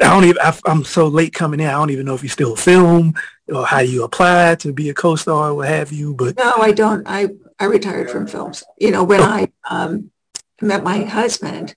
I 0.00 0.04
don't 0.04 0.24
even. 0.24 0.38
I, 0.40 0.56
I'm 0.64 0.84
so 0.84 1.08
late 1.08 1.34
coming 1.34 1.60
in. 1.60 1.66
I 1.66 1.72
don't 1.72 1.90
even 1.90 2.06
know 2.06 2.14
if 2.14 2.22
you 2.22 2.30
still 2.30 2.56
film 2.56 3.12
or 3.52 3.66
how 3.66 3.80
you 3.80 4.04
apply 4.04 4.54
to 4.60 4.72
be 4.72 4.88
a 4.88 4.94
co-star 4.94 5.50
or 5.50 5.54
what 5.56 5.68
have 5.68 5.92
you. 5.92 6.14
But 6.14 6.38
No, 6.38 6.54
I 6.56 6.72
don't. 6.72 7.06
I, 7.06 7.28
I 7.58 7.64
retired 7.66 8.10
from 8.10 8.26
films. 8.26 8.62
You 8.78 8.92
know, 8.92 9.04
when 9.04 9.20
I 9.20 9.48
um, 9.68 10.10
met 10.62 10.82
my 10.84 11.02
husband, 11.04 11.74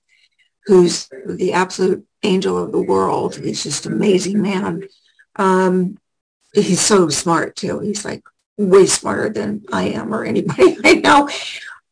who's 0.64 1.10
the 1.26 1.52
absolute 1.52 2.06
angel 2.24 2.62
of 2.62 2.72
the 2.72 2.80
world, 2.82 3.36
he's 3.36 3.62
just 3.62 3.86
amazing 3.86 4.40
man. 4.42 4.84
Um, 5.36 5.98
he's 6.54 6.80
so 6.80 7.08
smart 7.08 7.56
too. 7.56 7.80
He's 7.80 8.04
like 8.04 8.22
way 8.56 8.86
smarter 8.86 9.28
than 9.30 9.64
I 9.72 9.84
am 9.90 10.14
or 10.14 10.24
anybody 10.24 10.76
I 10.84 10.94
know. 10.94 11.28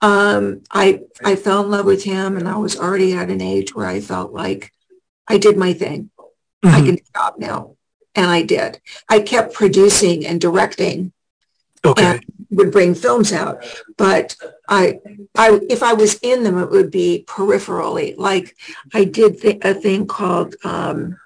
Um, 0.01 0.63
I 0.71 1.01
I 1.25 1.37
fell 1.37 1.63
in 1.65 1.71
love 1.71 1.87
with 1.87 2.05
him, 2.05 2.37
and 2.37 2.49
I 2.49 2.57
was 2.57 2.77
already 2.79 3.13
at 3.15 3.31
an 3.31 3.41
age 3.41 3.75
where 3.75 3.87
I 3.87 4.01
felt 4.01 4.33
like 4.33 4.73
I 5.29 5.39
did 5.39 5.57
my 5.57 5.73
thing. 5.73 6.11
I 6.65 6.81
Mhm. 6.81 6.87
can 6.87 7.05
stop 7.05 7.39
now, 7.39 7.77
and 8.15 8.27
I 8.27 8.43
did. 8.43 8.81
I 9.09 9.21
kept 9.21 9.55
producing 9.55 10.27
and 10.27 10.41
directing 10.41 11.13
okay, 11.85 12.05
and 12.17 12.25
would 12.51 12.71
bring 12.73 12.95
films 12.95 13.33
out. 13.33 13.65
But 13.97 14.37
I, 14.69 15.01
I, 15.37 15.61
if 15.69 15.83
I 15.83 15.95
was 15.95 16.19
in 16.23 16.43
them, 16.45 16.59
it 16.59 16.71
would 16.71 16.91
be 16.91 17.25
peripherally. 17.27 18.15
Like 18.17 18.57
I 18.93 19.05
did 19.05 19.41
th- 19.41 19.59
a 19.63 19.75
thing 19.75 20.07
called 20.07 20.57
um, 20.65 21.19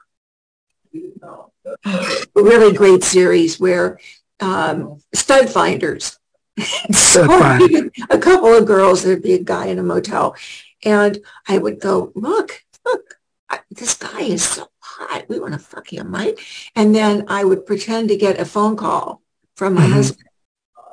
a 1.23 2.25
really 2.35 2.73
great 2.75 3.03
series 3.05 3.59
where 3.59 3.99
um, 4.41 5.01
stud 5.15 5.49
finders. 5.51 6.19
so 6.93 7.25
a 8.11 8.19
couple 8.19 8.55
of 8.55 8.67
girls, 8.67 9.03
there'd 9.03 9.23
be 9.23 9.35
a 9.35 9.43
guy 9.43 9.67
in 9.67 9.79
a 9.79 9.83
motel, 9.83 10.37
and 10.85 11.19
I 11.49 11.59
would 11.59 11.81
go, 11.81 12.13
look, 12.15 12.63
look, 12.85 13.19
I, 13.51 13.61
this 13.71 13.95
guy 13.95 14.23
is 14.23 14.45
so 14.45 14.69
hot. 14.81 15.29
We 15.29 15.39
want 15.39 15.53
to 15.53 15.59
fuck 15.59 15.93
him, 15.93 16.13
right? 16.15 16.39
And 16.75 16.95
then 16.95 17.25
I 17.29 17.45
would 17.45 17.67
pretend 17.67 18.09
to 18.09 18.17
get 18.17 18.41
a 18.41 18.45
phone 18.45 18.77
call 18.77 19.23
from 19.57 19.75
my 19.75 19.83
Mhm. 19.87 19.93
husband. 19.93 20.26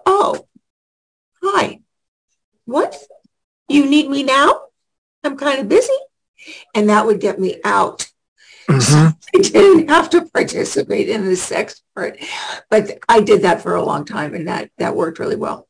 Oh, 0.05 0.47
hi. 1.43 1.79
What? 2.65 2.97
You 3.67 3.85
need 3.85 4.09
me 4.09 4.23
now? 4.23 4.61
I'm 5.23 5.37
kind 5.37 5.59
of 5.59 5.69
busy. 5.69 5.93
And 6.75 6.89
that 6.89 7.05
would 7.05 7.19
get 7.19 7.39
me 7.39 7.59
out. 7.63 8.07
Mhm. 8.69 9.17
I 9.35 9.39
didn't 9.39 9.89
have 9.89 10.09
to 10.11 10.25
participate 10.25 11.09
in 11.09 11.25
the 11.25 11.35
sex 11.35 11.81
part, 11.95 12.17
but 12.69 12.99
I 13.09 13.21
did 13.21 13.41
that 13.43 13.61
for 13.61 13.75
a 13.75 13.83
long 13.83 14.05
time 14.05 14.35
and 14.35 14.47
that, 14.47 14.69
that 14.77 14.95
worked 14.95 15.19
really 15.19 15.35
well. 15.35 15.67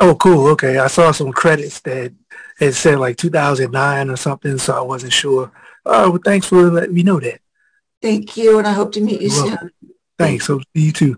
oh, 0.00 0.14
cool. 0.16 0.48
Okay, 0.48 0.78
I 0.78 0.86
saw 0.88 1.10
some 1.10 1.32
credits 1.32 1.80
that 1.80 2.12
it 2.60 2.72
said 2.72 2.98
like 2.98 3.16
2009 3.16 4.10
or 4.10 4.16
something, 4.16 4.58
so 4.58 4.74
I 4.76 4.80
wasn't 4.80 5.12
sure. 5.12 5.50
Oh, 5.86 6.10
well, 6.10 6.20
thanks 6.24 6.46
for 6.46 6.70
letting 6.70 6.94
me 6.94 7.02
know 7.02 7.18
that. 7.20 7.40
Thank 8.02 8.36
you. 8.36 8.58
And 8.58 8.66
I 8.66 8.72
hope 8.72 8.92
to 8.92 9.00
meet 9.00 9.20
you 9.22 9.28
You're 9.28 9.36
soon. 9.36 9.48
welcome. 9.50 9.70
Thanks. 10.18 10.46
So 10.46 10.60
see 10.76 10.82
you 10.82 10.92
too. 10.92 11.16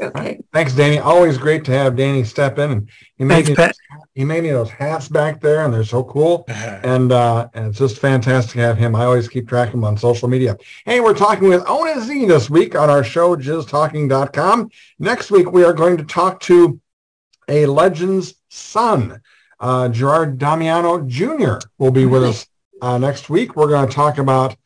Okay. 0.00 0.40
Thanks, 0.52 0.74
Danny. 0.74 0.98
Always 0.98 1.38
great 1.38 1.64
to 1.66 1.72
have 1.72 1.96
Danny 1.96 2.24
step 2.24 2.58
in. 2.58 2.70
And 2.70 2.90
he 3.16 3.24
made 3.24 3.46
Thanks, 3.46 3.48
me, 3.50 3.54
Pat. 3.54 3.76
he 4.14 4.24
made 4.24 4.42
me 4.42 4.50
those 4.50 4.70
hats 4.70 5.08
back 5.08 5.40
there, 5.40 5.64
and 5.64 5.72
they're 5.72 5.84
so 5.84 6.04
cool. 6.04 6.44
And 6.48 7.12
uh, 7.12 7.48
and 7.54 7.68
it's 7.68 7.78
just 7.78 7.98
fantastic 7.98 8.54
to 8.54 8.60
have 8.60 8.76
him. 8.76 8.94
I 8.94 9.04
always 9.04 9.28
keep 9.28 9.48
track 9.48 9.68
of 9.68 9.74
him 9.74 9.84
on 9.84 9.96
social 9.96 10.28
media. 10.28 10.56
Hey, 10.84 11.00
we're 11.00 11.14
talking 11.14 11.48
with 11.48 11.64
Ona 11.66 12.00
Zee 12.02 12.26
this 12.26 12.50
week 12.50 12.74
on 12.74 12.90
our 12.90 13.04
show, 13.04 13.36
jizztalking.com. 13.36 14.70
Next 14.98 15.30
week, 15.30 15.52
we 15.52 15.64
are 15.64 15.72
going 15.72 15.96
to 15.96 16.04
talk 16.04 16.40
to 16.40 16.80
a 17.48 17.66
legend's 17.66 18.34
son, 18.48 19.20
uh, 19.60 19.88
Gerard 19.88 20.38
Damiano 20.38 21.00
Jr. 21.02 21.58
will 21.78 21.90
be 21.90 22.06
with 22.06 22.24
us 22.24 22.46
uh, 22.82 22.98
next 22.98 23.30
week. 23.30 23.56
We're 23.56 23.68
going 23.68 23.88
to 23.88 23.94
talk 23.94 24.18
about 24.18 24.56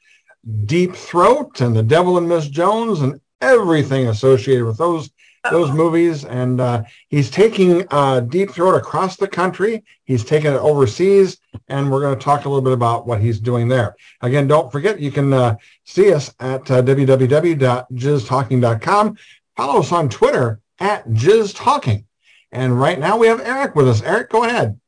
Deep 0.65 0.95
Throat 0.95 1.61
and 1.61 1.75
The 1.75 1.83
Devil 1.83 2.19
and 2.19 2.29
Miss 2.29 2.49
Jones 2.49 3.01
and 3.01 3.21
everything 3.43 4.09
associated 4.09 4.65
with 4.65 4.79
those 4.79 5.11
those 5.51 5.73
movies. 5.73 6.25
And 6.25 6.61
uh, 6.61 6.85
he's 7.09 7.29
taking 7.31 7.85
uh, 7.91 8.21
Deep 8.21 8.53
Throat 8.53 8.77
across 8.77 9.17
the 9.17 9.27
country. 9.27 9.83
He's 10.05 10.25
taking 10.25 10.53
it 10.53 10.59
overseas, 10.59 11.39
and 11.69 11.91
we're 11.91 12.01
going 12.01 12.17
to 12.17 12.25
talk 12.25 12.45
a 12.45 12.49
little 12.49 12.63
bit 12.63 12.73
about 12.73 13.05
what 13.07 13.21
he's 13.21 13.41
doing 13.41 13.67
there. 13.69 13.97
Again, 14.21 14.47
don't 14.47 14.71
forget 14.71 15.01
you 15.01 15.11
can 15.11 15.33
uh, 15.33 15.57
see 15.85 16.13
us 16.13 16.33
at 16.39 16.71
uh, 16.71 16.83
www.jizztalking.com. 16.83 19.17
Follow 19.57 19.81
us 19.81 19.91
on 19.93 20.09
Twitter 20.09 20.61
at 20.79 21.09
jizztalking. 21.09 22.05
And 22.53 22.79
right 22.79 22.99
now 22.99 23.17
we 23.17 23.29
have 23.29 23.41
Eric 23.41 23.75
with 23.75 23.89
us. 23.89 24.03
Eric, 24.03 24.29
go 24.31 24.45
ahead. 24.45 24.79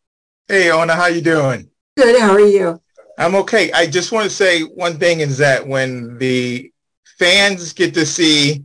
Hey, 0.48 0.70
Ona, 0.70 0.94
how 0.94 1.06
you 1.06 1.22
doing? 1.22 1.70
Good. 1.96 2.20
How 2.20 2.32
are 2.32 2.40
you? 2.40 2.82
I'm 3.16 3.36
okay. 3.36 3.72
I 3.72 3.86
just 3.86 4.12
want 4.12 4.24
to 4.24 4.30
say 4.30 4.60
one 4.62 4.98
thing 4.98 5.20
is 5.20 5.38
that 5.38 5.66
when 5.66 6.18
the 6.18 6.70
fans 7.18 7.72
get 7.72 7.94
to 7.94 8.06
see 8.06 8.64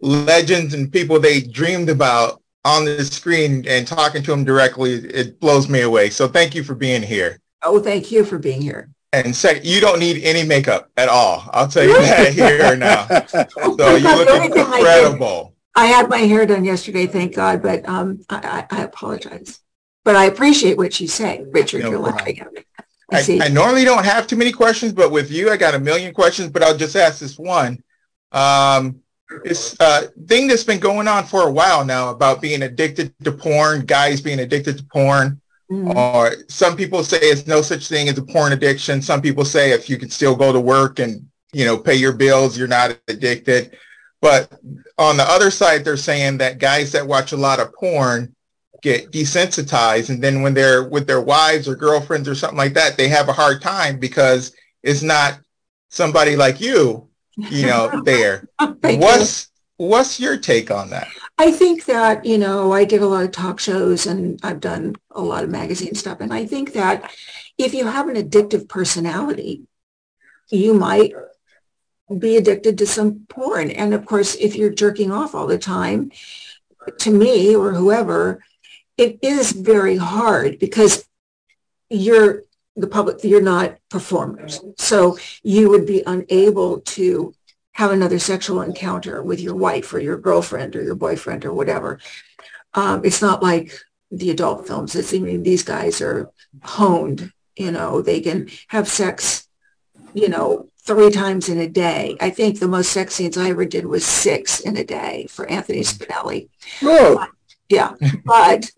legends 0.00 0.74
and 0.74 0.92
people 0.92 1.20
they 1.20 1.40
dreamed 1.40 1.88
about 1.88 2.42
on 2.64 2.84
the 2.84 3.04
screen 3.04 3.64
and 3.66 3.86
talking 3.86 4.22
to 4.22 4.30
them 4.30 4.44
directly, 4.44 4.92
it 4.92 5.40
blows 5.40 5.68
me 5.68 5.82
away. 5.82 6.10
So 6.10 6.28
thank 6.28 6.54
you 6.54 6.62
for 6.62 6.74
being 6.74 7.02
here. 7.02 7.40
Oh, 7.62 7.80
thank 7.80 8.10
you 8.10 8.24
for 8.24 8.38
being 8.38 8.60
here. 8.60 8.88
And 9.12 9.34
second, 9.36 9.66
you 9.66 9.80
don't 9.80 9.98
need 9.98 10.22
any 10.22 10.42
makeup 10.46 10.90
at 10.96 11.08
all. 11.08 11.48
I'll 11.52 11.68
tell 11.68 11.84
you 11.84 11.92
that 11.92 12.32
here 12.32 12.76
now. 12.76 13.06
So 13.26 13.96
you 13.96 14.16
look 14.16 14.28
I 14.28 14.46
incredible. 14.46 15.54
I 15.74 15.86
had 15.86 16.08
my 16.08 16.18
hair 16.18 16.46
done 16.46 16.64
yesterday, 16.64 17.06
thank 17.06 17.34
God, 17.34 17.62
but 17.62 17.88
um, 17.88 18.22
I, 18.28 18.66
I, 18.70 18.82
apologize. 18.82 19.58
But 20.04 20.16
I 20.16 20.26
appreciate 20.26 20.76
what 20.76 21.00
you 21.00 21.08
say, 21.08 21.44
Richard. 21.50 21.82
No 21.82 21.90
you're 21.90 22.00
problem. 22.00 22.16
laughing 22.16 22.40
at 22.40 22.52
me. 22.52 22.62
I 23.12 23.46
I, 23.46 23.48
normally 23.48 23.84
don't 23.84 24.04
have 24.04 24.26
too 24.26 24.36
many 24.36 24.52
questions, 24.52 24.92
but 24.92 25.10
with 25.10 25.30
you, 25.30 25.50
I 25.50 25.56
got 25.56 25.74
a 25.74 25.78
million 25.78 26.12
questions, 26.14 26.50
but 26.50 26.62
I'll 26.62 26.76
just 26.76 26.96
ask 26.96 27.20
this 27.20 27.38
one. 27.38 27.82
Um, 28.32 29.00
this 29.44 29.76
uh, 29.80 30.08
thing 30.26 30.46
that's 30.46 30.64
been 30.64 30.80
going 30.80 31.08
on 31.08 31.24
for 31.24 31.48
a 31.48 31.52
while 31.52 31.84
now 31.84 32.10
about 32.10 32.42
being 32.42 32.62
addicted 32.62 33.14
to 33.24 33.32
porn, 33.32 33.84
guys 33.86 34.20
being 34.20 34.40
addicted 34.40 34.78
to 34.78 34.84
porn, 34.84 35.40
Mhm. 35.70 35.94
or 35.94 36.34
some 36.48 36.76
people 36.76 37.02
say 37.02 37.18
it's 37.18 37.46
no 37.46 37.62
such 37.62 37.88
thing 37.88 38.08
as 38.08 38.18
a 38.18 38.22
porn 38.22 38.52
addiction. 38.52 39.00
Some 39.00 39.22
people 39.22 39.44
say 39.44 39.70
if 39.72 39.88
you 39.88 39.96
can 39.96 40.10
still 40.10 40.36
go 40.36 40.52
to 40.52 40.60
work 40.60 40.98
and, 40.98 41.26
you 41.52 41.64
know, 41.64 41.78
pay 41.78 41.94
your 41.94 42.12
bills, 42.12 42.58
you're 42.58 42.68
not 42.68 42.98
addicted. 43.08 43.76
But 44.20 44.52
on 44.98 45.16
the 45.16 45.24
other 45.24 45.50
side, 45.50 45.82
they're 45.84 45.96
saying 45.96 46.38
that 46.38 46.58
guys 46.58 46.92
that 46.92 47.06
watch 47.06 47.32
a 47.32 47.38
lot 47.38 47.58
of 47.58 47.72
porn 47.74 48.34
get 48.82 49.12
desensitized. 49.12 50.10
And 50.10 50.22
then 50.22 50.42
when 50.42 50.54
they're 50.54 50.82
with 50.82 51.06
their 51.06 51.20
wives 51.20 51.68
or 51.68 51.76
girlfriends 51.76 52.28
or 52.28 52.34
something 52.34 52.58
like 52.58 52.74
that, 52.74 52.96
they 52.96 53.08
have 53.08 53.28
a 53.28 53.32
hard 53.32 53.62
time 53.62 53.98
because 53.98 54.54
it's 54.82 55.02
not 55.02 55.38
somebody 55.88 56.36
like 56.36 56.60
you, 56.60 57.08
you 57.36 57.66
know, 57.66 58.02
there. 58.04 58.48
Thank 58.58 58.84
you. 58.84 58.98
what's 58.98 59.50
what's 59.76 60.20
your 60.20 60.36
take 60.36 60.70
on 60.70 60.90
that? 60.90 61.08
I 61.38 61.50
think 61.50 61.86
that, 61.86 62.24
you 62.24 62.38
know, 62.38 62.72
I 62.72 62.84
did 62.84 63.02
a 63.02 63.06
lot 63.06 63.24
of 63.24 63.32
talk 63.32 63.58
shows 63.58 64.06
and 64.06 64.38
I've 64.42 64.60
done 64.60 64.96
a 65.10 65.22
lot 65.22 65.44
of 65.44 65.50
magazine 65.50 65.94
stuff. 65.94 66.20
And 66.20 66.32
I 66.32 66.44
think 66.44 66.72
that 66.74 67.10
if 67.58 67.74
you 67.74 67.86
have 67.86 68.08
an 68.08 68.16
addictive 68.16 68.68
personality, 68.68 69.62
you 70.50 70.74
might 70.74 71.14
be 72.18 72.36
addicted 72.36 72.78
to 72.78 72.86
some 72.86 73.26
porn. 73.28 73.70
And 73.70 73.94
of 73.94 74.06
course, 74.06 74.34
if 74.34 74.54
you're 74.56 74.70
jerking 74.70 75.10
off 75.10 75.34
all 75.34 75.46
the 75.46 75.58
time, 75.58 76.12
to 76.98 77.10
me 77.10 77.54
or 77.54 77.72
whoever, 77.72 78.44
it 79.02 79.18
is 79.20 79.50
very 79.52 79.96
hard 79.96 80.58
because 80.60 81.04
you're 81.90 82.44
the 82.76 82.86
public, 82.86 83.22
you're 83.24 83.42
not 83.42 83.76
performers. 83.90 84.60
So 84.78 85.18
you 85.42 85.68
would 85.70 85.86
be 85.86 86.02
unable 86.06 86.80
to 86.80 87.34
have 87.72 87.90
another 87.90 88.18
sexual 88.18 88.60
encounter 88.62 89.22
with 89.22 89.40
your 89.40 89.56
wife 89.56 89.92
or 89.92 89.98
your 89.98 90.18
girlfriend 90.18 90.76
or 90.76 90.82
your 90.82 90.94
boyfriend 90.94 91.44
or 91.44 91.52
whatever. 91.52 91.98
Um, 92.74 93.04
it's 93.04 93.20
not 93.20 93.42
like 93.42 93.72
the 94.10 94.30
adult 94.30 94.66
films. 94.66 94.94
It's, 94.94 95.12
I 95.12 95.18
mean, 95.18 95.42
these 95.42 95.64
guys 95.64 96.00
are 96.00 96.30
honed, 96.62 97.32
you 97.56 97.72
know, 97.72 98.02
they 98.02 98.20
can 98.20 98.48
have 98.68 98.86
sex, 98.88 99.48
you 100.14 100.28
know, 100.28 100.68
three 100.84 101.10
times 101.10 101.48
in 101.48 101.58
a 101.58 101.68
day. 101.68 102.16
I 102.20 102.30
think 102.30 102.58
the 102.58 102.68
most 102.68 102.92
sex 102.92 103.14
scenes 103.14 103.36
I 103.36 103.50
ever 103.50 103.64
did 103.64 103.86
was 103.86 104.04
six 104.04 104.60
in 104.60 104.76
a 104.76 104.84
day 104.84 105.26
for 105.28 105.48
Anthony 105.48 105.80
Spinelli. 105.80 106.48
Oh. 106.82 107.26
Yeah. 107.72 107.94
But, 108.26 108.70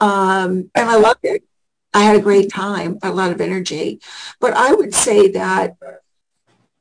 um, 0.00 0.70
and 0.74 0.88
I 0.88 0.96
loved 0.96 1.20
it. 1.24 1.44
I 1.92 2.02
had 2.02 2.16
a 2.16 2.22
great 2.22 2.50
time, 2.50 2.98
a 3.02 3.10
lot 3.10 3.30
of 3.30 3.40
energy. 3.42 4.00
But 4.40 4.54
I 4.54 4.72
would 4.72 4.94
say 4.94 5.28
that 5.32 5.76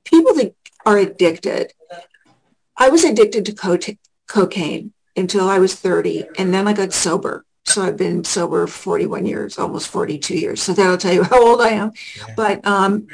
people 0.06 0.34
that 0.36 0.56
are 0.86 0.98
addicted, 0.98 1.74
I 2.78 2.90
was 2.90 3.04
addicted 3.04 3.46
to 3.48 3.54
co- 3.54 3.78
cocaine 4.28 4.94
until 5.18 5.50
I 5.50 5.60
was 5.60 5.76
30, 5.76 6.26
and 6.38 6.54
then 6.54 6.68
I 6.68 6.74
got 6.74 6.94
sober. 6.94 7.46
So 7.66 7.82
I've 7.82 7.98
been 7.98 8.24
sober 8.24 8.66
41 8.66 9.26
years, 9.26 9.58
almost 9.60 9.90
42 9.90 10.38
years. 10.38 10.62
So 10.62 10.72
that'll 10.72 10.98
tell 10.98 11.14
you 11.14 11.24
how 11.24 11.46
old 11.46 11.60
I 11.62 11.72
am. 11.72 11.92
But 12.38 12.66
um, 12.66 13.08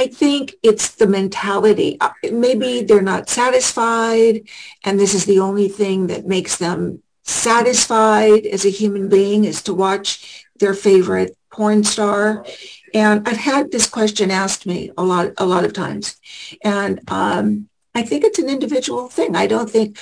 I 0.00 0.06
think 0.06 0.54
it's 0.62 0.94
the 0.94 1.06
mentality. 1.06 1.98
Uh, 2.00 2.08
maybe 2.32 2.82
they're 2.82 3.02
not 3.02 3.28
satisfied, 3.28 4.48
and 4.82 4.98
this 4.98 5.12
is 5.12 5.26
the 5.26 5.40
only 5.40 5.68
thing 5.68 6.06
that 6.06 6.26
makes 6.26 6.56
them 6.56 7.02
satisfied 7.24 8.46
as 8.46 8.64
a 8.64 8.70
human 8.70 9.10
being 9.10 9.44
is 9.44 9.60
to 9.64 9.74
watch 9.74 10.46
their 10.58 10.72
favorite 10.72 11.36
porn 11.52 11.84
star. 11.84 12.46
And 12.94 13.28
I've 13.28 13.36
had 13.36 13.70
this 13.70 13.86
question 13.86 14.30
asked 14.30 14.64
me 14.64 14.90
a 14.96 15.04
lot, 15.04 15.32
a 15.36 15.44
lot 15.44 15.66
of 15.66 15.74
times, 15.74 16.16
and 16.64 17.00
um, 17.08 17.68
I 17.94 18.02
think 18.02 18.24
it's 18.24 18.38
an 18.38 18.48
individual 18.48 19.08
thing. 19.08 19.36
I 19.36 19.46
don't 19.46 19.68
think. 19.68 19.98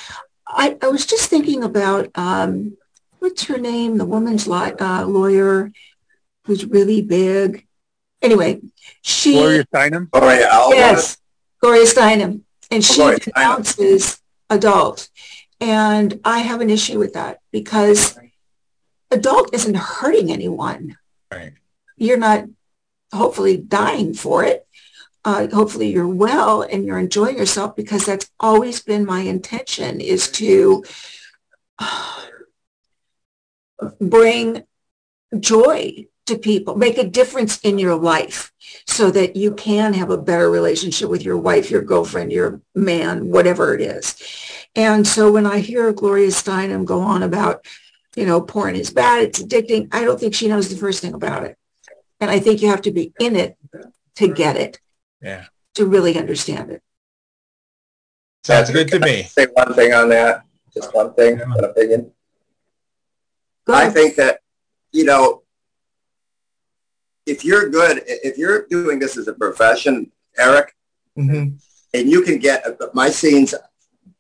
I, 0.47 0.77
I 0.81 0.89
was 0.89 1.07
just 1.07 1.29
thinking 1.29 1.65
about 1.65 2.09
um, 2.15 2.77
what's 3.19 3.45
her 3.47 3.59
name? 3.59 3.99
The 3.99 4.07
woman's 4.15 4.47
li- 4.47 4.79
uh, 4.79 5.05
lawyer 5.07 5.73
who's 6.45 6.65
really 6.65 7.03
big. 7.03 7.68
Anyway, 8.21 8.61
she 9.03 9.33
Gloria 9.35 9.65
Steinem. 9.65 10.11
Gloria 10.11 10.49
Yes, 10.71 11.19
Gloria 11.61 11.87
Steinem, 11.87 12.43
and 12.71 12.85
she 12.85 13.03
oh, 13.03 13.17
denounces 13.17 14.21
adult, 14.51 15.09
and 15.61 16.21
I 16.25 16.41
have 16.41 16.61
an 16.61 16.71
issue 16.71 16.99
with 16.99 17.15
that 17.15 17.39
because 17.53 18.19
adult 19.11 19.55
isn't 19.55 19.77
hurting 19.77 20.33
anyone. 20.33 20.97
Right. 21.31 21.53
You're 21.97 22.19
not 22.19 22.45
hopefully 23.13 23.57
dying 23.57 24.15
for 24.15 24.45
it. 24.45 24.67
Uh, 25.25 25.49
hopefully 25.49 25.91
you're 25.91 26.09
well 26.09 26.63
and 26.63 26.87
you're 26.87 26.99
enjoying 26.99 27.37
yourself 27.37 27.77
because 27.77 28.07
that's 28.07 28.31
always 28.41 28.81
been 28.81 29.05
my 29.05 29.21
intention 29.21 30.01
is 30.01 30.31
to 30.31 30.85
uh, 31.79 32.23
bring 34.01 34.65
joy 35.39 36.07
to 36.29 36.39
people, 36.39 36.77
make 36.77 36.99
a 36.99 37.09
difference 37.09 37.59
in 37.61 37.79
your 37.79 37.97
life 37.97 38.53
so 38.87 39.11
that 39.11 39.37
you 39.37 39.53
can 39.55 39.93
have 39.95 40.11
a 40.11 40.17
better 40.19 40.51
relationship 40.51 41.11
with 41.11 41.25
your 41.25 41.37
wife, 41.37 41.71
your 41.71 41.83
girlfriend, 41.83 42.33
your 42.33 42.61
man, 42.75 43.31
whatever 43.31 43.75
it 43.75 43.81
is. 43.81 44.17
And 44.75 45.07
so 45.07 45.33
when 45.33 45.47
I 45.47 45.59
hear 45.59 45.93
Gloria 45.93 46.29
Steinem 46.29 46.85
go 46.85 47.01
on 47.01 47.23
about, 47.23 47.67
you 48.17 48.27
know, 48.27 48.41
porn 48.41 48.77
is 48.77 48.91
bad, 48.91 49.25
it's 49.25 49.43
addicting, 49.43 49.89
I 49.93 50.05
don't 50.05 50.19
think 50.19 50.35
she 50.35 50.49
knows 50.49 50.69
the 50.69 50.77
first 50.77 51.03
thing 51.03 51.15
about 51.15 51.45
it. 51.45 51.57
And 52.21 52.31
I 52.31 52.39
think 52.39 52.63
you 52.63 52.69
have 52.69 52.83
to 52.83 52.91
be 52.91 53.13
in 53.21 53.37
it 53.37 53.57
to 54.17 54.29
get 54.29 54.57
it. 54.57 54.81
Yeah. 55.23 55.47
To 55.75 55.87
really 55.87 56.19
understand 56.19 56.71
it. 56.71 56.83
Sounds 58.45 58.71
good 58.71 58.89
to 58.89 58.99
me. 58.99 59.25
Say 59.25 59.47
one 59.53 59.75
thing 59.75 59.93
on 59.93 60.09
that. 60.09 60.45
Just 60.75 60.95
one 60.95 61.15
thing, 61.15 61.41
an 61.41 61.65
opinion. 61.65 62.13
I 63.69 63.91
think 63.91 64.17
that, 64.17 64.41
you 64.93 65.05
know, 65.05 65.43
if 67.29 67.45
you're 67.45 67.69
good, 67.69 68.03
if 68.07 68.39
you're 68.39 68.67
doing 68.67 68.99
this 68.99 69.17
as 69.17 69.29
a 69.29 69.35
profession, 69.35 70.11
Eric, 70.39 70.75
mm-hmm. 71.17 71.57
and 71.95 72.11
you 72.11 72.23
can 72.23 72.39
get 72.39 72.65
my 72.95 73.11
scenes 73.11 73.55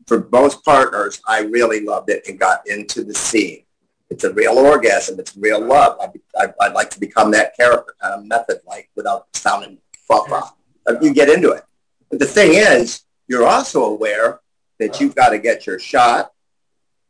for 0.07 0.19
both 0.19 0.63
partners, 0.65 1.21
I 1.27 1.41
really 1.41 1.85
loved 1.85 2.11
it 2.11 2.27
and 2.29 2.39
got 2.39 2.67
into 2.69 3.05
the 3.05 3.15
scene. 3.15 3.65
It's 4.11 4.25
a 4.25 4.33
real 4.33 4.59
orgasm. 4.59 5.19
It's 5.21 5.37
real 5.37 5.61
love. 5.61 5.99
I, 6.01 6.47
would 6.47 6.73
like 6.75 6.91
to 6.91 7.01
become 7.01 7.31
that 7.33 7.57
character 7.57 7.95
kind 8.01 8.15
of 8.15 8.25
method, 8.25 8.61
like 8.67 8.91
without 8.97 9.27
sounding 9.35 9.79
fuck 9.93 10.31
off. 10.31 10.55
Uh, 10.87 10.95
you 11.01 11.13
get 11.13 11.29
into 11.29 11.51
it. 11.51 11.63
But 12.11 12.19
the 12.19 12.27
thing 12.27 12.55
is, 12.55 13.03
you're 13.27 13.47
also 13.47 13.85
aware 13.85 14.41
that 14.79 15.01
you've 15.01 15.15
got 15.15 15.31
to 15.31 15.39
get 15.39 15.67
your 15.67 15.79
shot, 15.79 16.33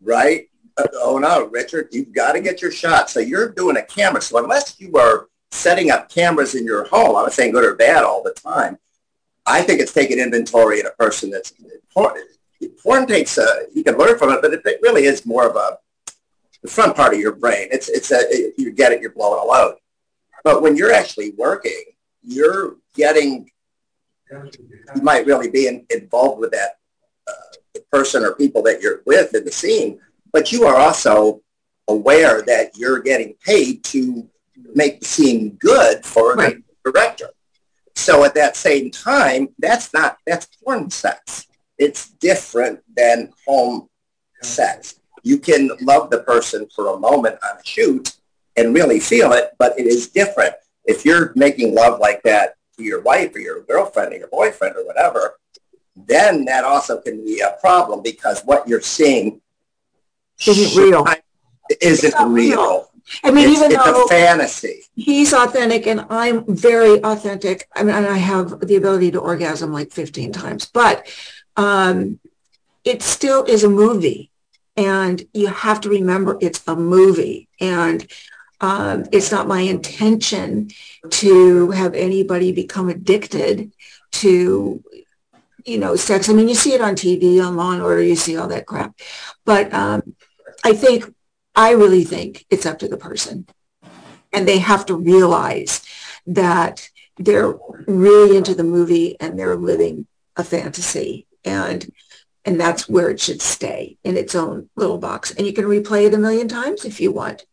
right? 0.01 0.49
Uh, 0.77 0.87
oh 0.95 1.19
no, 1.19 1.47
Richard, 1.47 1.89
you've 1.93 2.13
got 2.13 2.33
to 2.33 2.41
get 2.41 2.61
your 2.61 2.73
shot. 2.73 3.11
So 3.11 3.21
you're 3.21 3.51
doing 3.51 3.77
a 3.77 3.83
camera. 3.83 4.21
So 4.21 4.43
unless 4.43 4.81
you 4.81 4.97
are 4.97 5.29
setting 5.51 5.91
up 5.91 6.09
cameras 6.09 6.55
in 6.55 6.65
your 6.65 6.87
home, 6.89 7.17
I'm 7.17 7.25
not 7.25 7.33
saying 7.33 7.53
good 7.53 7.65
or 7.65 7.75
bad 7.75 8.05
all 8.05 8.23
the 8.23 8.33
time. 8.33 8.79
I 9.47 9.63
think 9.63 9.81
it's 9.81 9.93
taking 9.93 10.19
inventory 10.19 10.81
in 10.81 10.87
a 10.87 10.91
person 10.91 11.31
that's 11.31 11.53
porn, 11.93 12.15
porn 12.83 13.07
takes 13.07 13.39
a, 13.39 13.47
you 13.75 13.83
can 13.83 13.97
learn 13.97 14.19
from 14.19 14.31
it, 14.31 14.43
but 14.43 14.53
it, 14.53 14.63
it 14.65 14.81
really 14.83 15.05
is 15.05 15.25
more 15.25 15.49
of 15.49 15.57
a, 15.57 15.79
the 16.63 16.69
front 16.69 16.95
part 16.95 17.15
of 17.15 17.21
your 17.21 17.35
brain. 17.35 17.69
It's, 17.71 17.89
it's 17.89 18.11
a, 18.11 18.19
it, 18.29 18.55
you 18.59 18.73
get 18.73 18.93
it, 18.93 19.01
you're 19.01 19.13
blowing 19.13 19.41
a 19.43 19.45
load. 19.45 19.77
But 20.45 20.63
when 20.63 20.77
you're 20.77 20.93
actually 20.93 21.33
working, 21.39 21.83
you're 22.23 22.77
getting, 22.95 23.51
you 24.31 25.03
might 25.03 25.25
really 25.25 25.51
be 25.51 25.67
in, 25.67 25.87
involved 25.89 26.41
with 26.41 26.51
that 26.51 26.79
uh, 27.27 27.81
person 27.91 28.23
or 28.25 28.35
people 28.35 28.63
that 28.63 28.83
you're 28.83 29.01
with 29.07 29.35
in 29.35 29.45
the 29.45 29.53
scene 29.53 30.01
but 30.33 30.53
you 30.53 30.65
are 30.65 30.77
also 30.77 31.41
aware 31.89 32.43
that 32.43 32.77
you're 32.77 33.01
getting 33.01 33.35
paid 33.45 33.83
to 33.83 34.29
make 34.79 35.05
scene 35.05 35.57
good 35.57 36.07
for 36.07 36.35
right. 36.35 36.57
the 36.85 36.91
director. 36.91 37.31
So 37.95 38.25
at 38.25 38.35
that 38.37 38.57
same 38.57 38.91
time, 38.91 39.49
that's 39.59 39.93
not, 39.93 40.19
that's 40.25 40.47
porn 40.65 40.89
sex. 40.89 41.47
It's 41.77 42.11
different 42.11 42.81
than 42.97 43.33
home 43.47 43.89
sex. 44.41 45.01
You 45.25 45.39
can 45.39 45.71
love 45.83 46.11
the 46.11 46.21
person 46.21 46.69
for 46.75 46.95
a 46.95 46.99
moment 46.99 47.37
on 47.43 47.59
a 47.59 47.65
shoot 47.65 48.17
and 48.57 48.75
really 48.75 49.01
feel 49.01 49.33
it, 49.33 49.51
but 49.59 49.79
it 49.79 49.87
is 49.87 50.09
different. 50.09 50.55
If 50.85 51.05
you're 51.05 51.33
making 51.35 51.75
love 51.75 51.99
like 52.01 52.23
that 52.23 52.55
to 52.77 52.85
your 52.85 53.03
wife 53.03 53.35
or 53.35 53.41
your 53.41 53.63
girlfriend 53.63 54.13
or 54.13 54.19
your 54.19 54.29
boyfriend 54.29 54.77
or 54.77 54.87
whatever, 54.87 55.39
then 55.97 56.45
that 56.45 56.65
also 56.65 57.01
can 57.01 57.25
be 57.25 57.41
a 57.41 57.57
problem 57.61 58.03
because 58.03 58.43
what 58.43 58.69
you're 58.69 58.81
seeing 58.81 59.41
isn't 60.47 60.81
real. 60.81 61.05
Isn't 61.81 62.33
real. 62.33 62.88
I 63.23 63.31
mean, 63.31 63.49
it's, 63.49 63.59
even 63.59 63.73
it's 63.73 63.85
though 63.85 64.05
a 64.05 64.09
fantasy. 64.09 64.83
He's 64.95 65.33
authentic 65.33 65.87
and 65.87 66.07
I'm 66.11 66.45
very 66.47 67.03
authentic. 67.03 67.69
I 67.75 67.83
mean, 67.83 67.95
and 67.95 68.07
I 68.07 68.17
have 68.17 68.61
the 68.61 68.77
ability 68.77 69.13
to 69.13 69.21
orgasm 69.21 69.73
like 69.73 69.93
15 69.93 70.33
times, 70.33 70.67
but 70.67 71.07
um, 71.57 72.21
it 72.85 73.03
still 73.03 73.45
is 73.45 73.65
a 73.65 73.69
movie. 73.69 74.31
And 74.77 75.25
you 75.35 75.49
have 75.49 75.81
to 75.83 75.89
remember 75.89 76.39
it's 76.41 76.63
a 76.69 76.77
movie. 76.77 77.49
And 77.61 78.07
um, 78.61 79.07
it's 79.13 79.33
not 79.33 79.49
my 79.49 79.61
intention 79.61 80.71
to 81.11 81.71
have 81.73 81.95
anybody 81.95 82.53
become 82.53 82.89
addicted 82.89 83.73
to 84.11 84.83
you 85.65 85.77
know 85.77 85.97
sex 85.97 86.31
i 86.31 86.33
mean 86.33 86.49
you 86.49 86.55
see 86.55 86.73
it 86.73 86.81
on 86.81 86.95
tv 86.95 87.45
on 87.45 87.55
law 87.55 87.73
and 87.73 87.83
order 87.83 88.03
you 88.03 88.17
see 88.17 88.39
all 88.39 88.49
that 88.49 88.65
crap 88.65 88.95
but 89.45 89.73
um, 89.75 90.15
I 90.65 90.73
think, 90.73 91.13
I 91.55 91.73
really 91.73 92.05
think 92.05 92.47
it's 92.51 92.67
up 92.67 92.79
to 92.81 92.89
the 92.89 92.97
person. 92.97 93.47
And 94.33 94.47
they 94.47 94.59
have 94.59 94.87
to 94.87 94.95
realize 94.95 95.83
that 96.27 96.89
they're 97.17 97.55
really 97.87 98.37
into 98.37 98.55
the 98.55 98.65
movie 98.65 99.19
and 99.21 99.39
they're 99.39 99.57
living 99.57 100.07
a 100.37 100.45
fantasy. 100.45 101.27
And 101.45 101.91
and 102.45 102.59
that's 102.59 102.89
where 102.89 103.11
it 103.11 103.21
should 103.21 103.43
stay 103.43 103.99
in 104.05 104.17
its 104.17 104.35
own 104.35 104.71
little 104.77 104.99
box. 104.99 105.33
And 105.33 105.47
you 105.47 105.53
can 105.53 105.65
replay 105.65 106.07
it 106.07 106.15
a 106.15 106.19
million 106.19 106.49
times 106.49 106.85
if 106.85 107.01
you 107.01 107.13
want. 107.13 107.45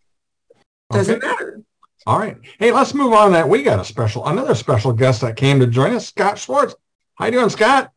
Doesn't 0.92 1.16
okay. 1.16 1.28
matter. 1.28 1.62
All 2.06 2.20
right. 2.20 2.38
Hey, 2.60 2.72
let's 2.72 2.94
move 2.94 3.12
on. 3.14 3.32
That 3.34 3.50
we 3.50 3.64
got 3.64 3.80
a 3.80 3.84
special, 3.84 4.26
another 4.28 4.56
special 4.56 4.94
guest 4.94 5.22
that 5.22 5.36
came 5.36 5.60
to 5.60 5.68
join 5.68 5.94
us, 5.94 6.08
Scott 6.08 6.38
Schwartz. 6.38 6.76
How 7.16 7.26
you 7.26 7.32
doing, 7.32 7.50
Scott? 7.50 7.92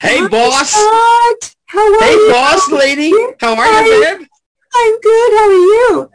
Hey, 0.00 0.20
Hi, 0.20 0.28
boss. 0.28 0.70
Scott. 0.70 1.56
How 1.66 1.94
are 1.94 2.00
hey, 2.00 2.12
you? 2.12 2.30
boss 2.30 2.70
lady. 2.70 3.10
How 3.40 3.52
are 3.52 3.56
Hi. 3.58 3.84
you, 3.84 4.18
babe? 4.18 4.28
I'm 4.76 5.00
good. 5.00 5.32
How 5.32 5.48
are 5.48 5.52
you? 5.52 6.10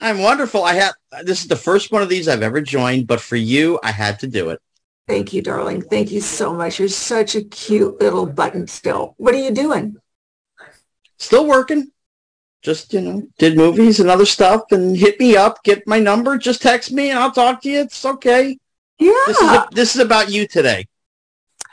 I'm 0.00 0.18
wonderful. 0.18 0.64
I 0.64 0.74
have 0.74 0.94
this 1.24 1.42
is 1.42 1.48
the 1.48 1.56
first 1.56 1.92
one 1.92 2.02
of 2.02 2.08
these 2.08 2.28
I've 2.28 2.42
ever 2.42 2.60
joined, 2.60 3.06
but 3.06 3.20
for 3.20 3.36
you, 3.36 3.78
I 3.82 3.92
had 3.92 4.18
to 4.20 4.26
do 4.26 4.50
it. 4.50 4.60
Thank 5.06 5.32
you, 5.32 5.42
darling. 5.42 5.82
Thank 5.82 6.10
you 6.10 6.20
so 6.20 6.54
much. 6.54 6.78
You're 6.78 6.88
such 6.88 7.34
a 7.34 7.42
cute 7.42 8.00
little 8.00 8.26
button 8.26 8.66
still. 8.66 9.14
What 9.16 9.34
are 9.34 9.38
you 9.38 9.50
doing? 9.50 9.96
Still 11.18 11.46
working. 11.46 11.90
Just, 12.62 12.92
you 12.92 13.00
know, 13.00 13.26
did 13.38 13.56
movies 13.56 14.00
and 14.00 14.10
other 14.10 14.26
stuff 14.26 14.70
and 14.70 14.96
hit 14.96 15.18
me 15.18 15.36
up, 15.36 15.64
get 15.64 15.86
my 15.86 15.98
number, 15.98 16.36
just 16.36 16.60
text 16.62 16.92
me 16.92 17.10
and 17.10 17.18
I'll 17.18 17.32
talk 17.32 17.62
to 17.62 17.70
you. 17.70 17.80
It's 17.80 18.04
okay. 18.04 18.58
Yeah. 18.98 19.12
This 19.26 19.40
is, 19.40 19.50
a, 19.50 19.68
this 19.72 19.94
is 19.96 20.00
about 20.02 20.30
you 20.30 20.46
today. 20.46 20.86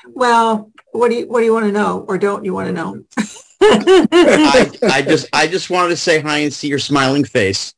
Well, 0.07 0.71
what 0.93 1.09
do 1.09 1.15
you 1.17 1.27
what 1.27 1.39
do 1.39 1.45
you 1.45 1.53
want 1.53 1.65
to 1.65 1.71
know 1.71 2.05
or 2.07 2.17
don't 2.17 2.45
you 2.45 2.53
want 2.53 2.67
to 2.67 2.73
know? 2.73 3.03
I, 3.71 4.71
I 4.83 5.01
just 5.01 5.27
I 5.33 5.47
just 5.47 5.69
wanted 5.69 5.89
to 5.89 5.97
say 5.97 6.19
hi 6.19 6.39
and 6.39 6.53
see 6.53 6.67
your 6.67 6.79
smiling 6.79 7.23
face. 7.23 7.73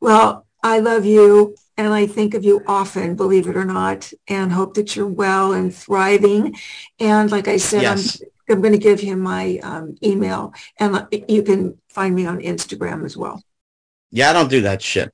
Well, 0.00 0.46
I 0.62 0.78
love 0.80 1.04
you 1.04 1.54
and 1.76 1.92
I 1.92 2.06
think 2.06 2.34
of 2.34 2.44
you 2.44 2.62
often, 2.66 3.16
believe 3.16 3.46
it 3.48 3.56
or 3.56 3.64
not, 3.64 4.12
and 4.28 4.52
hope 4.52 4.74
that 4.74 4.96
you're 4.96 5.06
well 5.06 5.52
and 5.52 5.74
thriving. 5.74 6.56
And 6.98 7.30
like 7.30 7.48
I 7.48 7.56
said, 7.56 7.82
Yes. 7.82 8.20
I'm, 8.48 8.56
I'm 8.56 8.60
going 8.62 8.72
to 8.72 8.78
give 8.78 9.00
him 9.00 9.20
my 9.20 9.58
um, 9.62 9.96
email 10.02 10.52
and 10.78 11.06
you 11.28 11.42
can 11.42 11.78
find 11.88 12.14
me 12.14 12.26
on 12.26 12.40
Instagram 12.40 13.04
as 13.04 13.16
well. 13.16 13.42
Yeah, 14.10 14.30
I 14.30 14.32
don't 14.32 14.50
do 14.50 14.62
that 14.62 14.82
shit. 14.82 15.12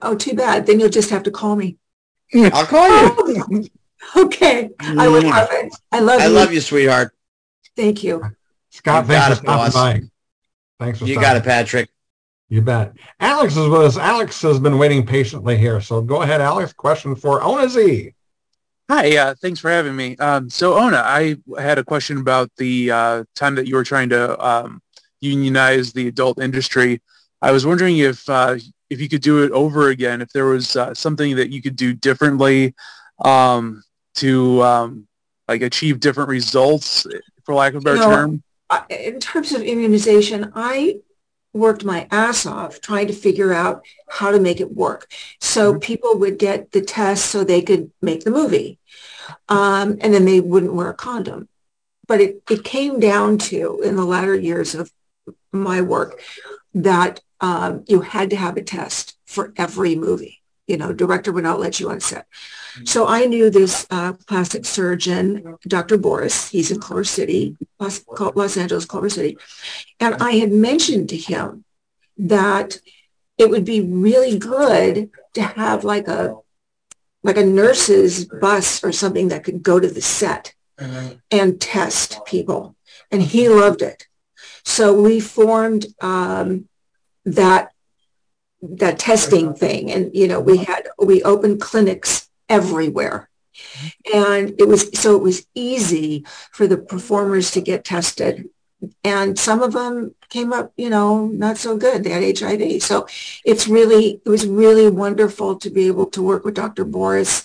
Oh, 0.00 0.14
too 0.14 0.34
bad. 0.34 0.66
Then 0.66 0.78
you'll 0.78 0.88
just 0.88 1.10
have 1.10 1.24
to 1.24 1.30
call 1.30 1.56
me. 1.56 1.76
I'll 2.34 2.66
call 2.66 2.88
you. 3.28 3.66
Okay. 4.16 4.70
I 4.80 5.08
would 5.08 5.24
love 5.24 5.48
it. 5.50 5.74
I 5.90 5.98
love 5.98 6.20
I 6.20 6.28
you. 6.28 6.32
love 6.32 6.52
you, 6.52 6.60
sweetheart. 6.60 7.12
Thank 7.76 8.04
you. 8.04 8.22
Scott, 8.78 9.04
You 9.04 9.08
thanks 9.08 9.26
it, 9.26 9.40
for 9.40 9.46
stopping 9.46 9.72
by. 9.72 10.84
Thanks 10.84 10.98
for 11.00 11.06
You 11.06 11.14
stopping 11.14 11.28
got 11.28 11.36
it, 11.36 11.44
Patrick. 11.44 11.90
You 12.48 12.62
bet. 12.62 12.92
Alex 13.18 13.56
is 13.56 13.68
with 13.68 13.82
us. 13.82 13.96
Alex 13.98 14.40
has 14.42 14.60
been 14.60 14.78
waiting 14.78 15.04
patiently 15.04 15.58
here. 15.58 15.80
So 15.80 16.00
go 16.00 16.22
ahead, 16.22 16.40
Alex. 16.40 16.72
Question 16.72 17.16
for 17.16 17.42
Ona 17.42 17.68
Zee. 17.68 18.14
Hi, 18.88 19.16
uh, 19.16 19.34
thanks 19.42 19.58
for 19.58 19.68
having 19.68 19.96
me. 19.96 20.16
Um, 20.16 20.48
so, 20.48 20.78
Ona, 20.78 20.96
I 20.96 21.36
had 21.58 21.78
a 21.78 21.84
question 21.84 22.18
about 22.18 22.50
the 22.56 22.90
uh, 22.90 23.24
time 23.34 23.56
that 23.56 23.66
you 23.66 23.74
were 23.74 23.84
trying 23.84 24.08
to 24.10 24.42
um, 24.42 24.80
unionize 25.20 25.92
the 25.92 26.06
adult 26.06 26.40
industry. 26.40 27.02
I 27.42 27.50
was 27.50 27.66
wondering 27.66 27.98
if 27.98 28.26
uh, 28.28 28.56
if 28.88 29.00
you 29.00 29.08
could 29.08 29.22
do 29.22 29.42
it 29.42 29.50
over 29.50 29.88
again, 29.88 30.22
if 30.22 30.30
there 30.32 30.46
was 30.46 30.76
uh, 30.76 30.94
something 30.94 31.36
that 31.36 31.50
you 31.50 31.60
could 31.60 31.76
do 31.76 31.92
differently 31.92 32.74
um, 33.22 33.82
to 34.14 34.62
um, 34.62 35.08
like 35.48 35.62
achieve 35.62 36.00
different 36.00 36.30
results, 36.30 37.06
for 37.44 37.54
lack 37.54 37.74
of 37.74 37.82
a 37.82 37.84
better 37.84 37.96
You 37.96 38.02
know, 38.04 38.10
term. 38.10 38.42
In 38.90 39.20
terms 39.20 39.52
of 39.52 39.62
immunization, 39.62 40.52
I 40.54 41.00
worked 41.52 41.84
my 41.84 42.06
ass 42.10 42.46
off 42.46 42.80
trying 42.80 43.06
to 43.06 43.12
figure 43.12 43.52
out 43.52 43.84
how 44.08 44.30
to 44.30 44.40
make 44.40 44.60
it 44.60 44.74
work. 44.74 45.10
So 45.40 45.78
people 45.78 46.18
would 46.18 46.38
get 46.38 46.72
the 46.72 46.82
test 46.82 47.26
so 47.26 47.42
they 47.42 47.62
could 47.62 47.90
make 48.02 48.24
the 48.24 48.30
movie. 48.30 48.78
Um, 49.48 49.98
and 50.00 50.12
then 50.12 50.24
they 50.24 50.40
wouldn't 50.40 50.74
wear 50.74 50.90
a 50.90 50.94
condom. 50.94 51.48
But 52.06 52.20
it, 52.20 52.42
it 52.50 52.64
came 52.64 53.00
down 53.00 53.38
to, 53.38 53.80
in 53.82 53.96
the 53.96 54.04
latter 54.04 54.34
years 54.34 54.74
of 54.74 54.90
my 55.52 55.80
work, 55.80 56.20
that 56.74 57.20
um, 57.40 57.84
you 57.86 58.00
had 58.00 58.30
to 58.30 58.36
have 58.36 58.56
a 58.56 58.62
test 58.62 59.16
for 59.26 59.52
every 59.56 59.94
movie. 59.94 60.42
You 60.66 60.76
know, 60.76 60.92
director 60.92 61.32
would 61.32 61.44
not 61.44 61.60
let 61.60 61.80
you 61.80 61.90
on 61.90 62.00
set. 62.00 62.26
So 62.84 63.06
I 63.06 63.26
knew 63.26 63.50
this 63.50 63.86
uh, 63.90 64.14
plastic 64.26 64.64
surgeon, 64.64 65.56
Dr. 65.66 65.96
Boris. 65.96 66.50
He's 66.50 66.70
in 66.70 66.80
Culver 66.80 67.04
City, 67.04 67.56
Los, 67.78 68.04
Los 68.08 68.56
Angeles, 68.56 68.84
Culver 68.84 69.10
City. 69.10 69.36
And 70.00 70.16
I 70.16 70.32
had 70.32 70.52
mentioned 70.52 71.08
to 71.10 71.16
him 71.16 71.64
that 72.16 72.78
it 73.36 73.50
would 73.50 73.64
be 73.64 73.80
really 73.80 74.38
good 74.38 75.10
to 75.34 75.42
have 75.42 75.84
like 75.84 76.08
a 76.08 76.36
like 77.22 77.36
a 77.36 77.44
nurse's 77.44 78.24
bus 78.24 78.82
or 78.84 78.92
something 78.92 79.28
that 79.28 79.44
could 79.44 79.62
go 79.62 79.80
to 79.80 79.88
the 79.88 80.00
set 80.00 80.54
and 81.30 81.60
test 81.60 82.24
people. 82.24 82.76
And 83.10 83.22
he 83.22 83.48
loved 83.48 83.82
it. 83.82 84.06
So 84.64 85.00
we 85.00 85.18
formed 85.18 85.86
um, 86.00 86.68
that 87.24 87.72
that 88.62 88.98
testing 88.98 89.54
thing. 89.54 89.90
And, 89.90 90.14
you 90.14 90.26
know, 90.26 90.40
we 90.40 90.58
had, 90.58 90.88
we 90.98 91.22
opened 91.22 91.60
clinics 91.60 92.27
everywhere. 92.48 93.28
And 94.14 94.54
it 94.58 94.68
was, 94.68 94.90
so 94.98 95.16
it 95.16 95.22
was 95.22 95.46
easy 95.54 96.24
for 96.52 96.66
the 96.66 96.78
performers 96.78 97.50
to 97.52 97.60
get 97.60 97.84
tested. 97.84 98.48
And 99.02 99.36
some 99.38 99.62
of 99.62 99.72
them 99.72 100.14
came 100.28 100.52
up, 100.52 100.72
you 100.76 100.88
know, 100.88 101.26
not 101.26 101.58
so 101.58 101.76
good. 101.76 102.04
They 102.04 102.10
had 102.10 102.38
HIV. 102.38 102.82
So 102.82 103.08
it's 103.44 103.66
really, 103.66 104.20
it 104.24 104.28
was 104.28 104.46
really 104.46 104.88
wonderful 104.88 105.56
to 105.56 105.70
be 105.70 105.88
able 105.88 106.06
to 106.10 106.22
work 106.22 106.44
with 106.44 106.54
Dr. 106.54 106.84
Boris. 106.84 107.44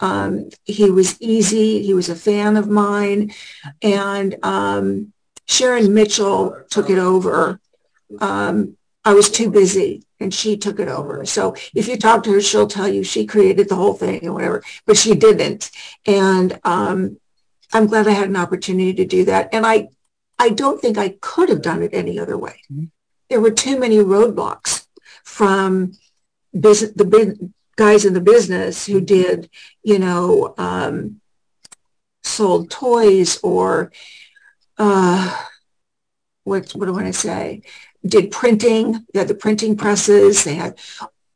Um, 0.00 0.50
he 0.64 0.90
was 0.90 1.20
easy. 1.20 1.82
He 1.82 1.94
was 1.94 2.10
a 2.10 2.14
fan 2.14 2.58
of 2.58 2.68
mine. 2.68 3.32
And 3.80 4.36
um, 4.42 5.12
Sharon 5.46 5.94
Mitchell 5.94 6.62
took 6.68 6.90
it 6.90 6.98
over. 6.98 7.58
Um, 8.20 8.76
I 9.04 9.14
was 9.14 9.30
too 9.30 9.50
busy 9.50 10.02
and 10.20 10.32
she 10.32 10.56
took 10.56 10.80
it 10.80 10.88
over. 10.88 11.24
So 11.26 11.54
if 11.74 11.88
you 11.88 11.96
talk 11.96 12.22
to 12.24 12.32
her, 12.32 12.40
she'll 12.40 12.66
tell 12.66 12.88
you 12.88 13.04
she 13.04 13.26
created 13.26 13.68
the 13.68 13.76
whole 13.76 13.94
thing 13.94 14.26
or 14.26 14.32
whatever, 14.32 14.62
but 14.86 14.96
she 14.96 15.14
didn't. 15.14 15.70
And 16.06 16.58
um, 16.64 17.18
I'm 17.72 17.86
glad 17.86 18.08
I 18.08 18.12
had 18.12 18.28
an 18.28 18.36
opportunity 18.36 18.94
to 18.94 19.04
do 19.04 19.24
that. 19.26 19.50
And 19.52 19.66
I, 19.66 19.88
I 20.38 20.50
don't 20.50 20.80
think 20.80 20.98
I 20.98 21.16
could 21.20 21.48
have 21.48 21.62
done 21.62 21.82
it 21.82 21.92
any 21.92 22.18
other 22.18 22.38
way. 22.38 22.60
There 23.28 23.40
were 23.40 23.50
too 23.50 23.78
many 23.78 23.96
roadblocks 23.96 24.86
from 25.24 25.92
business, 26.58 26.92
the 26.92 27.04
big 27.04 27.36
guys 27.76 28.04
in 28.04 28.14
the 28.14 28.20
business 28.20 28.86
who 28.86 29.00
did, 29.00 29.50
you 29.82 29.98
know, 29.98 30.54
um, 30.56 31.20
sold 32.22 32.70
toys 32.70 33.38
or 33.42 33.92
uh, 34.78 35.44
what, 36.44 36.70
what 36.72 36.86
do 36.86 36.92
I 36.92 36.94
want 36.94 37.06
to 37.06 37.12
say? 37.12 37.62
Did 38.06 38.30
printing, 38.30 39.04
they 39.12 39.20
had 39.20 39.28
the 39.28 39.34
printing 39.34 39.76
presses, 39.76 40.44
they 40.44 40.54
had 40.54 40.78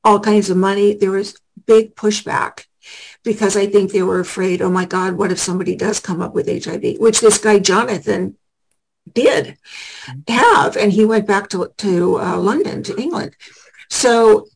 all 0.05 0.21
kinds 0.21 0.51
of 0.51 0.57
money. 0.57 0.95
There 0.95 1.11
was 1.11 1.39
big 1.67 1.95
pushback 1.95 2.67
because 3.23 3.57
I 3.57 3.67
think 3.67 3.93
they 3.93 4.03
were 4.03 4.21
afraid, 4.21 4.63
oh 4.63 4.71
my 4.71 4.85
God, 4.85 5.15
what 5.15 5.33
if 5.33 5.39
somebody 5.39 5.77
does 5.77 6.01
come 6.01 6.21
up 6.21 6.35
with 6.35 6.49
HIV, 6.49 6.99
which 6.99 7.21
this 7.21 7.39
guy 7.39 7.59
Jonathan 7.59 8.37
did 9.13 9.57
have, 10.29 10.77
and 10.77 10.93
he 10.93 11.05
went 11.05 11.27
back 11.27 11.49
to, 11.51 11.73
to 11.79 12.21
uh, 12.21 12.39
London, 12.39 12.83
to 12.85 13.01
England. 13.01 13.37
So 13.89 14.47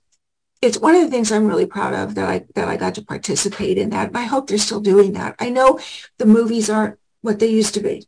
it's 0.62 0.78
one 0.78 0.94
of 0.94 1.02
the 1.02 1.10
things 1.10 1.30
I'm 1.30 1.46
really 1.46 1.66
proud 1.66 1.94
of 1.94 2.14
that 2.14 2.28
I 2.28 2.44
that 2.54 2.68
I 2.68 2.76
got 2.76 2.94
to 2.94 3.04
participate 3.04 3.76
in 3.76 3.90
that. 3.90 4.08
And 4.08 4.16
I 4.16 4.22
hope 4.22 4.46
they're 4.46 4.58
still 4.58 4.80
doing 4.80 5.12
that. 5.12 5.34
I 5.38 5.50
know 5.50 5.78
the 6.18 6.26
movies 6.26 6.70
aren't 6.70 6.98
what 7.20 7.38
they 7.38 7.48
used 7.48 7.74
to 7.74 7.80
be. 7.80 8.06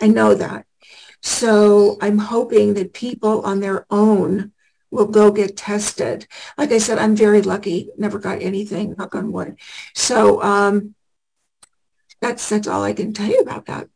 I 0.00 0.08
know 0.08 0.34
that. 0.34 0.66
So 1.24 1.96
I'm 2.02 2.18
hoping 2.18 2.74
that 2.74 2.92
people 2.92 3.40
on 3.46 3.60
their 3.60 3.86
own 3.90 4.52
will 4.90 5.06
go 5.06 5.32
get 5.32 5.56
tested. 5.56 6.26
Like 6.58 6.70
I 6.70 6.76
said, 6.76 6.98
I'm 6.98 7.16
very 7.16 7.40
lucky. 7.40 7.88
Never 7.96 8.18
got 8.18 8.42
anything, 8.42 8.94
knock 8.98 9.14
on 9.14 9.32
wood. 9.32 9.56
So 9.94 10.42
um, 10.42 10.94
that's 12.20 12.46
that's 12.50 12.68
all 12.68 12.84
I 12.84 12.92
can 12.92 13.14
tell 13.14 13.26
you 13.26 13.40
about 13.40 13.64
that. 13.66 13.88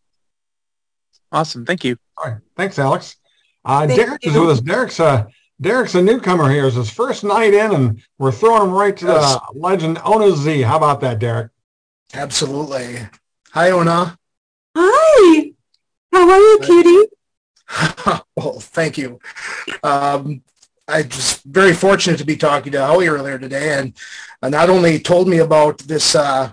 Awesome. 1.31 1.67
Thank 1.67 1.85
you. 1.85 1.99
All 2.17 2.31
right. 2.31 2.41
Thanks, 2.57 2.79
Alex. 2.79 3.17
Uh, 3.63 3.87
Thank 3.87 4.01
Derek 4.01 4.27
is 4.27 4.33
with 4.35 4.49
us. 4.49 4.61
Derek's 4.63 4.99
uh, 4.99 5.27
Derek's 5.61 5.95
a 5.97 6.03
newcomer 6.03 6.49
here. 6.51 6.67
It's 6.67 6.77
his 6.77 6.89
first 6.89 7.25
night 7.25 7.53
in, 7.53 7.75
and 7.75 8.03
we're 8.17 8.33
throwing 8.33 8.63
him 8.63 8.73
right 8.73 8.97
to 8.97 9.07
Yes. 9.07 9.35
the 9.53 9.59
legend 9.61 10.01
Ona 10.03 10.35
Zee. 10.35 10.63
How 10.63 10.79
about 10.79 11.03
that, 11.03 11.19
Derek? 11.19 11.51
Absolutely. 12.15 13.07
Hi, 13.53 13.71
Ona. 13.71 14.17
Hi. 14.75 15.53
How 16.11 16.31
are 16.31 16.39
you, 16.39 16.59
Kitty? 16.63 17.11
Well, 18.37 18.61
thank 18.61 18.99
you. 18.99 19.19
Um, 19.83 20.43
I'm 20.87 21.09
just 21.09 21.45
very 21.45 21.75
fortunate 21.75 22.19
to 22.19 22.25
be 22.25 22.37
talking 22.37 22.73
to 22.73 22.81
Howie 22.81 23.09
earlier 23.09 23.39
today, 23.39 23.79
and 23.79 23.95
not 24.51 24.71
only 24.71 24.99
told 24.99 25.29
me 25.29 25.39
about 25.39 25.79
this 25.81 26.15
uh, 26.15 26.53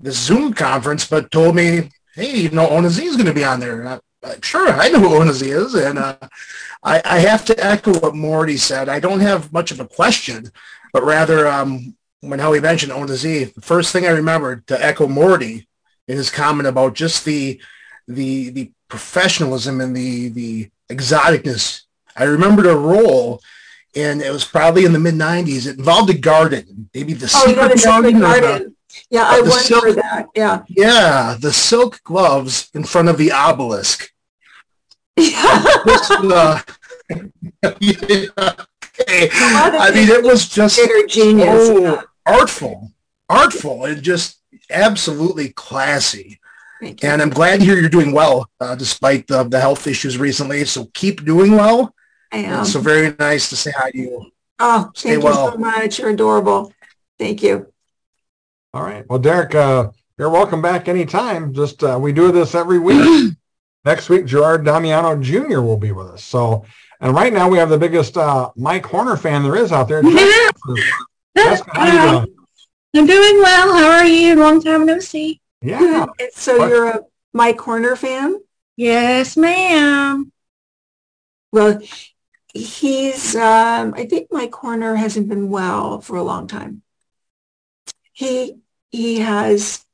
this 0.00 0.18
Zoom 0.18 0.52
conference, 0.52 1.06
but 1.06 1.30
told 1.30 1.56
me, 1.56 1.90
hey, 2.14 2.36
you 2.36 2.50
know, 2.50 2.68
Ona 2.68 2.90
Zee 2.90 3.06
is 3.06 3.16
going 3.16 3.26
to 3.26 3.32
be 3.32 3.44
on 3.44 3.60
there. 3.60 3.86
I, 3.86 4.00
I, 4.22 4.34
sure, 4.42 4.68
I 4.68 4.88
know 4.88 5.00
who 5.00 5.16
Ona 5.16 5.32
Zee 5.32 5.50
is, 5.50 5.74
and 5.74 5.98
uh, 5.98 6.16
I, 6.82 7.00
I 7.04 7.18
have 7.20 7.44
to 7.46 7.64
echo 7.64 7.98
what 7.98 8.14
Morty 8.14 8.58
said. 8.58 8.88
I 8.88 9.00
don't 9.00 9.20
have 9.20 9.52
much 9.52 9.70
of 9.70 9.80
a 9.80 9.86
question, 9.88 10.50
but 10.92 11.04
rather 11.04 11.46
um, 11.48 11.96
when 12.20 12.38
Howie 12.38 12.60
mentioned 12.60 12.92
Ona 12.92 13.16
Zee, 13.16 13.44
the 13.44 13.60
first 13.62 13.92
thing 13.92 14.06
I 14.06 14.10
remembered 14.10 14.66
to 14.66 14.84
echo 14.84 15.08
Morty 15.08 15.68
in 16.06 16.16
his 16.16 16.30
comment 16.30 16.68
about 16.68 16.94
just 16.94 17.24
the 17.24 17.60
the 18.06 18.50
the 18.50 18.72
professionalism 18.98 19.80
and 19.80 19.96
the 19.96 20.28
the 20.28 20.68
exoticness. 20.88 21.82
I 22.16 22.24
remembered 22.24 22.66
a 22.66 22.76
role, 22.76 23.40
and 23.96 24.22
it 24.22 24.30
was 24.32 24.44
probably 24.44 24.84
in 24.84 24.92
the 24.92 25.00
mid 25.00 25.14
'90s. 25.14 25.66
It 25.66 25.78
involved 25.78 26.10
a 26.10 26.14
garden, 26.18 26.88
maybe 26.94 27.12
the 27.12 27.26
Oh, 27.34 27.46
secret 27.46 27.82
garden. 27.82 28.20
garden. 28.20 28.76
Yeah, 29.10 29.24
I 29.26 29.40
went 29.40 29.54
silk- 29.54 29.82
for 29.84 29.92
that. 29.94 30.26
Yeah. 30.36 30.62
Yeah, 30.68 31.36
the 31.40 31.52
silk 31.52 32.00
gloves 32.04 32.70
in 32.74 32.84
front 32.84 33.08
of 33.08 33.18
the 33.18 33.32
obelisk. 33.32 34.10
This, 35.16 36.10
uh, 36.10 36.60
yeah, 37.80 38.26
okay. 39.00 39.28
I 39.32 39.90
mean, 39.94 40.08
it 40.08 40.22
was 40.24 40.48
just 40.48 40.78
genius. 41.08 41.66
so 41.68 42.02
artful, 42.26 42.90
artful, 43.28 43.84
and 43.84 44.02
just 44.02 44.38
absolutely 44.70 45.48
classy. 45.50 46.40
And 47.02 47.22
I'm 47.22 47.30
glad 47.30 47.60
to 47.60 47.66
hear 47.66 47.78
you're 47.78 47.88
doing 47.88 48.12
well, 48.12 48.48
uh, 48.60 48.74
despite 48.74 49.26
the, 49.26 49.44
the 49.44 49.60
health 49.60 49.86
issues 49.86 50.18
recently. 50.18 50.64
So 50.64 50.86
keep 50.92 51.24
doing 51.24 51.52
well. 51.52 51.94
I 52.32 52.38
am. 52.38 52.60
It's 52.62 52.72
so 52.72 52.80
very 52.80 53.14
nice 53.18 53.48
to 53.50 53.56
say 53.56 53.70
hi 53.70 53.90
to 53.90 53.98
you. 53.98 54.30
Oh, 54.58 54.90
Stay 54.94 55.12
thank 55.12 55.24
well. 55.24 55.46
you 55.46 55.52
so 55.52 55.58
much. 55.58 55.98
You're 55.98 56.10
adorable. 56.10 56.72
Thank 57.18 57.42
you. 57.42 57.72
All 58.72 58.82
right. 58.82 59.08
Well, 59.08 59.18
Derek, 59.18 59.54
uh, 59.54 59.90
you're 60.18 60.30
welcome 60.30 60.60
back 60.60 60.88
anytime. 60.88 61.54
Just 61.54 61.82
uh, 61.84 61.98
we 62.00 62.12
do 62.12 62.32
this 62.32 62.54
every 62.54 62.78
week. 62.78 63.32
Next 63.84 64.08
week, 64.08 64.24
Gerard 64.26 64.64
Damiano 64.64 65.16
Jr. 65.20 65.60
will 65.60 65.76
be 65.76 65.92
with 65.92 66.08
us. 66.08 66.24
So, 66.24 66.64
and 67.00 67.14
right 67.14 67.32
now 67.32 67.48
we 67.48 67.58
have 67.58 67.68
the 67.68 67.78
biggest 67.78 68.16
uh, 68.16 68.50
Mike 68.56 68.86
Horner 68.86 69.16
fan 69.16 69.42
there 69.42 69.56
is 69.56 69.72
out 69.72 69.88
there. 69.88 70.02
Jessica, 71.36 71.70
how 71.72 71.86
you 71.86 72.26
doing? 72.26 72.36
I'm 72.96 73.06
doing 73.06 73.38
well. 73.38 73.74
How 73.74 73.90
are 73.98 74.06
you? 74.06 74.36
Long 74.36 74.62
time 74.62 74.86
no 74.86 75.00
see. 75.00 75.40
Yeah. 75.64 76.06
So 76.32 76.66
you're 76.66 76.88
a 76.88 77.00
Mike 77.32 77.60
Horner 77.60 77.96
fan? 77.96 78.36
Yes, 78.76 79.36
ma'am. 79.36 80.32
Well, 81.52 81.80
he's, 82.52 83.36
um, 83.36 83.94
I 83.96 84.06
think 84.06 84.28
Mike 84.30 84.54
Horner 84.54 84.96
hasn't 84.96 85.28
been 85.28 85.48
well 85.48 86.00
for 86.00 86.16
a 86.16 86.22
long 86.22 86.46
time. 86.48 86.82
He, 88.12 88.56
he 88.90 89.20
has, 89.20 89.84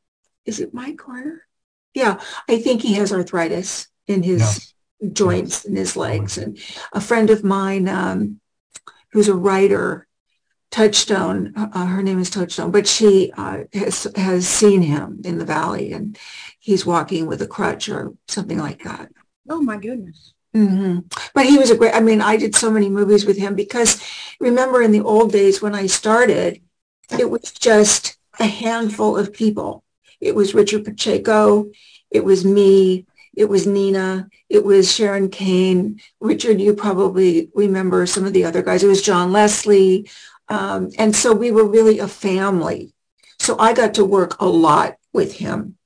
is 0.44 0.60
it 0.60 0.74
Mike 0.74 1.00
Horner? 1.00 1.46
Yeah, 1.94 2.20
I 2.48 2.58
think 2.60 2.82
he 2.82 2.94
has 2.94 3.12
arthritis 3.12 3.88
in 4.06 4.22
his 4.22 4.72
joints 5.12 5.64
in 5.64 5.76
his 5.76 5.96
legs. 5.96 6.38
And 6.38 6.58
a 6.92 7.00
friend 7.00 7.30
of 7.30 7.44
mine, 7.44 7.88
um, 7.88 8.40
who's 9.12 9.28
a 9.28 9.34
writer, 9.34 10.06
Touchstone, 10.70 11.52
uh, 11.56 11.86
her 11.86 12.02
name 12.02 12.20
is 12.20 12.30
Touchstone, 12.30 12.70
but 12.70 12.86
she 12.86 13.32
uh, 13.36 13.64
has 13.72 14.06
has 14.14 14.46
seen 14.46 14.82
him 14.82 15.20
in 15.24 15.38
the 15.38 15.44
valley, 15.44 15.92
and 15.92 16.16
he's 16.60 16.86
walking 16.86 17.26
with 17.26 17.42
a 17.42 17.46
crutch 17.46 17.88
or 17.88 18.12
something 18.28 18.58
like 18.58 18.84
that. 18.84 19.10
Oh 19.48 19.60
my 19.60 19.76
goodness. 19.78 20.32
hmm 20.54 21.00
But 21.34 21.46
he 21.46 21.58
was 21.58 21.70
a 21.70 21.76
great. 21.76 21.94
I 21.94 22.00
mean, 22.00 22.20
I 22.20 22.36
did 22.36 22.54
so 22.54 22.70
many 22.70 22.88
movies 22.88 23.26
with 23.26 23.36
him 23.36 23.54
because 23.56 24.00
remember 24.38 24.80
in 24.80 24.92
the 24.92 25.00
old 25.02 25.32
days 25.32 25.60
when 25.60 25.74
I 25.74 25.86
started, 25.86 26.60
it 27.18 27.28
was 27.30 27.50
just 27.52 28.16
a 28.38 28.46
handful 28.46 29.16
of 29.16 29.32
people. 29.32 29.84
It 30.20 30.34
was 30.34 30.54
Richard 30.54 30.84
Pacheco, 30.84 31.70
it 32.10 32.24
was 32.24 32.44
me, 32.44 33.06
it 33.36 33.46
was 33.46 33.66
Nina, 33.66 34.28
it 34.48 34.64
was 34.64 34.92
Sharon 34.92 35.30
Kane. 35.30 36.00
Richard, 36.20 36.60
you 36.60 36.74
probably 36.74 37.50
remember 37.54 38.06
some 38.06 38.24
of 38.24 38.32
the 38.32 38.44
other 38.44 38.62
guys. 38.62 38.82
It 38.82 38.88
was 38.88 39.02
John 39.02 39.32
Leslie. 39.32 40.08
Um, 40.50 40.90
and 40.98 41.14
so 41.14 41.32
we 41.32 41.50
were 41.52 41.64
really 41.66 41.98
a 42.00 42.08
family. 42.08 42.92
So 43.38 43.58
I 43.58 43.72
got 43.72 43.94
to 43.94 44.04
work 44.04 44.40
a 44.40 44.46
lot 44.46 44.96
with 45.12 45.36
him. 45.36 45.76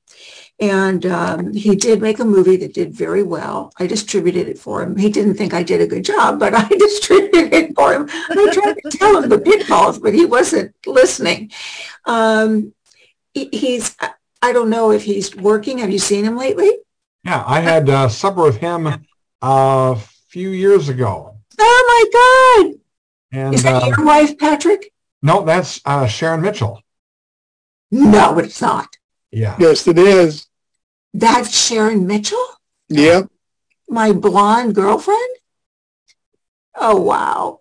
And 0.60 1.04
um, 1.06 1.52
he 1.52 1.74
did 1.74 2.00
make 2.00 2.20
a 2.20 2.24
movie 2.24 2.56
that 2.58 2.74
did 2.74 2.94
very 2.94 3.22
well. 3.24 3.72
I 3.78 3.86
distributed 3.86 4.48
it 4.48 4.58
for 4.58 4.82
him. 4.82 4.96
He 4.96 5.10
didn't 5.10 5.34
think 5.34 5.52
I 5.52 5.62
did 5.64 5.80
a 5.80 5.86
good 5.86 6.04
job, 6.04 6.38
but 6.38 6.54
I 6.56 6.68
distributed 6.68 7.52
it 7.52 7.74
for 7.74 7.92
him. 7.92 8.08
I 8.08 8.50
tried 8.52 8.76
to 8.82 8.98
tell 8.98 9.20
him 9.22 9.28
the 9.28 9.38
pitfalls, 9.38 9.98
but 9.98 10.14
he 10.14 10.24
wasn't 10.24 10.74
listening. 10.86 11.50
Um, 12.06 12.72
he- 13.34 13.50
he's, 13.52 13.96
I 14.42 14.52
don't 14.52 14.70
know 14.70 14.92
if 14.92 15.02
he's 15.04 15.34
working. 15.34 15.78
Have 15.78 15.90
you 15.90 15.98
seen 15.98 16.24
him 16.24 16.36
lately? 16.36 16.70
Yeah, 17.24 17.42
I 17.46 17.60
had 17.60 17.88
uh, 17.90 18.08
supper 18.08 18.42
with 18.42 18.58
him 18.58 18.86
uh, 18.86 18.96
a 19.42 19.96
few 20.28 20.50
years 20.50 20.88
ago. 20.88 21.36
Oh 21.58 21.84
my 22.62 22.64
God. 22.72 22.80
And 23.34 23.54
Is 23.54 23.64
that 23.64 23.82
uh, 23.82 23.86
your 23.86 24.06
wife, 24.06 24.38
Patrick? 24.38 24.92
no, 25.20 25.44
that's 25.44 25.80
uh, 25.84 26.06
Sharon 26.06 26.40
Mitchell. 26.40 26.80
No, 27.90 28.38
it's 28.38 28.60
not. 28.60 28.88
Yeah. 29.32 29.56
Yes, 29.58 29.88
it 29.88 29.98
is. 29.98 30.46
That's 31.12 31.56
Sharon 31.56 32.06
Mitchell? 32.06 32.44
Yep. 32.88 33.28
My 33.88 34.12
blonde 34.12 34.74
girlfriend? 34.74 35.18
Oh, 36.76 37.00
wow. 37.00 37.60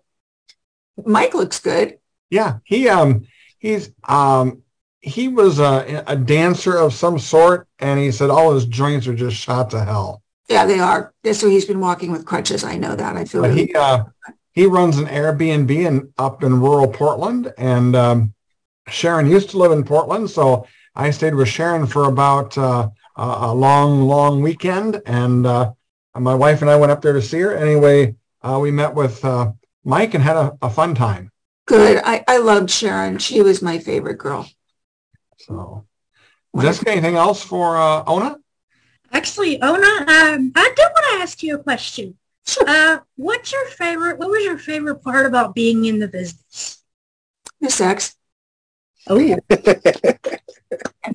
Mike 1.04 1.34
looks 1.34 1.58
good. 1.58 1.98
Yeah, 2.30 2.58
he 2.64 2.88
um 2.88 3.26
he's 3.58 3.90
um 4.04 4.62
he 5.00 5.28
was 5.28 5.58
a, 5.58 6.04
a 6.06 6.16
dancer 6.16 6.76
of 6.76 6.94
some 6.94 7.18
sort, 7.18 7.66
and 7.78 7.98
he 7.98 8.10
said 8.12 8.30
all 8.30 8.54
his 8.54 8.66
joints 8.66 9.06
are 9.06 9.14
just 9.14 9.36
shot 9.36 9.70
to 9.70 9.84
hell. 9.84 10.22
Yeah, 10.48 10.66
they 10.66 10.78
are. 10.78 11.12
So 11.32 11.48
he's 11.48 11.64
been 11.64 11.80
walking 11.80 12.12
with 12.12 12.24
crutches. 12.24 12.64
I 12.64 12.76
know 12.76 12.94
that. 12.94 13.16
I 13.16 13.24
feel 13.24 13.42
But 13.42 13.50
really 13.50 13.66
he 13.66 13.74
uh 13.74 14.04
he 14.54 14.66
runs 14.66 14.98
an 14.98 15.06
Airbnb 15.06 15.70
in 15.70 16.12
up 16.16 16.42
in 16.42 16.60
rural 16.60 16.88
Portland, 16.88 17.52
and 17.58 17.94
um, 17.96 18.34
Sharon 18.88 19.30
used 19.30 19.50
to 19.50 19.58
live 19.58 19.72
in 19.72 19.84
Portland, 19.84 20.30
so 20.30 20.66
I 20.94 21.10
stayed 21.10 21.34
with 21.34 21.48
Sharon 21.48 21.86
for 21.86 22.04
about 22.04 22.56
uh, 22.56 22.88
a, 23.16 23.22
a 23.22 23.54
long, 23.54 24.02
long 24.02 24.42
weekend, 24.42 25.02
and 25.06 25.46
uh, 25.46 25.72
my 26.14 26.34
wife 26.34 26.62
and 26.62 26.70
I 26.70 26.76
went 26.76 26.92
up 26.92 27.02
there 27.02 27.12
to 27.14 27.22
see 27.22 27.40
her. 27.40 27.56
Anyway, 27.56 28.14
uh, 28.42 28.58
we 28.60 28.70
met 28.70 28.94
with 28.94 29.24
uh, 29.24 29.52
Mike 29.84 30.14
and 30.14 30.22
had 30.22 30.36
a, 30.36 30.56
a 30.62 30.70
fun 30.70 30.94
time. 30.94 31.30
good. 31.66 32.00
I, 32.04 32.24
I 32.28 32.38
loved 32.38 32.70
Sharon. 32.70 33.18
She 33.18 33.42
was 33.42 33.62
my 33.62 33.78
favorite 33.78 34.18
girl. 34.18 34.48
So, 35.38 35.84
Jessica, 36.58 36.92
anything 36.92 37.16
else 37.16 37.42
for 37.42 37.76
uh, 37.76 38.04
Ona? 38.06 38.38
Actually, 39.12 39.60
Ona, 39.60 39.86
um, 39.86 40.52
I 40.54 40.72
do 40.76 40.82
want 40.82 41.06
to 41.10 41.22
ask 41.22 41.42
you 41.42 41.56
a 41.56 41.62
question. 41.62 42.16
Uh, 42.66 42.98
what's 43.16 43.52
your 43.52 43.64
favorite, 43.66 44.18
what 44.18 44.28
was 44.30 44.44
your 44.44 44.58
favorite 44.58 44.96
part 45.02 45.26
about 45.26 45.54
being 45.54 45.84
in 45.86 45.98
the 45.98 46.08
business? 46.08 46.82
The 47.60 47.70
sex. 47.70 48.16
Oh, 49.08 49.18
yeah. 49.18 49.36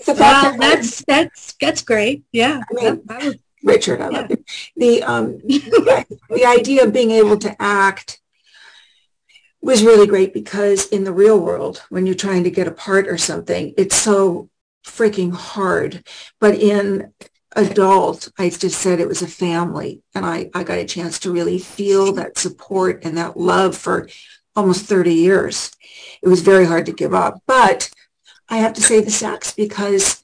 The 0.06 0.16
fact 0.16 0.18
Well, 0.18 0.18
that- 0.18 0.58
that's, 0.60 1.04
that's, 1.06 1.54
that's 1.60 1.82
great. 1.82 2.24
Yeah. 2.32 2.62
I 2.70 2.74
mean, 2.74 3.02
I 3.10 3.28
would- 3.28 3.40
Richard, 3.64 4.00
I 4.02 4.08
love 4.10 4.30
you. 4.30 4.44
The 4.78 5.04
um, 5.04 5.38
the 5.46 6.46
idea 6.46 6.86
of 6.86 6.94
being 6.94 7.12
able 7.12 7.38
to 7.40 7.62
act 7.62 8.22
was 9.62 9.84
really 9.84 10.08
great 10.08 10.34
because 10.34 10.88
in 10.88 11.04
the 11.04 11.12
real 11.12 11.38
world, 11.38 11.84
when 11.90 12.06
you're 12.06 12.16
trying 12.16 12.46
to 12.46 12.52
get 12.52 12.70
a 12.70 12.72
part 12.72 13.08
or 13.10 13.18
something, 13.18 13.74
it's 13.78 13.98
so 13.98 14.50
freaking 14.86 15.34
hard. 15.34 16.08
But 16.40 16.56
in 16.56 17.12
adult, 17.56 18.32
I 18.38 18.50
just 18.50 18.80
said 18.80 19.00
it 19.00 19.08
was 19.08 19.22
a 19.22 19.28
family, 19.28 20.02
and 20.14 20.26
I 20.26 20.50
I 20.54 20.64
got 20.64 20.78
a 20.78 20.86
chance 20.86 21.20
to 21.20 21.32
really 21.32 21.60
feel 21.60 22.14
that 22.14 22.38
support 22.38 23.04
and 23.04 23.18
that 23.18 23.38
love 23.38 23.76
for 23.76 24.10
almost 24.56 24.86
30 24.86 25.14
years. 25.14 25.72
It 26.22 26.28
was 26.28 26.42
very 26.42 26.66
hard 26.66 26.86
to 26.88 26.92
give 26.92 27.14
up, 27.14 27.42
but 27.48 27.90
I 28.50 28.58
have 28.58 28.74
to 28.74 28.82
say 28.82 29.02
the 29.02 29.12
sex 29.12 29.54
because 29.54 30.24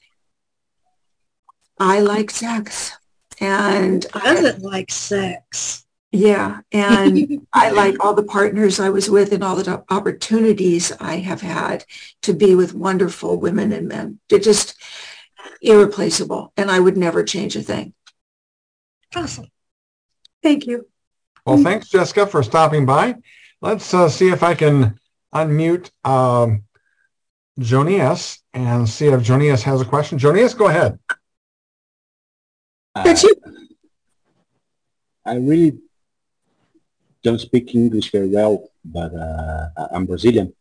I 1.80 1.99
like 1.99 2.32
sex. 2.32 2.91
And 3.39 4.05
I 4.13 4.34
doesn't 4.34 4.63
like 4.63 4.91
sex? 4.91 5.86
yeah, 6.11 6.61
and 6.71 7.45
I 7.53 7.71
like 7.71 8.03
all 8.03 8.13
the 8.13 8.23
partners 8.23 8.80
I 8.80 8.89
was 8.89 9.09
with 9.09 9.32
and 9.34 9.43
all 9.43 9.55
the 9.55 9.84
opportunities 9.89 10.91
I 10.99 11.17
have 11.17 11.41
had 11.41 11.86
to 12.23 12.34
be 12.34 12.55
with 12.55 12.73
wonderful 12.73 13.39
women 13.39 13.71
and 13.71 13.88
men. 13.88 14.19
They're 14.30 14.39
just 14.39 14.76
irreplaceable, 15.61 16.53
and 16.57 16.69
I 16.69 16.79
would 16.79 16.97
never 16.97 17.23
change 17.23 17.55
a 17.55 17.61
thing. 17.61 17.93
Awesome. 19.15 19.47
Thank 20.43 20.65
you. 20.67 20.87
Well, 21.45 21.57
thanks, 21.63 21.89
Jessica, 21.89 22.27
for 22.27 22.43
stopping 22.43 22.85
by. 22.85 23.15
Let's 23.61 23.93
uh, 23.93 24.09
see 24.09 24.29
if 24.29 24.43
I 24.43 24.55
can 24.55 24.99
unmute 25.33 25.91
um, 26.03 26.63
Jonias 27.59 28.39
and 28.53 28.87
see 28.87 29.07
if 29.07 29.21
Jonias 29.21 29.61
has 29.63 29.81
a 29.81 29.85
question. 29.85 30.17
Jonias, 30.17 30.57
go 30.57 30.67
ahead. 30.67 30.99
That's 32.95 33.23
you. 33.23 33.35
I 35.25 35.35
really 35.35 35.79
don't 37.23 37.39
speak 37.39 37.73
English 37.75 38.11
very 38.11 38.29
well, 38.29 38.69
but 38.83 39.13
uh, 39.13 39.69
I- 39.77 39.87
I'm 39.91 40.05
Brazilian, 40.05 40.53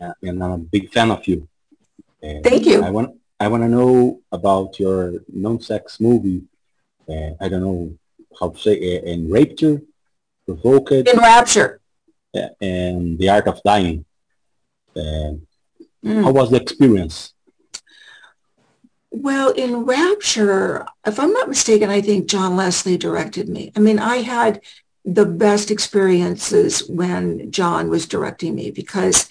uh, 0.00 0.12
and 0.22 0.42
I'm 0.42 0.50
a 0.52 0.58
big 0.58 0.92
fan 0.92 1.10
of 1.10 1.26
you. 1.26 1.48
And 2.22 2.44
Thank 2.44 2.66
you. 2.66 2.82
I 2.82 2.90
want 2.90 3.19
I 3.42 3.48
want 3.48 3.62
to 3.62 3.68
know 3.68 4.20
about 4.30 4.78
your 4.78 5.24
non-sex 5.32 5.98
movie. 5.98 6.42
Uh, 7.08 7.30
I 7.40 7.48
don't 7.48 7.62
know 7.62 7.94
how 8.38 8.50
to 8.50 8.58
say 8.58 8.74
uh, 8.98 9.02
Enrapture, 9.12 9.80
Provoked, 10.46 11.08
In 11.08 11.18
Rapture. 11.18 11.80
uh, 12.34 12.48
and 12.60 13.18
The 13.18 13.30
Art 13.30 13.48
of 13.48 13.62
Dying. 13.64 14.04
Mm. 14.96 15.40
How 16.04 16.32
was 16.32 16.50
the 16.50 16.60
experience? 16.60 17.34
Well, 19.10 19.50
in 19.50 19.84
Rapture, 19.84 20.86
if 21.06 21.18
I'm 21.18 21.32
not 21.32 21.48
mistaken, 21.48 21.90
I 21.90 22.00
think 22.00 22.28
John 22.28 22.56
Leslie 22.56 22.98
directed 22.98 23.48
me. 23.48 23.72
I 23.74 23.80
mean, 23.80 23.98
I 23.98 24.16
had 24.18 24.60
the 25.04 25.26
best 25.26 25.70
experiences 25.70 26.88
when 26.88 27.50
John 27.50 27.88
was 27.88 28.06
directing 28.06 28.54
me 28.54 28.70
because 28.70 29.28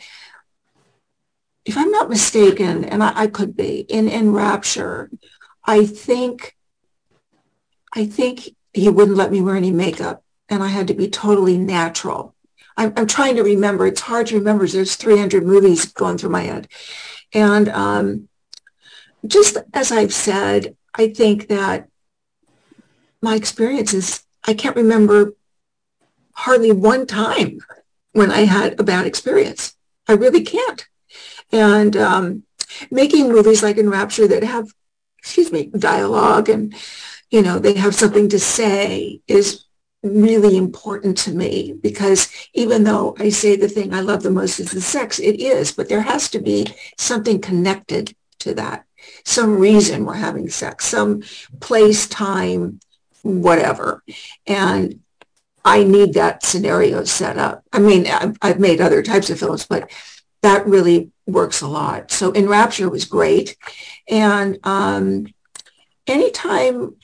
if 1.70 1.78
I'm 1.78 1.92
not 1.92 2.10
mistaken, 2.10 2.84
and 2.84 3.04
I, 3.04 3.14
I 3.16 3.28
could 3.28 3.56
be, 3.56 3.82
in, 3.82 4.08
in 4.08 4.34
Rapture, 4.34 5.12
I 5.64 5.86
think 5.86 6.56
I 7.94 8.06
think 8.06 8.56
he 8.74 8.90
wouldn't 8.90 9.18
let 9.18 9.32
me 9.32 9.42
wear 9.42 9.56
any 9.56 9.72
makeup 9.72 10.24
and 10.48 10.64
I 10.64 10.68
had 10.68 10.88
to 10.88 10.94
be 10.96 11.10
totally 11.10 11.58
natural. 11.58 12.36
I'm, 12.76 12.94
I'm 12.98 13.08
trying 13.08 13.36
to 13.36 13.44
remember. 13.44 13.86
It's 13.86 14.02
hard 14.02 14.28
to 14.28 14.36
remember. 14.36 14.68
There's 14.68 14.96
300 14.96 15.46
movies 15.46 15.86
going 15.86 16.18
through 16.18 16.32
my 16.32 16.42
head. 16.42 16.68
And 17.34 17.70
um, 17.70 18.30
just 19.26 19.58
as 19.74 19.92
I've 19.92 20.14
said, 20.14 20.76
I 20.96 21.10
think 21.10 21.50
that 21.50 21.88
my 23.22 23.36
experiences, 23.36 24.24
I 24.44 24.54
can't 24.54 24.76
remember 24.76 25.34
hardly 26.34 26.72
one 26.72 27.06
time 27.06 27.60
when 28.14 28.32
I 28.32 28.42
had 28.46 28.80
a 28.80 28.84
bad 28.84 29.06
experience. 29.06 29.76
I 30.08 30.14
really 30.14 30.44
can't. 30.44 30.88
And 31.52 31.96
um, 31.98 32.44
making 32.92 33.30
movies 33.30 33.64
like 33.64 33.78
Enrapture 33.78 34.28
that 34.28 34.44
have, 34.44 34.68
excuse 35.18 35.52
me, 35.52 35.68
dialogue 35.68 36.50
and, 36.50 36.76
you 37.30 37.42
know, 37.42 37.60
they 37.60 37.74
have 37.74 37.96
something 37.96 38.30
to 38.30 38.40
say 38.40 39.22
is 39.28 39.66
really 40.02 40.56
important 40.56 41.18
to 41.18 41.32
me 41.32 41.74
because 41.82 42.32
even 42.54 42.84
though 42.84 43.16
I 43.20 43.30
say 43.30 43.56
the 43.56 43.68
thing 43.68 43.94
I 43.94 44.00
love 44.00 44.24
the 44.24 44.32
most 44.32 44.60
is 44.60 44.72
the 44.72 44.82
sex, 44.82 45.20
it 45.20 45.40
is, 45.40 45.72
but 45.72 45.90
there 45.90 46.02
has 46.02 46.30
to 46.30 46.40
be 46.40 46.68
something 46.98 47.42
connected 47.42 48.16
to 48.40 48.54
that, 48.54 48.86
some 49.26 49.60
reason 49.60 50.06
we're 50.06 50.14
having 50.14 50.50
sex, 50.50 50.86
some 50.86 51.24
place, 51.60 52.08
time, 52.08 52.80
whatever. 53.22 54.04
And 54.48 55.02
I 55.66 55.84
need 55.84 56.14
that 56.14 56.44
scenario 56.44 57.04
set 57.04 57.38
up. 57.38 57.64
I 57.74 57.80
mean, 57.80 58.08
I've, 58.08 58.38
I've 58.42 58.60
made 58.60 58.80
other 58.82 59.04
types 59.04 59.30
of 59.30 59.40
films, 59.40 59.66
but 59.66 59.92
that 60.42 60.66
really 60.66 61.12
works 61.32 61.62
a 61.62 61.68
lot. 61.68 62.12
So 62.12 62.32
Enrapture 62.34 62.90
was 62.90 63.06
great. 63.06 63.56
And 64.08 64.60
um, 64.64 65.28
anytime 66.08 66.96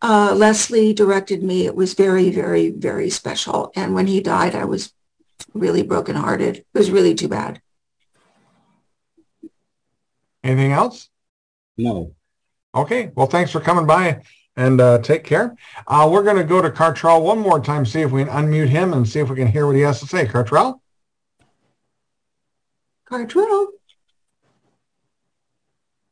uh, 0.00 0.34
Leslie 0.36 0.92
directed 0.92 1.42
me, 1.42 1.66
it 1.66 1.76
was 1.76 1.94
very, 1.94 2.30
very, 2.30 2.70
very 2.70 3.10
special. 3.10 3.72
And 3.76 3.94
when 3.94 4.06
he 4.06 4.20
died, 4.20 4.54
I 4.54 4.64
was 4.64 4.92
really 5.54 5.82
brokenhearted. 5.82 6.56
It 6.56 6.66
was 6.74 6.90
really 6.90 7.14
too 7.14 7.28
bad. 7.28 7.60
Anything 10.42 10.72
else? 10.72 11.08
No. 11.76 12.14
Okay. 12.74 13.12
Well, 13.14 13.26
thanks 13.26 13.50
for 13.50 13.60
coming 13.60 13.86
by 13.86 14.22
and 14.56 14.80
uh, 14.80 14.98
take 14.98 15.24
care. 15.24 15.56
Uh, 15.86 16.08
we're 16.10 16.22
going 16.22 16.36
to 16.36 16.44
go 16.44 16.60
to 16.60 16.70
Cartrell 16.70 17.22
one 17.22 17.38
more 17.38 17.60
time, 17.60 17.86
see 17.86 18.00
if 18.00 18.10
we 18.10 18.24
can 18.24 18.32
unmute 18.32 18.68
him 18.68 18.92
and 18.92 19.08
see 19.08 19.20
if 19.20 19.30
we 19.30 19.36
can 19.36 19.46
hear 19.46 19.66
what 19.66 19.76
he 19.76 19.82
has 19.82 20.00
to 20.00 20.06
say. 20.06 20.26
Cartrell? 20.26 20.80
Cartrell? 23.12 23.66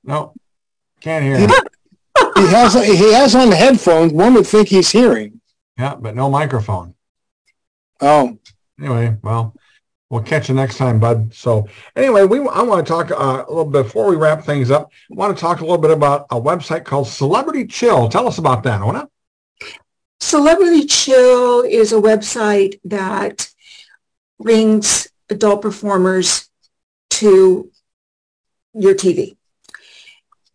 No, 0.04 0.34
can't 1.00 1.24
hear 1.24 1.36
He, 1.38 1.44
him. 1.44 1.50
he 2.36 2.46
has 2.48 2.74
he 2.74 3.12
has 3.12 3.34
on 3.34 3.52
headphones. 3.52 4.12
One 4.12 4.34
would 4.34 4.46
think 4.46 4.68
he's 4.68 4.90
hearing. 4.90 5.40
Yeah, 5.78 5.94
but 5.94 6.14
no 6.14 6.28
microphone. 6.30 6.94
Oh, 8.00 8.38
Anyway, 8.78 9.14
well, 9.22 9.54
we'll 10.08 10.22
catch 10.22 10.48
you 10.48 10.54
next 10.54 10.78
time, 10.78 10.98
bud. 11.00 11.34
So 11.34 11.68
anyway, 11.94 12.24
we 12.24 12.38
I 12.38 12.62
want 12.62 12.86
to 12.86 12.90
talk 12.90 13.10
uh, 13.10 13.44
a 13.46 13.50
little 13.50 13.70
bit 13.70 13.82
before 13.84 14.08
we 14.08 14.16
wrap 14.16 14.42
things 14.44 14.70
up. 14.70 14.90
I 15.10 15.14
want 15.14 15.36
to 15.36 15.40
talk 15.40 15.60
a 15.60 15.64
little 15.64 15.76
bit 15.78 15.90
about 15.90 16.26
a 16.30 16.40
website 16.40 16.84
called 16.84 17.08
Celebrity 17.08 17.66
Chill. 17.66 18.08
Tell 18.08 18.26
us 18.26 18.38
about 18.38 18.62
that, 18.62 18.80
Ona. 18.80 19.08
Celebrity 20.20 20.86
Chill 20.86 21.62
is 21.62 21.92
a 21.92 21.96
website 21.96 22.80
that 22.84 23.50
brings 24.38 25.08
adult 25.28 25.60
performers 25.62 26.48
to 27.20 27.70
your 28.72 28.94
TV. 28.94 29.36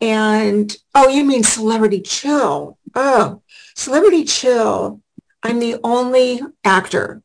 And, 0.02 0.76
oh, 0.96 1.08
you 1.10 1.24
mean 1.24 1.44
Celebrity 1.44 2.02
Chill. 2.02 2.78
Oh, 2.96 3.42
Celebrity 3.76 4.24
Chill. 4.24 5.02
I'm 5.44 5.60
the 5.60 5.78
only 5.84 6.42
actor, 6.64 7.22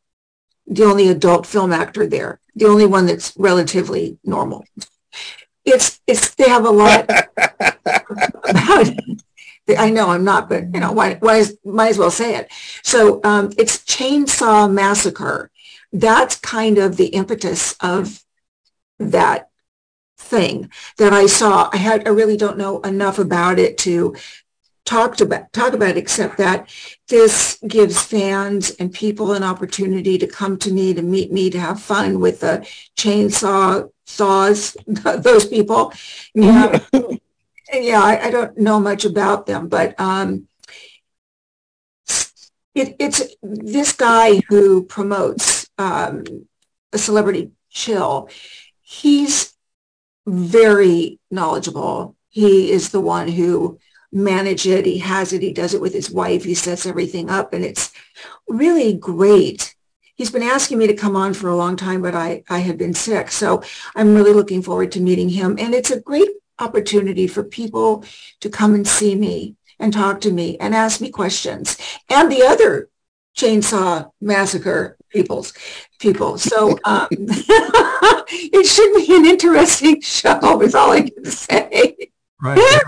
the 0.66 0.84
only 0.84 1.08
adult 1.08 1.46
film 1.46 1.72
actor 1.72 2.06
there, 2.06 2.38
the 2.54 2.66
only 2.66 2.84
one 2.84 3.06
that's 3.06 3.32
relatively 3.36 4.18
normal. 4.24 4.64
It's, 5.64 6.00
it's, 6.06 6.34
they 6.34 6.48
have 6.48 6.66
a 6.66 6.70
lot 6.70 7.08
about 7.08 8.88
it. 8.88 9.22
I 9.78 9.88
know 9.88 10.10
I'm 10.10 10.24
not, 10.24 10.48
but 10.48 10.64
you 10.74 10.80
know, 10.80 10.92
why, 10.92 11.14
why 11.14 11.44
might 11.64 11.90
as 11.90 11.98
well 11.98 12.10
say 12.10 12.34
it. 12.36 12.52
So 12.82 13.20
um, 13.24 13.52
it's 13.56 13.78
Chainsaw 13.78 14.70
Massacre. 14.70 15.50
That's 15.92 16.36
kind 16.36 16.76
of 16.76 16.96
the 16.96 17.06
impetus 17.06 17.74
of 17.80 18.22
that 19.00 19.48
thing 20.18 20.70
that 20.98 21.12
I 21.12 21.26
saw. 21.26 21.70
I 21.72 21.78
had 21.78 22.06
I 22.06 22.10
really 22.10 22.36
don't 22.36 22.58
know 22.58 22.80
enough 22.82 23.18
about 23.18 23.58
it 23.58 23.78
to 23.78 24.14
talk 24.84 25.20
about 25.20 25.52
talk 25.52 25.72
about 25.72 25.90
it, 25.90 25.96
except 25.96 26.36
that 26.38 26.68
this 27.08 27.58
gives 27.66 28.00
fans 28.02 28.70
and 28.72 28.92
people 28.92 29.32
an 29.32 29.42
opportunity 29.42 30.18
to 30.18 30.26
come 30.26 30.58
to 30.58 30.72
me 30.72 30.94
to 30.94 31.02
meet 31.02 31.32
me 31.32 31.50
to 31.50 31.60
have 31.60 31.80
fun 31.80 32.20
with 32.20 32.40
the 32.40 32.66
chainsaw 32.96 33.90
saws 34.04 34.76
those 34.86 35.46
people. 35.46 35.92
Yeah, 36.34 36.80
yeah. 37.72 38.02
I, 38.02 38.26
I 38.26 38.30
don't 38.30 38.58
know 38.58 38.80
much 38.80 39.04
about 39.04 39.46
them, 39.46 39.68
but 39.68 39.98
um, 39.98 40.48
it, 42.74 42.96
it's 42.98 43.22
this 43.42 43.92
guy 43.92 44.40
who 44.48 44.84
promotes 44.84 45.68
um, 45.78 46.24
a 46.92 46.98
celebrity 46.98 47.52
chill. 47.70 48.28
He's 48.90 49.54
very 50.26 51.20
knowledgeable. 51.30 52.16
He 52.28 52.72
is 52.72 52.88
the 52.88 53.00
one 53.00 53.28
who 53.28 53.78
manage 54.10 54.66
it. 54.66 54.84
He 54.84 54.98
has 54.98 55.32
it. 55.32 55.42
He 55.42 55.52
does 55.52 55.74
it 55.74 55.80
with 55.80 55.92
his 55.92 56.10
wife. 56.10 56.42
He 56.42 56.54
sets 56.54 56.86
everything 56.86 57.30
up 57.30 57.52
and 57.52 57.64
it's 57.64 57.92
really 58.48 58.92
great. 58.94 59.76
He's 60.16 60.32
been 60.32 60.42
asking 60.42 60.78
me 60.78 60.88
to 60.88 60.94
come 60.94 61.14
on 61.14 61.34
for 61.34 61.48
a 61.48 61.56
long 61.56 61.76
time, 61.76 62.02
but 62.02 62.16
I, 62.16 62.42
I 62.50 62.58
had 62.58 62.78
been 62.78 62.92
sick. 62.92 63.30
So 63.30 63.62
I'm 63.94 64.12
really 64.12 64.32
looking 64.32 64.60
forward 64.60 64.90
to 64.92 65.00
meeting 65.00 65.28
him. 65.28 65.56
And 65.60 65.72
it's 65.72 65.92
a 65.92 66.00
great 66.00 66.30
opportunity 66.58 67.28
for 67.28 67.44
people 67.44 68.04
to 68.40 68.50
come 68.50 68.74
and 68.74 68.86
see 68.86 69.14
me 69.14 69.54
and 69.78 69.92
talk 69.92 70.20
to 70.22 70.32
me 70.32 70.58
and 70.58 70.74
ask 70.74 71.00
me 71.00 71.10
questions 71.10 71.78
and 72.08 72.30
the 72.30 72.42
other 72.42 72.88
chainsaw 73.36 74.10
massacre 74.20 74.98
peoples 75.10 75.52
people. 75.98 76.38
So 76.38 76.70
um, 76.84 77.08
it 77.10 78.66
should 78.66 79.06
be 79.06 79.14
an 79.16 79.26
interesting 79.26 80.00
show 80.00 80.62
is 80.62 80.74
all 80.74 80.92
I 80.92 81.02
can 81.02 81.24
say. 81.24 81.96
Right. 82.42 82.82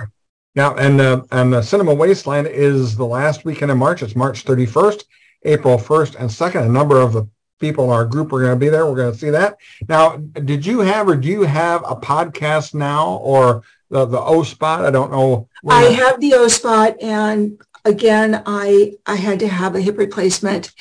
Yeah, 0.54 0.74
and 0.76 1.00
uh, 1.00 1.22
and 1.30 1.52
the 1.52 1.62
Cinema 1.62 1.94
Wasteland 1.94 2.46
is 2.46 2.94
the 2.94 3.06
last 3.06 3.44
weekend 3.44 3.70
in 3.70 3.78
March. 3.78 4.02
It's 4.02 4.14
March 4.14 4.44
31st, 4.44 5.04
April 5.44 5.78
1st, 5.78 6.16
and 6.16 6.28
2nd. 6.28 6.66
A 6.66 6.68
number 6.68 7.00
of 7.00 7.14
the 7.14 7.26
people 7.58 7.84
in 7.84 7.90
our 7.90 8.04
group 8.04 8.32
are 8.34 8.40
going 8.40 8.52
to 8.52 8.56
be 8.56 8.68
there. 8.68 8.84
We're 8.84 8.96
going 8.96 9.12
to 9.12 9.18
see 9.18 9.30
that. 9.30 9.56
Now, 9.88 10.16
did 10.16 10.66
you 10.66 10.80
have 10.80 11.08
or 11.08 11.16
do 11.16 11.28
you 11.28 11.42
have 11.44 11.82
a 11.86 11.96
podcast 11.96 12.74
now 12.74 13.16
or 13.16 13.62
the, 13.88 14.04
the 14.04 14.20
O 14.20 14.42
spot? 14.42 14.84
I 14.84 14.90
don't 14.90 15.10
know. 15.10 15.48
I 15.66 15.84
have 15.84 16.20
the 16.20 16.34
O 16.34 16.48
spot, 16.48 17.00
and 17.00 17.58
again, 17.86 18.42
I 18.44 18.92
I 19.06 19.14
had 19.14 19.38
to 19.40 19.48
have 19.48 19.74
a 19.74 19.80
hip 19.80 19.96
replacement, 19.96 20.72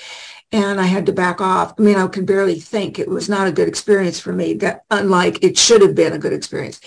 and 0.51 0.79
I 0.79 0.85
had 0.85 1.05
to 1.05 1.13
back 1.13 1.41
off. 1.41 1.73
I 1.77 1.81
mean, 1.81 1.97
I 1.97 2.07
could 2.07 2.25
barely 2.25 2.59
think. 2.59 2.99
It 2.99 3.07
was 3.07 3.29
not 3.29 3.47
a 3.47 3.51
good 3.51 3.67
experience 3.67 4.19
for 4.19 4.33
me. 4.33 4.53
That 4.55 4.83
unlike 4.91 5.43
it 5.43 5.57
should 5.57 5.81
have 5.81 5.95
been 5.95 6.13
a 6.13 6.19
good 6.19 6.33
experience. 6.33 6.79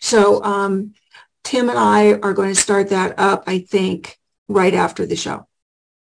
So. 0.00 0.42
um 0.44 0.94
Tim 1.42 1.70
and 1.70 1.78
I 1.78 2.12
are 2.12 2.34
going 2.34 2.54
to 2.54 2.60
start 2.60 2.90
that 2.90 3.18
up, 3.18 3.44
I 3.46 3.60
think, 3.60 4.18
right 4.48 4.74
after 4.74 5.06
the 5.06 5.16
show. 5.16 5.46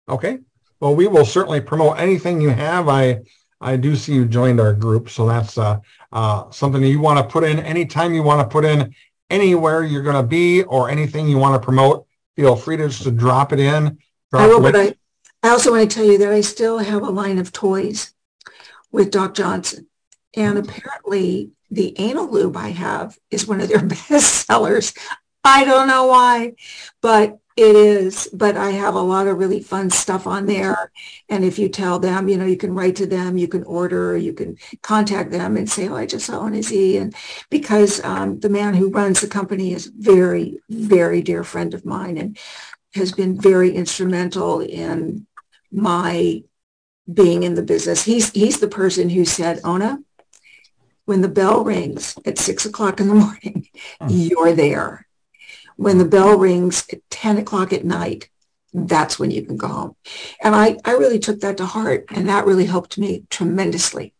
Okay. 0.07 0.39
Well, 0.79 0.95
we 0.95 1.07
will 1.07 1.25
certainly 1.25 1.61
promote 1.61 1.97
anything 1.97 2.41
you 2.41 2.49
have. 2.49 2.89
I 2.89 3.21
I 3.61 3.75
do 3.75 3.95
see 3.95 4.13
you 4.13 4.25
joined 4.25 4.59
our 4.59 4.73
group, 4.73 5.09
so 5.09 5.27
that's 5.27 5.57
uh, 5.57 5.79
uh, 6.11 6.49
something 6.51 6.83
you 6.83 6.99
want 6.99 7.19
to 7.19 7.23
put 7.23 7.43
in 7.43 7.59
anytime 7.59 8.13
you 8.13 8.23
want 8.23 8.41
to 8.41 8.51
put 8.51 8.63
in 8.65 8.93
anywhere 9.29 9.83
you're 9.83 10.03
going 10.03 10.15
to 10.15 10.27
be 10.27 10.63
or 10.63 10.89
anything 10.89 11.27
you 11.27 11.37
want 11.37 11.55
to 11.55 11.65
promote. 11.65 12.05
Feel 12.35 12.55
free 12.55 12.77
to 12.77 12.87
just 12.87 13.03
to 13.03 13.11
drop 13.11 13.51
it 13.51 13.59
in. 13.59 13.97
Drop 14.31 14.43
I 14.43 14.47
will, 14.47 14.61
but 14.61 14.75
I, 14.75 14.95
I 15.41 15.49
also 15.49 15.71
want 15.71 15.89
to 15.89 15.95
tell 15.95 16.05
you 16.05 16.17
that 16.17 16.33
I 16.33 16.41
still 16.41 16.79
have 16.79 17.01
a 17.01 17.09
line 17.09 17.37
of 17.37 17.51
toys 17.51 18.13
with 18.91 19.11
Doc 19.11 19.33
Johnson. 19.33 19.87
And 20.35 20.57
apparently 20.57 21.51
the 21.71 21.97
anal 21.99 22.29
lube 22.29 22.57
I 22.57 22.69
have 22.69 23.17
is 23.31 23.47
one 23.47 23.61
of 23.61 23.69
their 23.69 23.85
best 24.09 24.45
sellers. 24.47 24.93
I 25.43 25.63
don't 25.63 25.87
know 25.87 26.07
why, 26.07 26.55
but 27.01 27.39
it 27.55 27.75
is. 27.75 28.29
But 28.33 28.57
I 28.57 28.71
have 28.71 28.95
a 28.95 29.01
lot 29.01 29.27
of 29.27 29.37
really 29.37 29.61
fun 29.61 29.89
stuff 29.89 30.27
on 30.27 30.45
there. 30.45 30.91
And 31.29 31.43
if 31.43 31.57
you 31.57 31.69
tell 31.69 31.99
them, 31.99 32.27
you 32.27 32.37
know, 32.37 32.45
you 32.45 32.57
can 32.57 32.73
write 32.73 32.95
to 32.97 33.05
them, 33.05 33.37
you 33.37 33.47
can 33.47 33.63
order, 33.63 34.17
you 34.17 34.33
can 34.33 34.57
contact 34.81 35.31
them 35.31 35.57
and 35.57 35.69
say, 35.69 35.87
oh, 35.87 35.95
I 35.95 36.05
just 36.05 36.25
saw 36.25 36.39
Ona 36.39 36.63
Zee. 36.63 36.97
And 36.97 37.13
because 37.49 38.03
um, 38.03 38.39
the 38.39 38.49
man 38.49 38.73
who 38.73 38.89
runs 38.89 39.21
the 39.21 39.27
company 39.27 39.73
is 39.73 39.87
very, 39.87 40.59
very 40.69 41.21
dear 41.21 41.43
friend 41.43 41.73
of 41.73 41.85
mine 41.85 42.17
and 42.17 42.37
has 42.95 43.11
been 43.11 43.39
very 43.39 43.71
instrumental 43.71 44.61
in 44.61 45.27
my 45.71 46.43
being 47.11 47.43
in 47.43 47.55
the 47.55 47.63
business. 47.63 48.03
He's 48.03 48.31
he's 48.31 48.59
the 48.59 48.67
person 48.67 49.09
who 49.09 49.25
said, 49.25 49.59
Ona, 49.63 49.99
when 51.05 51.21
the 51.21 51.27
bell 51.27 51.63
rings 51.63 52.15
at 52.25 52.37
six 52.37 52.65
o'clock 52.65 52.99
in 52.99 53.07
the 53.07 53.15
morning, 53.25 53.67
mm. 54.01 54.29
you're 54.29 54.53
there 54.53 55.07
when 55.79 55.97
the 55.97 56.03
bell 56.03 56.37
rings 56.37 56.85
at 56.91 56.99
10 57.09 57.37
o'clock 57.37 57.71
at 57.71 57.85
night, 57.85 58.29
that's 58.73 59.17
when 59.17 59.31
you 59.31 59.41
can 59.43 59.55
go 59.55 59.67
home. 59.67 59.95
And 60.43 60.53
I, 60.53 60.75
I 60.83 60.91
really 60.91 61.19
took 61.19 61.39
that 61.39 61.55
to 61.55 61.65
heart 61.65 62.03
and 62.09 62.27
that 62.27 62.45
really 62.45 62.65
helped 62.65 62.97
me 62.97 63.23
tremendously. 63.29 64.13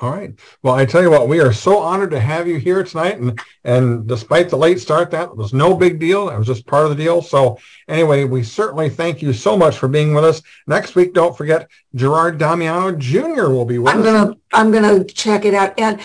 All 0.00 0.10
right. 0.10 0.32
Well, 0.62 0.74
I 0.74 0.86
tell 0.86 1.02
you 1.02 1.10
what, 1.10 1.28
we 1.28 1.40
are 1.40 1.52
so 1.52 1.78
honored 1.78 2.10
to 2.12 2.20
have 2.20 2.48
you 2.48 2.56
here 2.56 2.82
tonight. 2.82 3.18
And, 3.18 3.38
and 3.64 4.06
despite 4.06 4.48
the 4.48 4.56
late 4.56 4.80
start, 4.80 5.10
that 5.10 5.36
was 5.36 5.52
no 5.52 5.76
big 5.76 5.98
deal. 5.98 6.26
That 6.26 6.38
was 6.38 6.46
just 6.46 6.66
part 6.66 6.84
of 6.84 6.90
the 6.90 7.02
deal. 7.02 7.20
So 7.20 7.58
anyway, 7.86 8.24
we 8.24 8.42
certainly 8.42 8.88
thank 8.88 9.20
you 9.20 9.34
so 9.34 9.58
much 9.58 9.76
for 9.76 9.88
being 9.88 10.14
with 10.14 10.24
us. 10.24 10.40
Next 10.66 10.94
week, 10.94 11.12
don't 11.12 11.36
forget 11.36 11.68
Gerard 11.94 12.38
Damiano 12.38 12.92
Jr. 12.92 13.50
will 13.50 13.66
be 13.66 13.78
with 13.78 13.92
I'm 13.92 14.00
us. 14.00 14.06
gonna 14.06 14.36
I'm 14.54 14.72
gonna 14.72 15.04
check 15.04 15.44
it 15.44 15.52
out, 15.52 15.78
and 15.78 16.00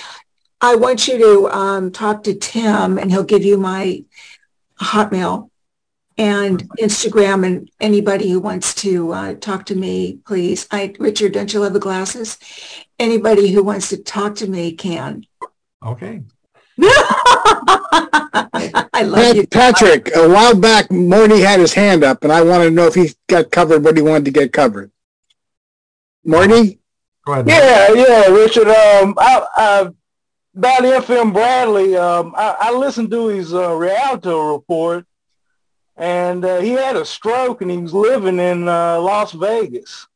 I 0.59 0.75
want 0.75 1.07
you 1.07 1.17
to 1.17 1.47
um, 1.49 1.91
talk 1.91 2.23
to 2.23 2.33
Tim, 2.33 2.97
and 2.97 3.09
he'll 3.09 3.23
give 3.23 3.45
you 3.45 3.57
my 3.57 4.03
Hotmail 4.81 5.49
and 6.17 6.63
Instagram, 6.79 7.45
and 7.45 7.69
anybody 7.79 8.29
who 8.29 8.39
wants 8.39 8.73
to 8.75 9.11
uh, 9.13 9.33
talk 9.35 9.65
to 9.67 9.75
me, 9.75 10.19
please. 10.25 10.67
I 10.71 10.93
Richard, 10.99 11.31
don't 11.33 11.53
you 11.53 11.61
love 11.61 11.73
the 11.73 11.79
glasses? 11.79 12.37
Anybody 12.97 13.51
who 13.51 13.63
wants 13.63 13.89
to 13.89 13.97
talk 13.97 14.35
to 14.35 14.47
me 14.47 14.73
can. 14.73 15.25
Okay. 15.85 16.23
I 16.81 18.13
love 19.03 19.15
Pat- 19.15 19.35
you. 19.35 19.47
Patrick, 19.47 20.15
a 20.15 20.29
while 20.29 20.55
back, 20.55 20.91
Morty 20.91 21.41
had 21.41 21.59
his 21.59 21.73
hand 21.73 22.03
up, 22.03 22.23
and 22.23 22.31
I 22.31 22.41
wanted 22.41 22.65
to 22.65 22.71
know 22.71 22.87
if 22.87 22.95
he 22.95 23.11
got 23.27 23.51
covered 23.51 23.83
what 23.83 23.97
he 23.97 24.01
wanted 24.01 24.25
to 24.25 24.31
get 24.31 24.53
covered. 24.53 24.91
Morty? 26.23 26.79
Go 27.25 27.33
ahead. 27.33 27.47
Yeah, 27.47 27.93
yeah, 27.93 28.27
Richard. 28.27 28.67
Um, 28.67 29.15
I, 29.17 29.45
I, 29.55 29.91
about 30.55 30.83
FM 30.83 31.33
Bradley, 31.33 31.97
um, 31.97 32.33
I, 32.37 32.55
I 32.59 32.71
listened 32.71 33.11
to 33.11 33.27
his 33.27 33.53
uh, 33.53 33.73
Rialto 33.73 34.53
report, 34.53 35.05
and 35.97 36.45
uh, 36.45 36.59
he 36.59 36.71
had 36.71 36.95
a 36.95 37.05
stroke, 37.05 37.61
and 37.61 37.71
he 37.71 37.77
was 37.77 37.93
living 37.93 38.39
in 38.39 38.67
uh, 38.67 38.99
Las 38.99 39.33
Vegas. 39.33 40.07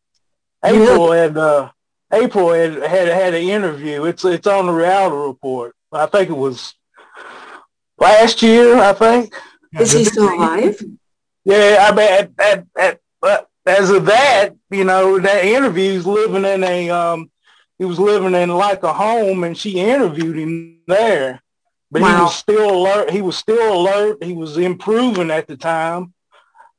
April 0.63 1.11
had 1.11 1.38
uh, 1.38 1.71
April 2.12 2.51
had, 2.51 2.74
had 2.82 3.07
had 3.07 3.34
an 3.34 3.43
interview. 3.43 4.05
It's 4.05 4.26
it's 4.26 4.47
on 4.47 4.66
the 4.66 4.74
Rialto 4.74 5.28
report. 5.28 5.76
I 5.91 6.05
think 6.05 6.30
it 6.30 6.38
was 6.38 6.74
last 7.97 8.41
year. 8.41 8.78
I 8.78 8.93
think. 8.93 9.34
Is 9.80 9.91
he 9.91 10.03
still 10.03 10.34
alive? 10.34 10.82
Yeah, 11.45 11.88
I 11.89 11.95
mean, 11.95 12.07
at, 12.07 12.32
at, 12.39 12.66
at, 12.78 12.99
but 13.22 13.47
as 13.66 13.89
of 13.91 14.05
that, 14.05 14.49
you 14.72 14.84
know, 14.84 15.20
that 15.20 15.45
interview, 15.45 15.93
he's 15.93 16.05
living 16.05 16.45
in 16.45 16.64
a, 16.64 16.89
um, 16.89 17.32
he 17.78 17.86
was 17.86 17.99
living 17.99 18.34
in 18.34 18.49
like 18.49 18.84
a 18.84 18.93
home, 18.93 19.43
and 19.43 19.57
she 19.57 19.80
interviewed 19.80 20.38
him 20.38 20.80
there. 20.88 21.41
But 21.91 22.01
he 22.01 22.07
was 22.07 22.36
still 22.36 22.70
alert. 22.70 23.10
He 23.10 23.22
was 23.22 23.38
still 23.38 23.82
alert. 23.82 24.24
He 24.24 24.34
was 24.34 24.57
improving 24.57 25.32
at 25.32 25.47
the 25.47 25.57
time. 25.57 26.14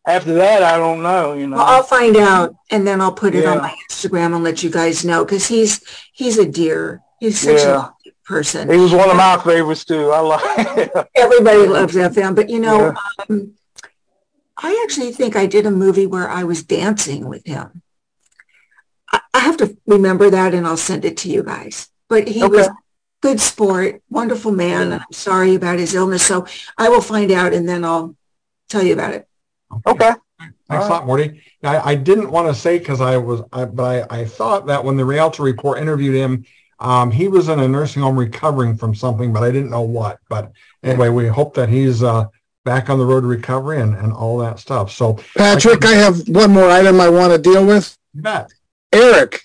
After 0.07 0.35
that, 0.35 0.63
I 0.63 0.79
don't 0.79 1.03
know. 1.03 1.35
You 1.35 1.47
know. 1.47 1.57
Well, 1.57 1.67
I'll 1.67 1.83
find 1.83 2.17
out, 2.17 2.55
and 2.71 2.87
then 2.87 3.01
I'll 3.01 3.13
put 3.13 3.35
it 3.35 3.45
on 3.45 3.59
my 3.59 3.77
Instagram 3.91 4.35
and 4.35 4.43
let 4.43 4.63
you 4.63 4.71
guys 4.71 5.05
know 5.05 5.25
because 5.25 5.47
he's 5.47 5.85
he's 6.13 6.39
a 6.39 6.47
dear. 6.47 7.03
He's 7.21 7.39
such 7.39 7.61
Yeah. 7.61 7.91
a 8.07 8.11
person. 8.25 8.71
He 8.71 8.79
was 8.79 8.93
one 8.93 9.11
of 9.11 9.17
my 9.17 9.37
favorites 9.45 9.85
too. 9.85 10.11
I 10.11 10.21
like. 10.21 10.91
Everybody 11.15 11.67
loves 11.67 11.95
FM, 11.95 12.35
but 12.35 12.49
you 12.49 12.61
know, 12.61 12.95
um, 13.29 13.53
I 14.57 14.83
actually 14.85 15.13
think 15.13 15.37
I 15.37 15.45
did 15.47 15.67
a 15.67 15.71
movie 15.71 16.07
where 16.07 16.29
I 16.31 16.45
was 16.45 16.63
dancing 16.63 17.29
with 17.29 17.47
him. 17.47 17.83
I, 19.13 19.21
I 19.35 19.39
have 19.41 19.59
to 19.59 19.77
remember 19.87 20.31
that, 20.31 20.55
and 20.55 20.67
I'll 20.67 20.79
send 20.79 21.05
it 21.05 21.19
to 21.19 21.29
you 21.31 21.43
guys. 21.43 21.89
But 22.09 22.27
he 22.27 22.43
was 22.43 22.69
good 23.21 23.39
sport, 23.39 24.03
wonderful 24.09 24.51
man, 24.51 24.93
and 24.93 25.03
I'm 25.03 25.13
sorry 25.13 25.55
about 25.55 25.79
his 25.79 25.95
illness. 25.95 26.23
So 26.27 26.47
I 26.79 26.89
will 26.89 27.03
find 27.03 27.31
out, 27.31 27.53
and 27.53 27.69
then 27.69 27.85
I'll 27.85 28.17
tell 28.71 28.83
you 28.83 28.95
about 28.95 29.13
it. 29.13 29.29
Okay. 29.87 30.13
Thanks 30.69 30.87
a 30.87 30.89
lot, 30.89 31.07
Morty. 31.07 31.43
I, 31.63 31.93
I 31.93 31.95
didn't 31.95 32.31
want 32.31 32.49
to 32.49 32.55
say 32.55 32.79
because 32.79 33.01
I 33.01 33.17
was, 33.17 33.43
I, 33.53 33.65
but 33.65 34.11
I, 34.11 34.21
I 34.21 34.25
thought 34.25 34.67
that 34.67 34.85
when 34.85 34.97
the 34.97 35.05
Rialto 35.05 35.43
Report 35.43 35.79
interviewed 35.79 36.15
him, 36.15 36.45
um, 36.79 37.11
he 37.11 37.29
was 37.29 37.49
in 37.49 37.59
a 37.61 37.69
nursing 37.69 38.03
home 38.03 38.19
recovering 38.19 38.77
from 38.77 38.95
something, 38.95 39.33
but 39.33 39.43
I 39.43 39.51
didn't 39.51 39.71
know 39.71 39.83
what. 39.83 40.19
But 40.29 40.53
anyway, 40.83 41.09
we 41.09 41.27
hope 41.27 41.55
that 41.55 41.69
he's 41.69 42.03
uh, 42.03 42.27
back 42.65 42.89
on 42.89 42.99
the 42.99 43.05
road 43.05 43.23
to 43.23 43.27
recovery 43.27 43.81
and, 43.81 43.95
and 43.97 44.13
all 44.13 44.39
that 44.39 44.59
stuff. 44.59 44.91
So, 44.91 45.19
Patrick, 45.37 45.85
I 45.85 45.95
have 45.95 46.27
one 46.29 46.53
more 46.53 46.71
item 46.71 47.01
I 47.01 47.09
want 47.09 47.33
to 47.33 47.39
deal 47.39 47.67
with. 47.67 47.97
You 48.15 48.23
bet. 48.23 48.51
Eric, 48.93 49.43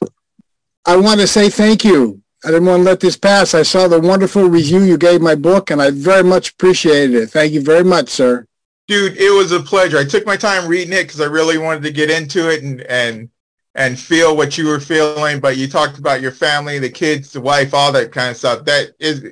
I 0.86 0.96
want 0.96 1.20
to 1.20 1.28
say 1.28 1.50
thank 1.50 1.84
you. 1.84 2.22
I 2.46 2.50
didn't 2.50 2.68
want 2.68 2.82
to 2.82 2.84
let 2.84 3.00
this 3.00 3.18
pass. 3.18 3.54
I 3.54 3.64
saw 3.64 3.88
the 3.88 4.00
wonderful 4.00 4.48
review 4.48 4.84
you 4.84 4.98
gave 4.98 5.22
my 5.22 5.36
book, 5.36 5.72
and 5.72 5.82
I 5.82 5.90
very 5.90 6.24
much 6.24 6.52
appreciated 6.52 7.16
it. 7.16 7.32
Thank 7.32 7.54
you 7.54 7.62
very 7.62 7.84
much, 7.84 8.10
sir. 8.10 8.46
Dude, 8.88 9.18
it 9.18 9.32
was 9.32 9.52
a 9.52 9.60
pleasure. 9.60 9.98
I 9.98 10.06
took 10.06 10.26
my 10.26 10.38
time 10.38 10.68
reading 10.68 10.94
it 10.94 11.04
because 11.04 11.20
I 11.22 11.26
really 11.26 11.58
wanted 11.58 11.84
to 11.84 11.92
get 11.92 12.10
into 12.12 12.52
it 12.52 12.64
and 12.64 12.82
and 12.82 13.30
and 13.74 14.00
feel 14.00 14.38
what 14.38 14.58
you 14.58 14.68
were 14.68 14.80
feeling. 14.80 15.40
But 15.40 15.58
you 15.58 15.68
talked 15.68 15.98
about 15.98 16.22
your 16.22 16.32
family, 16.32 16.78
the 16.78 16.90
kids, 16.90 17.32
the 17.32 17.42
wife, 17.42 17.74
all 17.74 17.92
that 17.94 18.12
kind 18.12 18.30
of 18.30 18.38
stuff. 18.38 18.64
That 18.66 18.92
is, 19.00 19.26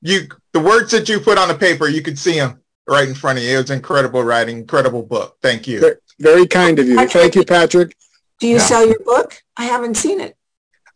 you 0.00 0.28
the 0.52 0.60
words 0.60 0.90
that 0.92 1.08
you 1.08 1.20
put 1.20 1.36
on 1.36 1.48
the 1.48 1.54
paper, 1.54 1.86
you 1.88 2.00
could 2.00 2.18
see 2.18 2.38
them 2.38 2.60
right 2.88 3.06
in 3.06 3.14
front 3.14 3.38
of 3.38 3.44
you. 3.44 3.54
It 3.56 3.60
was 3.62 3.70
incredible 3.70 4.22
writing, 4.22 4.58
incredible 4.58 5.02
book. 5.02 5.36
Thank 5.42 5.68
you. 5.68 5.80
Ve- 5.80 5.92
Very 6.20 6.46
kind 6.46 6.78
of 6.78 6.86
you. 6.88 7.06
Thank 7.06 7.34
you, 7.34 7.44
Patrick. 7.44 7.96
Do 8.40 8.48
you 8.48 8.56
Yeah. 8.56 8.62
sell 8.62 8.86
your 8.86 9.00
book? 9.00 9.42
I 9.56 9.64
haven't 9.66 9.96
seen 9.96 10.20
it. 10.20 10.36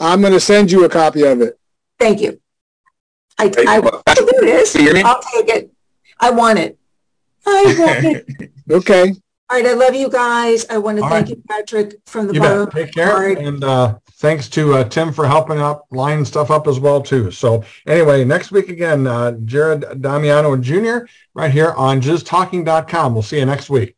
I'm 0.00 0.20
going 0.20 0.32
to 0.32 0.40
send 0.40 0.70
you 0.70 0.84
a 0.84 0.88
copy 0.88 1.22
of 1.24 1.40
it. 1.40 1.58
Thank 1.98 2.20
you. 2.20 2.40
I, 3.38 3.44
I, 3.66 3.80
oh, 3.84 4.02
there 4.06 4.44
it 4.44 4.60
is. 4.60 4.76
I'll 5.04 5.20
take 5.22 5.48
it. 5.48 5.70
I 6.20 6.30
want 6.30 6.58
it. 6.58 6.78
I 7.48 7.74
want 7.78 8.04
it. 8.40 8.50
Okay. 8.70 9.14
All 9.50 9.56
right. 9.56 9.66
I 9.66 9.72
love 9.72 9.94
you 9.94 10.10
guys. 10.10 10.66
I 10.68 10.76
want 10.78 10.98
to 10.98 11.04
All 11.04 11.08
thank 11.08 11.28
right. 11.28 11.36
you, 11.36 11.42
Patrick, 11.48 11.94
from 12.06 12.26
the 12.26 12.34
You 12.34 12.40
bottom 12.40 12.58
bet. 12.66 12.68
of 12.68 12.74
my 12.74 12.80
Take 12.82 12.94
care. 12.94 13.06
heart. 13.06 13.38
And 13.38 13.64
uh, 13.64 13.98
thanks 14.12 14.48
to 14.50 14.74
uh, 14.74 14.84
Tim 14.84 15.12
for 15.12 15.26
helping 15.26 15.58
out 15.58 15.84
line 15.90 16.24
stuff 16.24 16.50
up 16.50 16.66
as 16.66 16.78
well 16.78 17.00
too. 17.00 17.30
So 17.30 17.64
anyway, 17.86 18.24
next 18.24 18.50
week 18.50 18.68
again, 18.68 19.06
uh, 19.06 19.32
Gerard 19.44 20.02
Damiano 20.02 20.54
Jr. 20.56 21.06
right 21.34 21.50
here 21.50 21.72
on 21.72 22.00
jizztalking.com. 22.00 23.14
We'll 23.14 23.22
see 23.22 23.38
you 23.38 23.46
next 23.46 23.70
week. 23.70 23.94